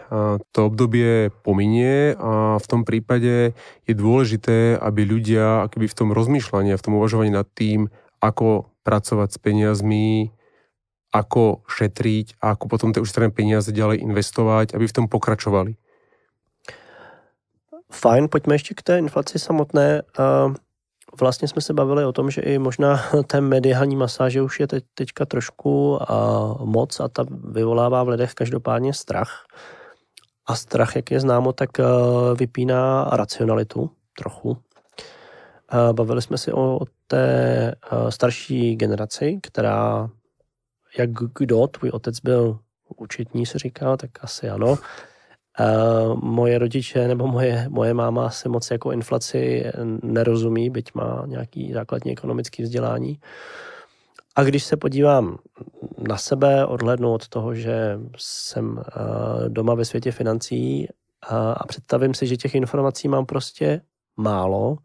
to 0.55 0.59
obdobie 0.71 1.27
pominie 1.43 2.15
a 2.15 2.55
v 2.55 2.65
tom 2.71 2.87
prípade 2.87 3.51
je 3.83 3.93
dôležité, 3.93 4.79
aby 4.79 5.03
ľudia 5.03 5.67
akoby 5.67 5.91
v 5.91 5.97
tom 5.99 6.09
rozmýšľaní 6.15 6.71
a 6.71 6.79
v 6.79 6.85
tom 6.87 6.95
uvažovaní 6.95 7.35
nad 7.35 7.43
tým, 7.51 7.91
ako 8.23 8.71
pracovať 8.87 9.29
s 9.35 9.37
peniazmi, 9.43 10.31
ako 11.11 11.67
šetriť 11.67 12.39
a 12.39 12.55
ako 12.55 12.65
potom 12.71 12.95
tie 12.95 13.03
ušetrené 13.03 13.35
peniaze 13.35 13.75
ďalej 13.75 14.07
investovať, 14.07 14.71
aby 14.71 14.87
v 14.87 14.95
tom 14.95 15.11
pokračovali. 15.11 15.75
Fajn, 17.91 18.31
pojďme 18.31 18.55
ještě 18.55 18.73
k 18.73 18.81
té 18.81 18.99
inflaci 18.99 19.39
samotné. 19.39 20.01
Vlastně 21.19 21.47
jsme 21.47 21.61
se 21.61 21.73
bavili 21.73 22.05
o 22.05 22.11
tom, 22.11 22.31
že 22.31 22.41
i 22.41 22.57
možná 22.57 22.99
té 23.27 23.41
mediální 23.41 23.95
masáže 23.95 24.41
už 24.41 24.59
je 24.59 24.67
teď, 24.67 24.83
teďka 24.93 25.25
trošku 25.25 25.99
moc 26.59 26.99
a 26.99 27.07
ta 27.07 27.25
vyvolává 27.43 28.03
v 28.03 28.09
lidech 28.09 28.33
každopádně 28.33 28.93
strach. 28.93 29.45
A 30.45 30.55
strach, 30.55 30.95
jak 30.95 31.11
je 31.11 31.19
známo, 31.19 31.53
tak 31.53 31.69
vypíná 32.35 33.03
racionalitu 33.03 33.89
trochu. 34.17 34.57
Bavili 35.91 36.21
jsme 36.21 36.37
si 36.37 36.53
o 36.53 36.79
té 37.07 37.75
starší 38.09 38.75
generaci, 38.75 39.39
která, 39.43 40.09
jak 40.97 41.09
kdo, 41.09 41.67
tvůj 41.67 41.89
otec 41.89 42.19
byl 42.19 42.59
účetní, 42.97 43.45
se 43.45 43.59
říká, 43.59 43.97
tak 43.97 44.09
asi 44.21 44.49
ano. 44.49 44.77
Moje 46.15 46.57
rodiče 46.57 47.07
nebo 47.07 47.27
moje, 47.27 47.65
moje 47.69 47.93
máma 47.93 48.29
se 48.29 48.49
moc 48.49 48.71
jako 48.71 48.91
inflaci 48.91 49.71
nerozumí, 50.03 50.69
byť 50.69 50.93
má 50.93 51.23
nějaký 51.27 51.73
základní 51.73 52.11
ekonomický 52.11 52.63
vzdělání. 52.63 53.19
A 54.35 54.43
když 54.43 54.63
se 54.63 54.77
podívám 54.77 55.37
na 56.07 56.17
sebe, 56.17 56.65
odhlednu 56.65 57.13
od 57.13 57.27
toho, 57.27 57.55
že 57.55 57.99
jsem 58.17 58.77
uh, 58.77 58.83
doma 59.47 59.73
ve 59.73 59.85
světě 59.85 60.11
financí 60.11 60.87
a 61.29 61.67
představím 61.67 62.13
si, 62.13 62.27
že 62.27 62.37
těch 62.37 62.55
informací 62.55 63.07
mám 63.07 63.25
prostě 63.25 63.81
málo, 64.17 64.77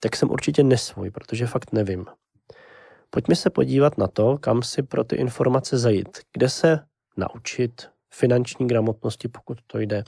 tak 0.00 0.16
jsem 0.16 0.30
určitě 0.30 0.62
nesvůj, 0.62 1.10
protože 1.10 1.46
fakt 1.46 1.72
nevím. 1.72 2.06
Pojďme 3.10 3.36
se 3.36 3.50
podívat 3.50 3.98
na 3.98 4.06
to, 4.06 4.38
kam 4.38 4.62
si 4.62 4.82
pro 4.82 5.04
ty 5.04 5.16
informace 5.16 5.78
zajít, 5.78 6.18
kde 6.32 6.48
se 6.48 6.80
naučit 7.16 7.88
finanční 8.18 8.66
gramotnosti, 8.66 9.28
pokud 9.28 9.58
to 9.66 9.78
jde. 9.78 10.04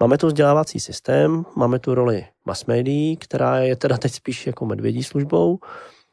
Máme 0.00 0.18
tu 0.18 0.26
vzdělávací 0.26 0.80
systém, 0.80 1.44
máme 1.56 1.78
tu 1.78 1.94
roli 1.94 2.26
mass 2.44 2.66
médií, 2.66 3.16
která 3.16 3.58
je 3.58 3.76
teda 3.76 3.96
teď 3.96 4.12
spíš 4.12 4.46
jako 4.46 4.66
medvědí 4.66 5.04
službou. 5.04 5.58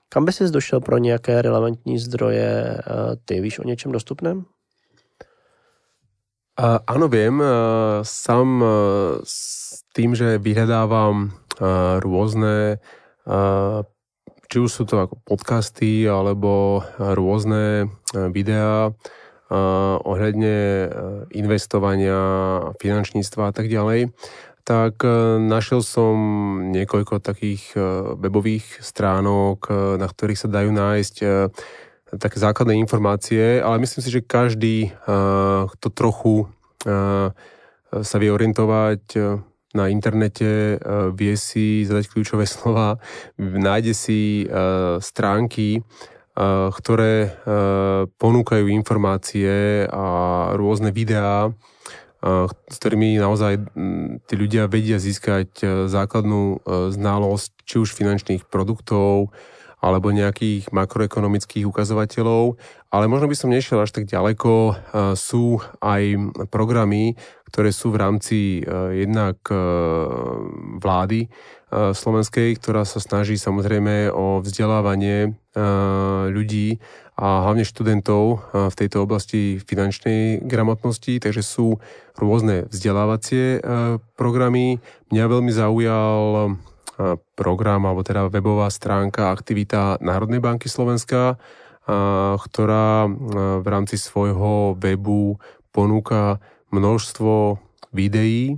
Kam 0.10 0.26
by 0.26 0.32
jsi 0.32 0.52
došel 0.52 0.80
pro 0.80 0.98
nějaké 0.98 1.42
relevantní 1.42 2.00
zdroje? 2.00 2.78
Eh, 2.78 2.82
ty 3.26 3.42
víš 3.42 3.60
o 3.60 3.64
něčem 3.64 3.92
dostupném? 3.92 4.46
Uh, 6.56 6.80
áno, 6.88 7.12
viem. 7.12 7.36
Uh, 7.44 8.00
sám 8.08 8.64
uh, 8.64 8.70
s 9.28 9.84
tým, 9.92 10.16
že 10.16 10.40
vyhľadávam 10.40 11.36
uh, 11.60 12.00
rôzne, 12.00 12.80
uh, 13.28 13.84
či 14.48 14.64
už 14.64 14.72
sú 14.72 14.88
to 14.88 15.04
ako 15.04 15.20
podcasty, 15.28 16.08
alebo 16.08 16.80
rôzne 16.96 17.92
uh, 17.92 18.32
videá, 18.32 18.96
ohľadne 20.02 20.56
investovania, 21.38 22.18
finančníctva 22.82 23.50
a 23.50 23.54
tak 23.54 23.70
ďalej, 23.70 24.10
tak 24.66 25.06
našiel 25.46 25.86
som 25.86 26.18
niekoľko 26.74 27.22
takých 27.22 27.78
webových 28.18 28.82
stránok, 28.82 29.70
na 30.02 30.10
ktorých 30.10 30.42
sa 30.42 30.50
dajú 30.50 30.74
nájsť 30.74 31.16
také 32.18 32.38
základné 32.42 32.74
informácie, 32.82 33.62
ale 33.62 33.78
myslím 33.86 34.02
si, 34.02 34.10
že 34.10 34.26
každý, 34.26 34.90
kto 35.70 35.88
trochu 35.94 36.50
sa 37.94 38.18
vie 38.18 38.34
orientovať 38.34 39.02
na 39.78 39.86
internete, 39.92 40.82
vie 41.14 41.36
si 41.38 41.86
zadať 41.86 42.10
kľúčové 42.10 42.50
slova, 42.58 42.98
nájde 43.38 43.94
si 43.94 44.50
stránky, 44.98 45.86
ktoré 46.36 47.32
ponúkajú 48.20 48.68
informácie 48.68 49.88
a 49.88 50.08
rôzne 50.60 50.92
videá, 50.92 51.56
s 52.68 52.76
ktorými 52.76 53.16
naozaj 53.16 53.72
tí 54.28 54.34
ľudia 54.36 54.68
vedia 54.68 55.00
získať 55.00 55.64
základnú 55.88 56.60
znalosť 56.92 57.52
či 57.64 57.76
už 57.80 57.96
finančných 57.96 58.52
produktov, 58.52 59.32
alebo 59.86 60.10
nejakých 60.10 60.74
makroekonomických 60.74 61.70
ukazovateľov, 61.70 62.58
ale 62.90 63.06
možno 63.06 63.30
by 63.30 63.38
som 63.38 63.54
nešiel 63.54 63.86
až 63.86 63.94
tak 63.94 64.10
ďaleko. 64.10 64.74
Sú 65.14 65.62
aj 65.78 66.34
programy, 66.50 67.14
ktoré 67.54 67.70
sú 67.70 67.94
v 67.94 68.02
rámci 68.02 68.66
jednak 68.98 69.38
vlády, 70.82 71.30
slovenskej, 71.70 72.58
ktorá 72.58 72.82
sa 72.82 72.98
snaží 72.98 73.38
samozrejme 73.38 74.10
o 74.10 74.42
vzdelávanie 74.42 75.38
ľudí 76.34 76.82
a 77.16 77.48
hlavne 77.48 77.64
študentov 77.64 78.42
v 78.52 78.76
tejto 78.76 79.06
oblasti 79.06 79.62
finančnej 79.62 80.44
gramotnosti, 80.44 81.22
takže 81.22 81.46
sú 81.46 81.78
rôzne 82.18 82.66
vzdelávacie 82.74 83.62
programy. 84.18 84.82
Mňa 85.14 85.24
veľmi 85.30 85.52
zaujal 85.54 86.58
program, 87.36 87.84
alebo 87.84 88.02
teda 88.08 88.32
webová 88.32 88.72
stránka 88.72 89.32
aktivita 89.32 90.00
Národnej 90.00 90.40
banky 90.40 90.72
Slovenska, 90.72 91.36
ktorá 92.40 93.06
v 93.62 93.68
rámci 93.68 94.00
svojho 94.00 94.74
webu 94.80 95.38
ponúka 95.70 96.40
množstvo 96.74 97.60
videí 97.94 98.58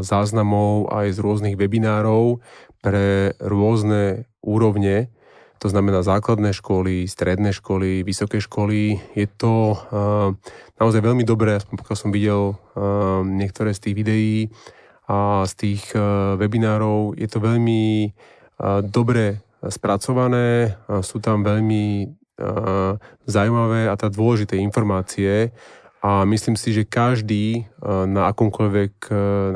záznamov 0.00 0.88
aj 0.92 1.16
z 1.16 1.18
rôznych 1.20 1.56
webinárov 1.56 2.40
pre 2.80 3.34
rôzne 3.42 4.30
úrovne, 4.44 5.10
to 5.56 5.72
znamená 5.72 6.04
základné 6.04 6.52
školy, 6.52 7.08
stredné 7.08 7.50
školy, 7.56 8.04
vysoké 8.04 8.44
školy. 8.44 9.00
Je 9.16 9.24
to 9.24 9.80
naozaj 10.76 11.00
veľmi 11.00 11.24
dobré, 11.24 11.56
aspoň 11.56 11.80
pokiaľ 11.80 11.96
som 11.96 12.12
videl 12.12 12.60
niektoré 13.24 13.72
z 13.72 13.80
tých 13.88 13.94
videí 13.96 14.36
a 15.06 15.46
z 15.46 15.52
tých 15.54 15.94
webinárov. 16.36 17.14
Je 17.14 17.30
to 17.30 17.38
veľmi 17.38 18.10
dobre 18.90 19.38
spracované, 19.62 20.74
sú 21.02 21.22
tam 21.22 21.46
veľmi 21.46 22.10
zaujímavé 23.24 23.88
a 23.88 23.94
tá 23.96 24.10
dôležité 24.10 24.58
informácie 24.60 25.54
a 26.04 26.26
myslím 26.28 26.58
si, 26.58 26.74
že 26.76 26.84
každý 26.84 27.64
na 27.86 28.28
akomkoľvek, 28.34 28.92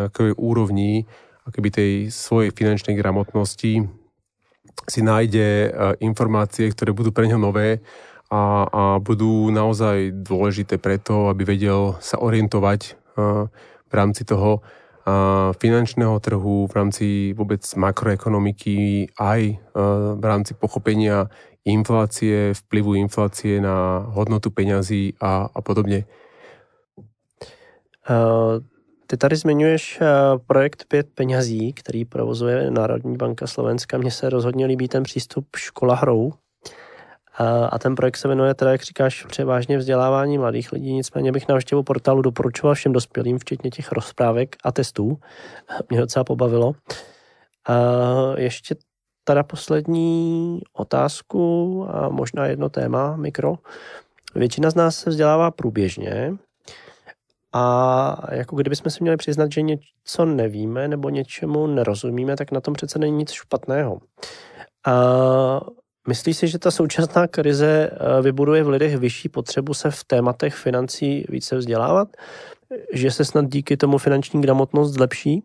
na 0.00 0.08
akej 0.08 0.38
úrovni 0.40 1.04
akoby 1.44 1.68
tej 1.68 1.92
svojej 2.08 2.54
finančnej 2.54 2.96
gramotnosti 2.96 3.84
si 4.88 5.00
nájde 5.04 5.74
informácie, 6.00 6.72
ktoré 6.72 6.96
budú 6.96 7.12
pre 7.12 7.28
ňo 7.28 7.38
nové 7.38 7.84
a, 8.32 8.64
a 8.70 8.82
budú 9.02 9.50
naozaj 9.52 10.14
dôležité 10.24 10.80
preto, 10.80 11.28
aby 11.28 11.42
vedel 11.44 12.00
sa 12.00 12.16
orientovať 12.22 12.96
v 13.90 13.92
rámci 13.92 14.24
toho 14.24 14.64
finančného 15.56 16.20
trhu, 16.20 16.66
v 16.66 16.74
rámci 16.74 17.06
vôbec 17.36 17.62
makroekonomiky, 17.76 19.08
aj 19.16 19.58
v 20.16 20.24
rámci 20.24 20.54
pochopenia 20.54 21.30
inflácie, 21.64 22.54
vplyvu 22.54 22.94
inflácie 22.94 23.60
na 23.60 24.04
hodnotu 24.10 24.50
peňazí 24.50 25.14
a, 25.20 25.48
a 25.52 25.60
podobne. 25.60 26.08
Eh, 28.10 28.60
ty 29.06 29.16
tady 29.16 29.36
zmiňuješ 29.36 29.98
eh, 30.00 30.06
projekt 30.46 30.84
Pět 30.88 31.08
penězí, 31.14 31.72
který 31.72 32.04
provozuje 32.04 32.70
Národní 32.70 33.16
banka 33.16 33.46
Slovenska. 33.46 33.98
Mně 33.98 34.10
se 34.10 34.30
rozhodně 34.30 34.66
líbí 34.66 34.88
ten 34.88 35.02
přístup 35.02 35.46
škola 35.56 35.94
hrou. 35.94 36.32
A 37.70 37.78
ten 37.78 37.94
projekt 37.94 38.16
se 38.16 38.28
jmenuje 38.28 38.54
teda, 38.54 38.72
jak 38.72 38.82
říkáš, 38.82 39.24
převážně 39.24 39.78
vzdělávání 39.78 40.38
mladých 40.38 40.72
lidí. 40.72 40.92
Nicméně 40.92 41.32
bych 41.32 41.48
návštěvu 41.48 41.82
portálu 41.82 42.22
doporučoval 42.22 42.74
všem 42.74 42.92
dospělým, 42.92 43.38
včetně 43.38 43.70
těch 43.70 43.92
rozprávek 43.92 44.56
a 44.64 44.72
testů. 44.72 45.18
Mě 45.90 46.00
docela 46.00 46.24
pobavilo. 46.24 46.72
A 47.68 47.74
ještě 48.36 48.74
teda 49.24 49.42
poslední 49.42 50.60
otázku 50.72 51.86
a 51.90 52.08
možná 52.08 52.46
jedno 52.46 52.68
téma, 52.68 53.16
mikro. 53.16 53.54
Většina 54.34 54.70
z 54.70 54.74
nás 54.74 54.96
se 54.96 55.10
vzdělává 55.10 55.50
průběžně, 55.50 56.36
a 57.52 58.16
jako 58.30 58.56
kdybychom 58.56 58.90
si 58.90 58.98
měli 59.00 59.16
přiznat, 59.16 59.52
že 59.52 59.62
něco 59.62 60.24
nevíme 60.24 60.88
nebo 60.88 61.10
něčemu 61.10 61.66
nerozumíme, 61.66 62.36
tak 62.36 62.52
na 62.52 62.60
tom 62.60 62.74
přece 62.74 62.98
není 62.98 63.16
nic 63.16 63.32
špatného. 63.32 64.00
A 64.86 65.60
myslíš 66.08 66.36
si, 66.36 66.48
že 66.48 66.58
ta 66.58 66.70
současná 66.70 67.26
krize 67.26 67.90
eh, 67.90 68.22
vybuduje 68.22 68.62
v 68.62 68.68
lidech 68.68 68.96
vyšší 68.96 69.28
potřebu 69.28 69.74
se 69.74 69.90
v 69.90 70.04
tématech 70.04 70.54
financí 70.54 71.24
více 71.28 71.56
vzdělávat? 71.56 72.08
Že 72.92 73.10
se 73.10 73.24
snad 73.24 73.44
díky 73.48 73.76
tomu 73.76 73.98
finanční 73.98 74.40
gramotnost 74.40 74.92
zlepší? 74.92 75.42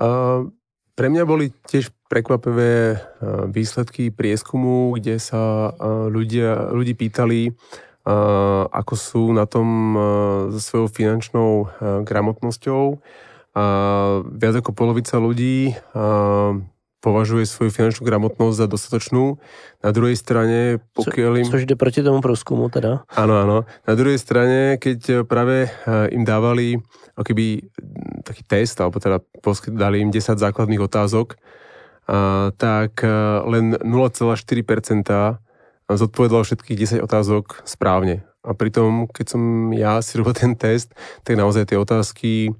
Uh, 0.00 0.50
pre 0.94 1.10
mňa 1.10 1.26
boli 1.26 1.50
tiež 1.66 1.90
prekvapivé 2.06 3.02
výsledky 3.50 4.14
prieskumu, 4.14 4.94
kde 4.94 5.18
sa 5.18 5.74
ľudia, 6.06 6.70
ľudí 6.70 6.94
pýtali, 6.94 7.50
ako 8.70 8.94
sú 8.94 9.34
na 9.34 9.42
tom 9.50 9.98
so 10.54 10.60
svojou 10.62 10.86
finančnou 10.86 11.66
gramotnosťou. 12.06 12.82
Viac 14.38 14.54
ako 14.54 14.70
polovica 14.70 15.18
ľudí 15.18 15.74
považuje 17.04 17.44
svoju 17.44 17.68
finančnú 17.68 18.08
gramotnosť 18.08 18.56
za 18.56 18.66
dostatočnú. 18.66 19.36
Na 19.84 19.92
druhej 19.92 20.16
strane, 20.16 20.80
pokiaľ 20.96 21.44
im... 21.44 21.46
Co, 21.52 21.60
což 21.60 21.68
jde 21.68 21.76
proti 21.76 22.00
tomu 22.00 22.24
průzkumu 22.24 22.72
teda. 22.72 23.04
Áno, 23.12 23.34
áno. 23.36 23.68
Na 23.84 23.92
druhej 23.92 24.16
strane, 24.16 24.80
keď 24.80 25.28
práve 25.28 25.68
im 26.08 26.24
dávali 26.24 26.80
akýby 27.12 27.68
taký 28.24 28.42
test, 28.48 28.80
alebo 28.80 28.96
teda 28.96 29.20
dali 29.68 30.00
im 30.00 30.08
10 30.08 30.40
základných 30.40 30.80
otázok, 30.80 31.36
tak 32.56 33.04
len 33.44 33.76
0,4% 33.84 35.04
zodpovedalo 35.84 36.42
všetkých 36.42 37.00
10 37.00 37.04
otázok 37.04 37.68
správne. 37.68 38.24
A 38.44 38.52
pritom, 38.52 39.08
keď 39.08 39.26
som 39.36 39.72
ja 39.72 40.04
si 40.04 40.20
robil 40.20 40.36
ten 40.36 40.52
test, 40.52 40.92
tak 41.24 41.40
naozaj 41.40 41.72
tie 41.72 41.80
otázky 41.80 42.52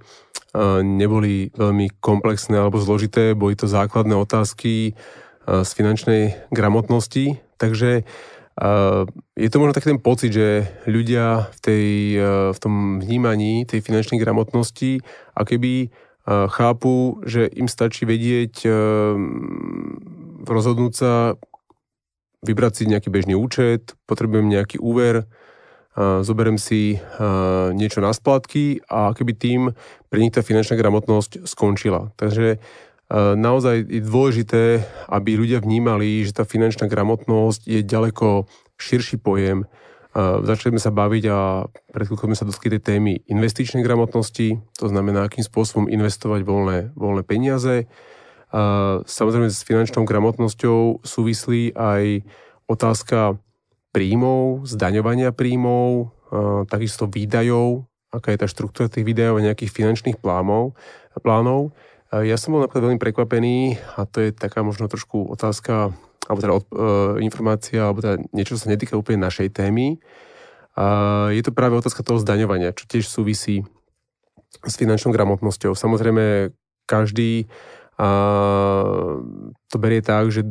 neboli 0.81 1.51
veľmi 1.53 1.99
komplexné 1.99 2.57
alebo 2.57 2.79
zložité, 2.81 3.35
boli 3.35 3.59
to 3.59 3.67
základné 3.67 4.15
otázky 4.15 4.95
z 5.45 5.71
finančnej 5.75 6.49
gramotnosti, 6.55 7.43
takže 7.59 8.07
je 9.35 9.49
to 9.51 9.59
možno 9.59 9.75
taký 9.75 9.91
ten 9.91 9.99
pocit, 9.99 10.31
že 10.31 10.71
ľudia 10.87 11.51
v, 11.51 11.59
tej, 11.59 11.87
v 12.55 12.59
tom 12.63 13.03
vnímaní 13.03 13.67
tej 13.67 13.83
finančnej 13.83 14.23
gramotnosti 14.23 15.03
a 15.35 15.43
keby 15.43 15.91
chápu, 16.25 17.19
že 17.27 17.51
im 17.51 17.67
stačí 17.67 18.07
vedieť 18.07 18.63
rozhodnúť 20.47 20.93
sa, 20.95 21.35
vybrať 22.47 22.73
si 22.79 22.83
nejaký 22.87 23.11
bežný 23.11 23.35
účet, 23.35 23.99
potrebujem 24.07 24.47
nejaký 24.47 24.79
úver, 24.79 25.27
zoberiem 25.99 26.59
si 26.59 26.99
niečo 27.75 28.03
na 28.03 28.11
splátky 28.11 28.83
a 28.91 29.15
keby 29.15 29.33
tým 29.39 29.61
pre 30.11 30.19
nich 30.19 30.35
tá 30.35 30.43
finančná 30.43 30.75
gramotnosť 30.75 31.47
skončila. 31.47 32.11
Takže 32.19 32.59
naozaj 33.15 33.87
je 33.87 34.03
dôležité, 34.03 34.83
aby 35.07 35.39
ľudia 35.39 35.63
vnímali, 35.63 36.27
že 36.27 36.35
tá 36.35 36.43
finančná 36.43 36.91
gramotnosť 36.91 37.71
je 37.71 37.81
ďaleko 37.87 38.51
širší 38.75 39.23
pojem. 39.23 39.71
Začali 40.15 40.79
sme 40.79 40.83
sa 40.83 40.95
baviť 40.95 41.25
a 41.31 41.67
pred 41.91 42.07
chvíľkou 42.07 42.31
sme 42.31 42.39
sa 42.39 42.47
dotkli 42.47 42.79
tej 42.79 42.83
témy 42.83 43.13
investičnej 43.27 43.83
gramotnosti, 43.83 44.63
to 44.79 44.87
znamená, 44.87 45.27
akým 45.27 45.43
spôsobom 45.43 45.91
investovať 45.91 46.47
voľné, 46.47 46.95
voľné 46.95 47.23
peniaze. 47.27 47.91
Samozrejme 49.07 49.51
s 49.51 49.67
finančnou 49.67 50.07
gramotnosťou 50.07 51.03
súvislí 51.03 51.75
aj 51.75 52.23
otázka 52.71 53.43
príjmov, 53.95 54.67
zdaňovania 54.67 55.31
príjmov, 55.31 56.11
takisto 56.67 57.07
výdajov, 57.07 57.87
aká 58.11 58.35
je 58.35 58.43
tá 58.43 58.49
štruktúra 58.51 58.91
tých 58.91 59.07
výdajov 59.07 59.39
a 59.39 59.47
nejakých 59.47 59.71
finančných 59.71 60.19
plánov. 60.19 60.75
plánov. 61.23 61.71
Ja 62.11 62.39
som 62.39 62.55
bol 62.55 62.63
napríklad 62.63 62.91
veľmi 62.91 63.01
prekvapený 63.03 63.79
a 63.99 64.07
to 64.07 64.23
je 64.23 64.31
taká 64.31 64.63
možno 64.63 64.87
trošku 64.87 65.31
otázka, 65.31 65.91
alebo 66.31 66.41
teda 66.41 66.55
od, 66.55 66.67
e, 66.71 66.79
informácia, 67.27 67.91
alebo 67.91 68.07
teda 68.07 68.23
niečo, 68.31 68.55
čo 68.55 68.63
sa 68.63 68.71
netýka 68.71 68.95
úplne 68.95 69.27
našej 69.27 69.51
témy. 69.51 69.99
A 70.79 70.85
je 71.35 71.43
to 71.43 71.51
práve 71.51 71.75
otázka 71.75 72.07
toho 72.07 72.23
zdaňovania, 72.23 72.75
čo 72.75 72.87
tiež 72.87 73.11
súvisí 73.11 73.67
s 74.63 74.75
finančnou 74.79 75.11
gramotnosťou. 75.11 75.75
Samozrejme, 75.75 76.55
každý 76.87 77.51
a, 77.99 78.09
to 79.71 79.77
berie 79.79 80.03
tak, 80.03 80.31
že 80.31 80.47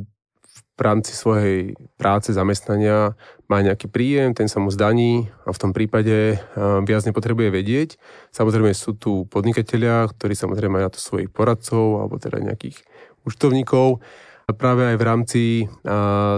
v 0.73 0.81
rámci 0.81 1.13
svojej 1.13 1.77
práce, 2.01 2.33
zamestnania 2.33 3.13
má 3.45 3.61
nejaký 3.61 3.93
príjem, 3.93 4.33
ten 4.33 4.49
sa 4.49 4.57
mu 4.57 4.73
zdaní 4.73 5.29
a 5.45 5.53
v 5.53 5.61
tom 5.61 5.69
prípade 5.69 6.41
viac 6.85 7.03
nepotrebuje 7.05 7.49
vedieť. 7.53 7.89
Samozrejme 8.33 8.73
sú 8.73 8.97
tu 8.97 9.29
podnikatelia, 9.29 10.09
ktorí 10.09 10.33
samozrejme 10.33 10.81
majú 10.81 10.85
na 10.89 10.93
to 10.93 10.97
svojich 10.97 11.29
poradcov 11.29 12.01
alebo 12.01 12.17
teda 12.17 12.41
nejakých 12.41 12.81
účtovníkov. 13.21 14.01
A 14.43 14.51
práve 14.51 14.89
aj 14.89 14.97
v 14.97 15.07
rámci 15.07 15.43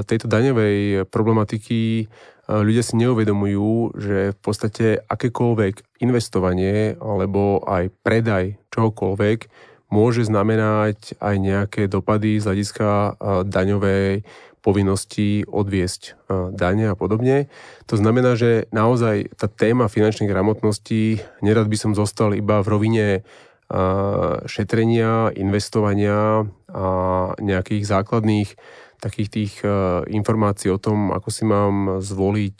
tejto 0.05 0.27
daňovej 0.27 1.07
problematiky 1.07 2.11
ľudia 2.45 2.83
si 2.85 2.93
neuvedomujú, 3.01 3.97
že 3.97 4.17
v 4.35 4.39
podstate 4.43 5.01
akékoľvek 5.01 6.03
investovanie 6.05 6.93
alebo 7.01 7.63
aj 7.65 7.89
predaj 8.05 8.61
čohokoľvek 8.69 9.39
môže 9.95 10.27
znamenať 10.27 11.15
aj 11.23 11.35
nejaké 11.39 11.81
dopady 11.87 12.43
z 12.43 12.51
hľadiska 12.51 13.15
daňovej 13.47 14.27
povinnosti 14.59 15.45
odviesť 15.47 16.19
dane 16.51 16.91
a 16.91 16.95
podobne. 16.99 17.47
To 17.87 17.95
znamená, 17.95 18.35
že 18.35 18.67
naozaj 18.75 19.37
tá 19.39 19.47
téma 19.47 19.87
finančnej 19.87 20.27
gramotnosti, 20.27 21.23
nerad 21.39 21.71
by 21.71 21.77
som 21.79 21.95
zostal 21.95 22.35
iba 22.35 22.59
v 22.59 22.67
rovine 22.67 23.07
šetrenia, 24.45 25.33
investovania 25.37 26.45
a 26.69 26.87
nejakých 27.37 27.83
základných 27.87 28.49
takých 29.01 29.29
tých 29.29 29.53
informácií 30.09 30.73
o 30.73 30.81
tom, 30.81 31.13
ako 31.13 31.29
si 31.29 31.43
mám 31.45 32.01
zvoliť 32.01 32.59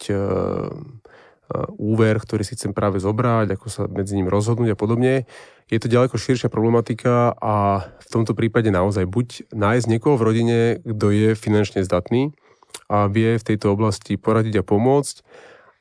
úver, 1.77 2.15
ktorý 2.21 2.41
si 2.41 2.57
chcem 2.57 2.73
práve 2.73 2.97
zobrať, 2.97 3.53
ako 3.53 3.67
sa 3.69 3.85
medzi 3.85 4.17
ním 4.17 4.29
rozhodnúť 4.29 4.73
a 4.73 4.77
podobne. 4.77 5.29
Je 5.65 5.81
to 5.81 5.89
ďaleko 5.89 6.21
širšia 6.21 6.53
problematika 6.53 7.33
a 7.41 7.87
v 7.97 8.07
tomto 8.13 8.37
prípade 8.37 8.69
naozaj 8.69 9.09
buď 9.09 9.49
nájsť 9.49 9.85
niekoho 9.89 10.13
v 10.13 10.25
rodine, 10.25 10.59
kto 10.85 11.09
je 11.09 11.29
finančne 11.33 11.81
zdatný 11.81 12.37
a 12.85 13.09
vie 13.09 13.41
v 13.41 13.47
tejto 13.47 13.73
oblasti 13.73 14.13
poradiť 14.13 14.61
a 14.61 14.67
pomôcť, 14.67 15.25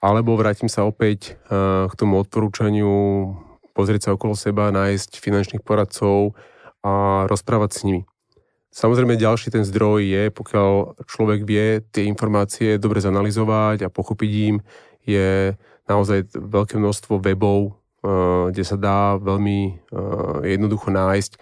alebo 0.00 0.40
vrátim 0.40 0.72
sa 0.72 0.88
opäť 0.88 1.36
k 1.88 1.92
tomu 2.00 2.16
odporúčaniu 2.16 2.92
pozrieť 3.76 4.08
sa 4.08 4.10
okolo 4.16 4.32
seba, 4.32 4.72
nájsť 4.72 5.20
finančných 5.20 5.60
poradcov 5.66 6.32
a 6.80 7.24
rozprávať 7.28 7.70
s 7.74 7.80
nimi. 7.84 8.02
Samozrejme, 8.74 9.14
ďalší 9.14 9.54
ten 9.54 9.62
zdroj 9.62 10.02
je, 10.02 10.22
pokiaľ 10.34 10.98
človek 11.06 11.46
vie 11.46 11.78
tie 11.94 12.10
informácie 12.10 12.74
dobre 12.74 12.98
zanalizovať 12.98 13.86
a 13.86 13.92
pochopiť 13.92 14.30
im, 14.50 14.56
je 15.06 15.54
naozaj 15.86 16.32
veľké 16.34 16.80
množstvo 16.80 17.22
webov, 17.22 17.70
eh, 17.70 17.83
kde 18.04 18.62
sa 18.64 18.76
dá 18.76 19.16
veľmi 19.16 19.58
eh, 19.64 19.76
jednoducho 20.56 20.92
nájsť 20.92 21.32
eh, 21.34 21.40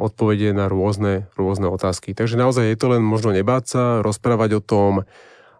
odpovede 0.00 0.56
na 0.56 0.72
rôzne, 0.72 1.28
rôzne 1.36 1.68
otázky. 1.68 2.16
Takže 2.16 2.40
naozaj 2.40 2.64
je 2.72 2.78
to 2.80 2.96
len 2.96 3.04
možno 3.04 3.36
nebáť 3.36 3.64
sa, 3.68 3.82
rozprávať 4.00 4.50
o 4.56 4.64
tom, 4.64 4.92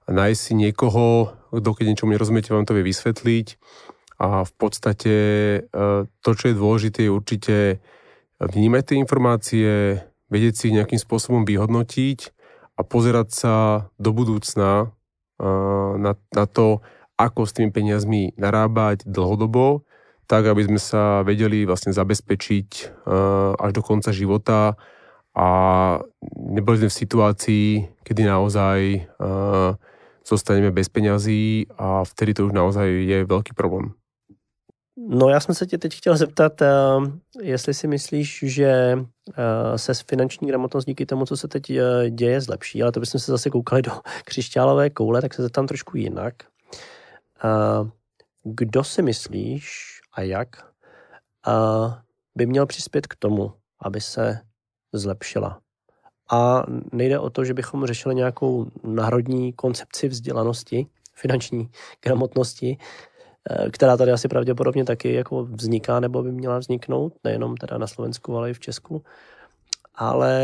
nájsť 0.09 0.41
si 0.41 0.53
niekoho, 0.57 1.35
kto 1.51 1.71
keď 1.75 1.85
niečomu 1.93 2.15
nerozumiete, 2.15 2.55
vám 2.55 2.65
to 2.65 2.79
vie 2.79 2.87
vysvetliť. 2.87 3.47
A 4.17 4.49
v 4.49 4.53
podstate 4.57 5.15
to, 6.23 6.31
čo 6.33 6.45
je 6.49 6.55
dôležité, 6.57 7.05
je 7.05 7.13
určite 7.13 7.57
vnímať 8.41 8.83
tie 8.87 8.97
informácie, 9.03 9.71
vedieť 10.31 10.55
si 10.55 10.65
ich 10.71 10.77
nejakým 10.79 10.97
spôsobom 10.97 11.43
vyhodnotiť 11.45 12.19
a 12.79 12.87
pozerať 12.87 13.29
sa 13.35 13.55
do 13.99 14.15
budúcna 14.15 14.95
na, 15.99 16.13
na 16.17 16.45
to, 16.47 16.87
ako 17.19 17.45
s 17.45 17.53
tými 17.59 17.75
peniazmi 17.75 18.33
narábať 18.39 19.05
dlhodobo, 19.05 19.85
tak 20.27 20.47
aby 20.47 20.67
sme 20.67 20.81
sa 20.83 21.23
vedeli 21.23 21.63
vlastne 21.63 21.95
zabezpečiť 21.95 22.69
uh, 23.07 23.55
až 23.59 23.71
do 23.73 23.83
konca 23.83 24.11
života 24.11 24.75
a 25.35 25.49
neboli 26.37 26.79
sme 26.83 26.91
v 26.91 27.01
situácii, 27.03 27.67
kedy 28.03 28.27
naozaj 28.27 29.07
uh, 29.23 29.79
zostaneme 30.27 30.75
bez 30.75 30.91
peňazí 30.91 31.71
a 31.79 32.03
vtedy 32.03 32.35
to 32.35 32.47
už 32.47 32.53
naozaj 32.53 32.91
je 32.91 33.23
veľký 33.25 33.55
problém. 33.55 33.95
No 34.99 35.29
já 35.29 35.41
jsem 35.41 35.55
se 35.55 35.67
tě 35.67 35.79
teď 35.79 35.95
chtěl 35.95 36.17
zeptat, 36.17 36.53
uh, 36.61 37.07
jestli 37.43 37.75
si 37.75 37.87
myslíš, 37.87 38.45
že 38.47 38.99
se 39.77 39.93
finanční 39.95 40.49
gramotnost 40.49 40.85
díky 40.85 41.07
tomu, 41.07 41.27
co 41.27 41.37
se 41.37 41.49
teď 41.49 41.73
děje, 42.11 42.41
zlepší, 42.41 42.83
ale 42.83 42.93
to 42.93 43.01
bychom 43.01 43.21
se 43.21 43.33
zase 43.33 43.51
koukali 43.51 43.83
do 43.83 43.93
křišťálové 44.25 44.91
koule, 44.91 45.21
tak 45.21 45.35
se 45.35 45.43
zeptám 45.43 45.67
trošku 45.67 45.97
jinak. 45.97 46.35
Kdo 48.45 48.85
si 48.85 49.03
myslíš 49.03 49.96
a 50.17 50.23
jak 50.23 50.49
by 52.35 52.47
měl 52.47 52.67
přispět 52.67 53.07
k 53.07 53.17
tomu, 53.17 53.53
aby 53.81 54.01
se 54.01 54.41
zlepšila? 54.93 55.61
A 56.31 56.63
nejde 56.93 57.19
o 57.19 57.31
to, 57.31 57.45
že 57.45 57.55
bychom 57.55 57.87
řešili 57.87 58.15
nějakou 58.15 58.67
národní 58.83 59.53
koncepci 59.53 60.09
vzdělanosti, 60.09 60.87
finanční 61.15 61.71
gramotnosti, 62.05 62.79
e, 63.51 63.71
která 63.71 63.97
tady 63.97 64.13
asi 64.13 64.29
pravděpodobně 64.29 64.85
taky 64.85 65.13
jako 65.13 65.45
vzniká 65.45 66.01
nebo 66.01 66.23
by 66.23 66.33
měla 66.33 66.59
vzniknout, 66.59 67.13
nejenom 67.25 67.57
teda 67.57 67.79
na 67.79 67.87
Slovensku, 67.87 68.37
ale 68.37 68.51
i 68.51 68.55
v 68.55 68.61
Česku. 68.61 69.05
Ale 69.95 70.43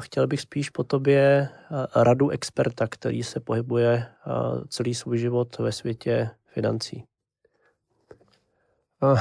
chtěl 0.00 0.26
bych 0.26 0.40
spíš 0.40 0.70
po 0.70 0.84
tobě 0.84 1.48
eh, 1.48 1.86
radu 2.04 2.30
experta, 2.30 2.86
který 2.86 3.22
se 3.22 3.40
pohybuje 3.40 4.06
eh, 4.06 4.30
celý 4.68 4.94
svůj 4.94 5.18
život 5.18 5.58
ve 5.58 5.72
světě 5.72 6.30
financí. 6.46 7.04
A, 8.98 9.14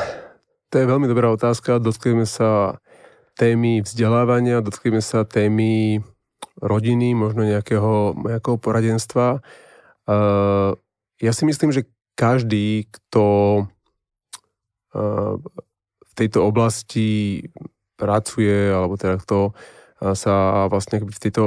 to 0.73 0.75
je 0.81 0.89
veľmi 0.89 1.05
dobrá 1.05 1.29
otázka. 1.29 1.77
Dotkneme 1.77 2.25
sa 2.25 2.81
témy 3.37 3.85
vzdelávania, 3.85 4.65
dotkneme 4.65 5.05
sa 5.05 5.21
témy 5.21 6.01
rodiny, 6.57 7.13
možno 7.13 7.45
nejakého, 7.45 8.17
nejakého 8.17 8.57
poradenstva. 8.57 9.45
ja 11.21 11.31
si 11.33 11.43
myslím, 11.45 11.69
že 11.69 11.85
každý, 12.17 12.89
kto 12.89 13.25
v 16.01 16.11
tejto 16.17 16.39
oblasti 16.41 17.45
pracuje, 17.93 18.73
alebo 18.73 18.97
teda 18.97 19.21
kto 19.21 19.53
sa 20.17 20.65
vlastne 20.73 21.05
v 21.05 21.19
tejto 21.21 21.45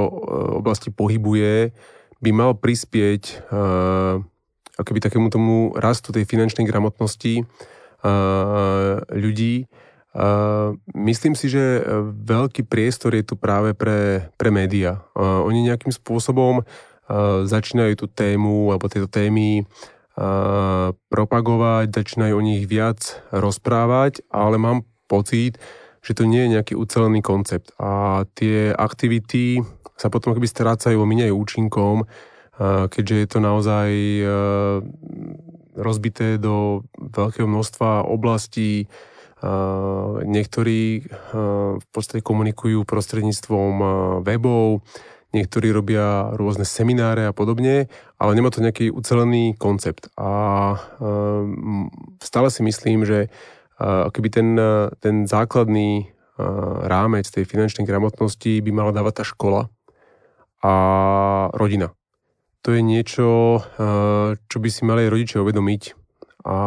oblasti 0.63 0.87
pohybuje, 0.87 1.75
by 2.23 2.31
mal 2.31 2.55
prispieť 2.55 3.51
akoby 4.79 4.99
takému 5.03 5.27
tomu 5.27 5.75
rastu 5.75 6.15
tej 6.15 6.23
finančnej 6.23 6.63
gramotnosti 6.63 7.43
ľudí. 9.09 9.69
Myslím 10.91 11.39
si, 11.39 11.47
že 11.47 11.87
veľký 12.11 12.67
priestor 12.67 13.15
je 13.15 13.23
tu 13.23 13.39
práve 13.39 13.71
pre, 13.71 14.27
pre 14.35 14.51
média. 14.51 15.05
Oni 15.15 15.63
nejakým 15.63 15.93
spôsobom 15.95 16.67
začínajú 17.47 17.93
tú 17.95 18.07
tému 18.11 18.75
alebo 18.75 18.91
tieto 18.91 19.07
témy 19.07 19.63
propagovať, 21.07 21.95
začínajú 21.95 22.33
o 22.35 22.43
nich 22.43 22.67
viac 22.67 23.23
rozprávať, 23.31 24.27
ale 24.27 24.59
mám 24.59 24.83
pocit, 25.07 25.55
že 26.03 26.11
to 26.17 26.27
nie 26.27 26.43
je 26.43 26.59
nejaký 26.59 26.73
ucelený 26.75 27.23
koncept. 27.23 27.71
A 27.79 28.23
tie 28.35 28.75
aktivity 28.75 29.63
sa 29.95 30.09
potom 30.09 30.35
keby 30.35 30.49
strácajú, 30.49 30.97
míňajú 30.97 31.33
účinkom, 31.35 32.09
keďže 32.91 33.15
je 33.15 33.27
to 33.29 33.39
naozaj 33.39 33.87
rozbité 35.75 36.35
do 36.41 36.83
veľkého 36.97 37.47
množstva 37.47 38.07
oblastí. 38.07 38.87
Niektorí 40.21 40.81
v 41.77 41.85
podstate 41.89 42.21
komunikujú 42.21 42.85
prostredníctvom 42.85 43.73
webov, 44.21 44.85
niektorí 45.33 45.73
robia 45.73 46.29
rôzne 46.35 46.67
semináre 46.67 47.25
a 47.25 47.33
podobne, 47.33 47.89
ale 48.21 48.31
nemá 48.37 48.51
to 48.51 48.61
nejaký 48.61 48.93
ucelený 48.93 49.57
koncept. 49.57 50.11
A 50.19 50.29
stále 52.21 52.47
si 52.53 52.61
myslím, 52.61 53.07
že 53.07 53.33
keby 53.81 54.29
ten, 54.29 54.59
ten 55.01 55.25
základný 55.25 56.13
rámec 56.85 57.25
tej 57.25 57.49
finančnej 57.49 57.85
gramotnosti 57.87 58.61
by 58.61 58.71
mala 58.73 58.91
dávať 58.93 59.13
tá 59.21 59.23
škola 59.25 59.73
a 60.61 60.73
rodina 61.57 61.93
to 62.61 62.77
je 62.77 62.81
niečo, 62.85 63.59
eh, 63.59 64.37
čo 64.37 64.57
by 64.61 64.69
si 64.69 64.81
mali 64.85 65.09
aj 65.09 65.13
rodičia 65.13 65.41
uvedomiť 65.41 65.81
a 66.45 66.57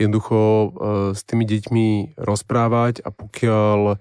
jednoducho 0.00 0.40
eh, 0.40 0.70
s 1.12 1.20
tými 1.28 1.44
deťmi 1.44 1.86
rozprávať 2.16 3.04
a 3.04 3.12
pokiaľ 3.12 3.80
eh, 3.92 3.96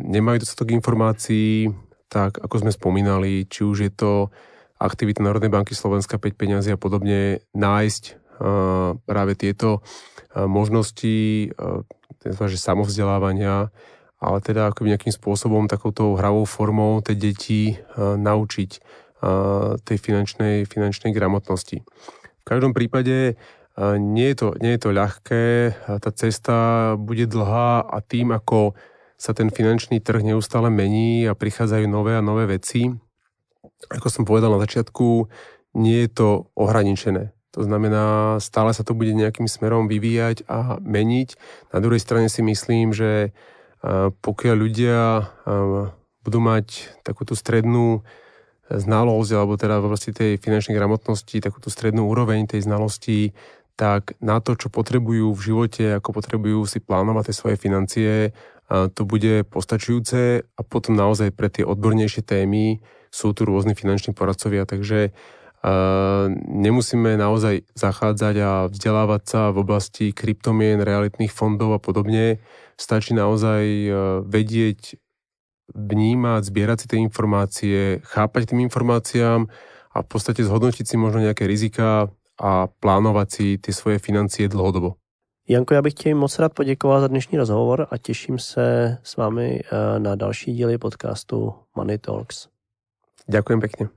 nemajú 0.00 0.36
dostatok 0.40 0.72
informácií, 0.72 1.68
tak 2.10 2.40
ako 2.40 2.66
sme 2.66 2.72
spomínali, 2.74 3.46
či 3.46 3.62
už 3.62 3.76
je 3.86 3.92
to 3.92 4.12
aktivita 4.80 5.20
Národnej 5.20 5.52
banky 5.52 5.76
Slovenska 5.76 6.16
5 6.16 6.34
peniazy 6.34 6.72
a 6.72 6.80
podobne, 6.80 7.44
nájsť 7.52 8.18
práve 9.04 9.36
tieto 9.36 9.84
možnosti 10.32 11.52
že 12.24 12.56
samovzdelávania, 12.56 13.68
ale 14.16 14.38
teda 14.40 14.72
ako 14.72 14.88
nejakým 14.88 15.12
spôsobom, 15.12 15.68
takouto 15.68 16.16
hravou 16.16 16.48
formou 16.48 17.04
tie 17.04 17.12
deti 17.12 17.76
naučiť 18.00 18.70
tej 19.84 19.98
finančnej, 20.00 20.64
finančnej 20.64 21.12
gramotnosti. 21.12 21.84
V 22.40 22.44
každom 22.44 22.72
prípade 22.72 23.36
nie 23.80 24.26
je, 24.32 24.36
to, 24.36 24.48
nie 24.60 24.76
je 24.76 24.80
to 24.80 24.90
ľahké, 24.96 25.44
tá 26.00 26.10
cesta 26.12 26.56
bude 26.96 27.28
dlhá 27.28 27.84
a 27.84 28.00
tým, 28.00 28.32
ako 28.32 28.74
sa 29.20 29.36
ten 29.36 29.52
finančný 29.52 30.00
trh 30.00 30.24
neustále 30.24 30.72
mení 30.72 31.28
a 31.28 31.36
prichádzajú 31.36 31.84
nové 31.84 32.16
a 32.16 32.24
nové 32.24 32.48
veci, 32.48 32.88
ako 33.92 34.08
som 34.08 34.24
povedal 34.24 34.52
na 34.52 34.60
začiatku, 34.64 35.28
nie 35.76 36.04
je 36.04 36.10
to 36.12 36.28
ohraničené. 36.56 37.32
To 37.56 37.66
znamená, 37.66 38.36
stále 38.38 38.70
sa 38.72 38.86
to 38.86 38.94
bude 38.94 39.10
nejakým 39.10 39.50
smerom 39.50 39.90
vyvíjať 39.90 40.46
a 40.46 40.78
meniť. 40.80 41.28
Na 41.74 41.78
druhej 41.82 42.00
strane 42.00 42.30
si 42.30 42.46
myslím, 42.46 42.94
že 42.94 43.34
pokiaľ 44.24 44.54
ľudia 44.54 45.28
budú 46.20 46.38
mať 46.38 47.00
takúto 47.02 47.32
strednú 47.32 48.06
znalosť, 48.70 49.30
alebo 49.34 49.58
teda 49.58 49.82
v 49.82 49.90
oblasti 49.90 50.14
tej 50.14 50.38
finančnej 50.38 50.78
gramotnosti, 50.78 51.42
takúto 51.42 51.74
strednú 51.74 52.06
úroveň 52.06 52.46
tej 52.46 52.70
znalosti, 52.70 53.34
tak 53.74 54.14
na 54.22 54.38
to, 54.38 54.54
čo 54.54 54.70
potrebujú 54.70 55.34
v 55.34 55.40
živote, 55.42 55.98
ako 55.98 56.14
potrebujú 56.14 56.62
si 56.70 56.78
plánovať 56.78 57.32
tie 57.32 57.34
svoje 57.34 57.56
financie, 57.58 58.12
to 58.70 59.02
bude 59.02 59.50
postačujúce 59.50 60.46
a 60.46 60.60
potom 60.62 60.94
naozaj 60.94 61.34
pre 61.34 61.50
tie 61.50 61.66
odbornejšie 61.66 62.22
témy 62.22 62.78
sú 63.10 63.34
tu 63.34 63.42
rôzni 63.42 63.74
finanční 63.74 64.14
poradcovia, 64.14 64.62
takže 64.62 65.10
nemusíme 66.46 67.18
naozaj 67.18 67.66
zachádzať 67.74 68.34
a 68.40 68.50
vzdelávať 68.70 69.22
sa 69.26 69.42
v 69.50 69.60
oblasti 69.64 70.14
kryptomien, 70.14 70.78
realitných 70.80 71.34
fondov 71.34 71.74
a 71.74 71.80
podobne. 71.82 72.38
Stačí 72.78 73.12
naozaj 73.12 73.64
vedieť 74.24 74.99
vnímať, 75.74 76.44
zbierať 76.44 76.78
si 76.80 76.86
tie 76.90 77.00
informácie, 77.00 77.78
chápať 78.04 78.54
tým 78.54 78.60
informáciám 78.66 79.48
a 79.90 79.98
v 80.02 80.06
podstate 80.06 80.46
zhodnotiť 80.46 80.86
si 80.86 80.96
možno 80.96 81.24
nejaké 81.24 81.46
rizika 81.46 82.10
a 82.40 82.66
plánovať 82.80 83.28
si 83.28 83.58
ty 83.58 83.72
svoje 83.72 83.98
financie 83.98 84.48
dlhodobo. 84.48 85.00
Janko, 85.50 85.74
já 85.74 85.82
bych 85.82 85.94
ti 85.94 86.14
moc 86.14 86.38
rád 86.38 86.54
poděkoval 86.54 87.00
za 87.00 87.08
dnešní 87.08 87.38
rozhovor 87.38 87.86
a 87.90 87.98
těším 87.98 88.38
se 88.38 88.98
s 89.02 89.16
vámi 89.16 89.60
eh, 89.60 89.98
na 89.98 90.14
další 90.14 90.52
díly 90.52 90.78
podcastu 90.78 91.54
Money 91.76 91.98
Talks. 91.98 92.48
Ďakujem 93.28 93.60
pekne. 93.60 93.88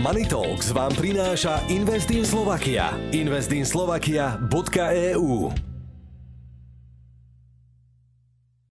Money 0.00 0.26
Talks 0.26 0.70
vám 0.72 0.94
prináša 0.96 1.58
Investin 1.68 2.24
Slovakia. 2.24 2.96
Investinslovakia.eu 3.12 5.75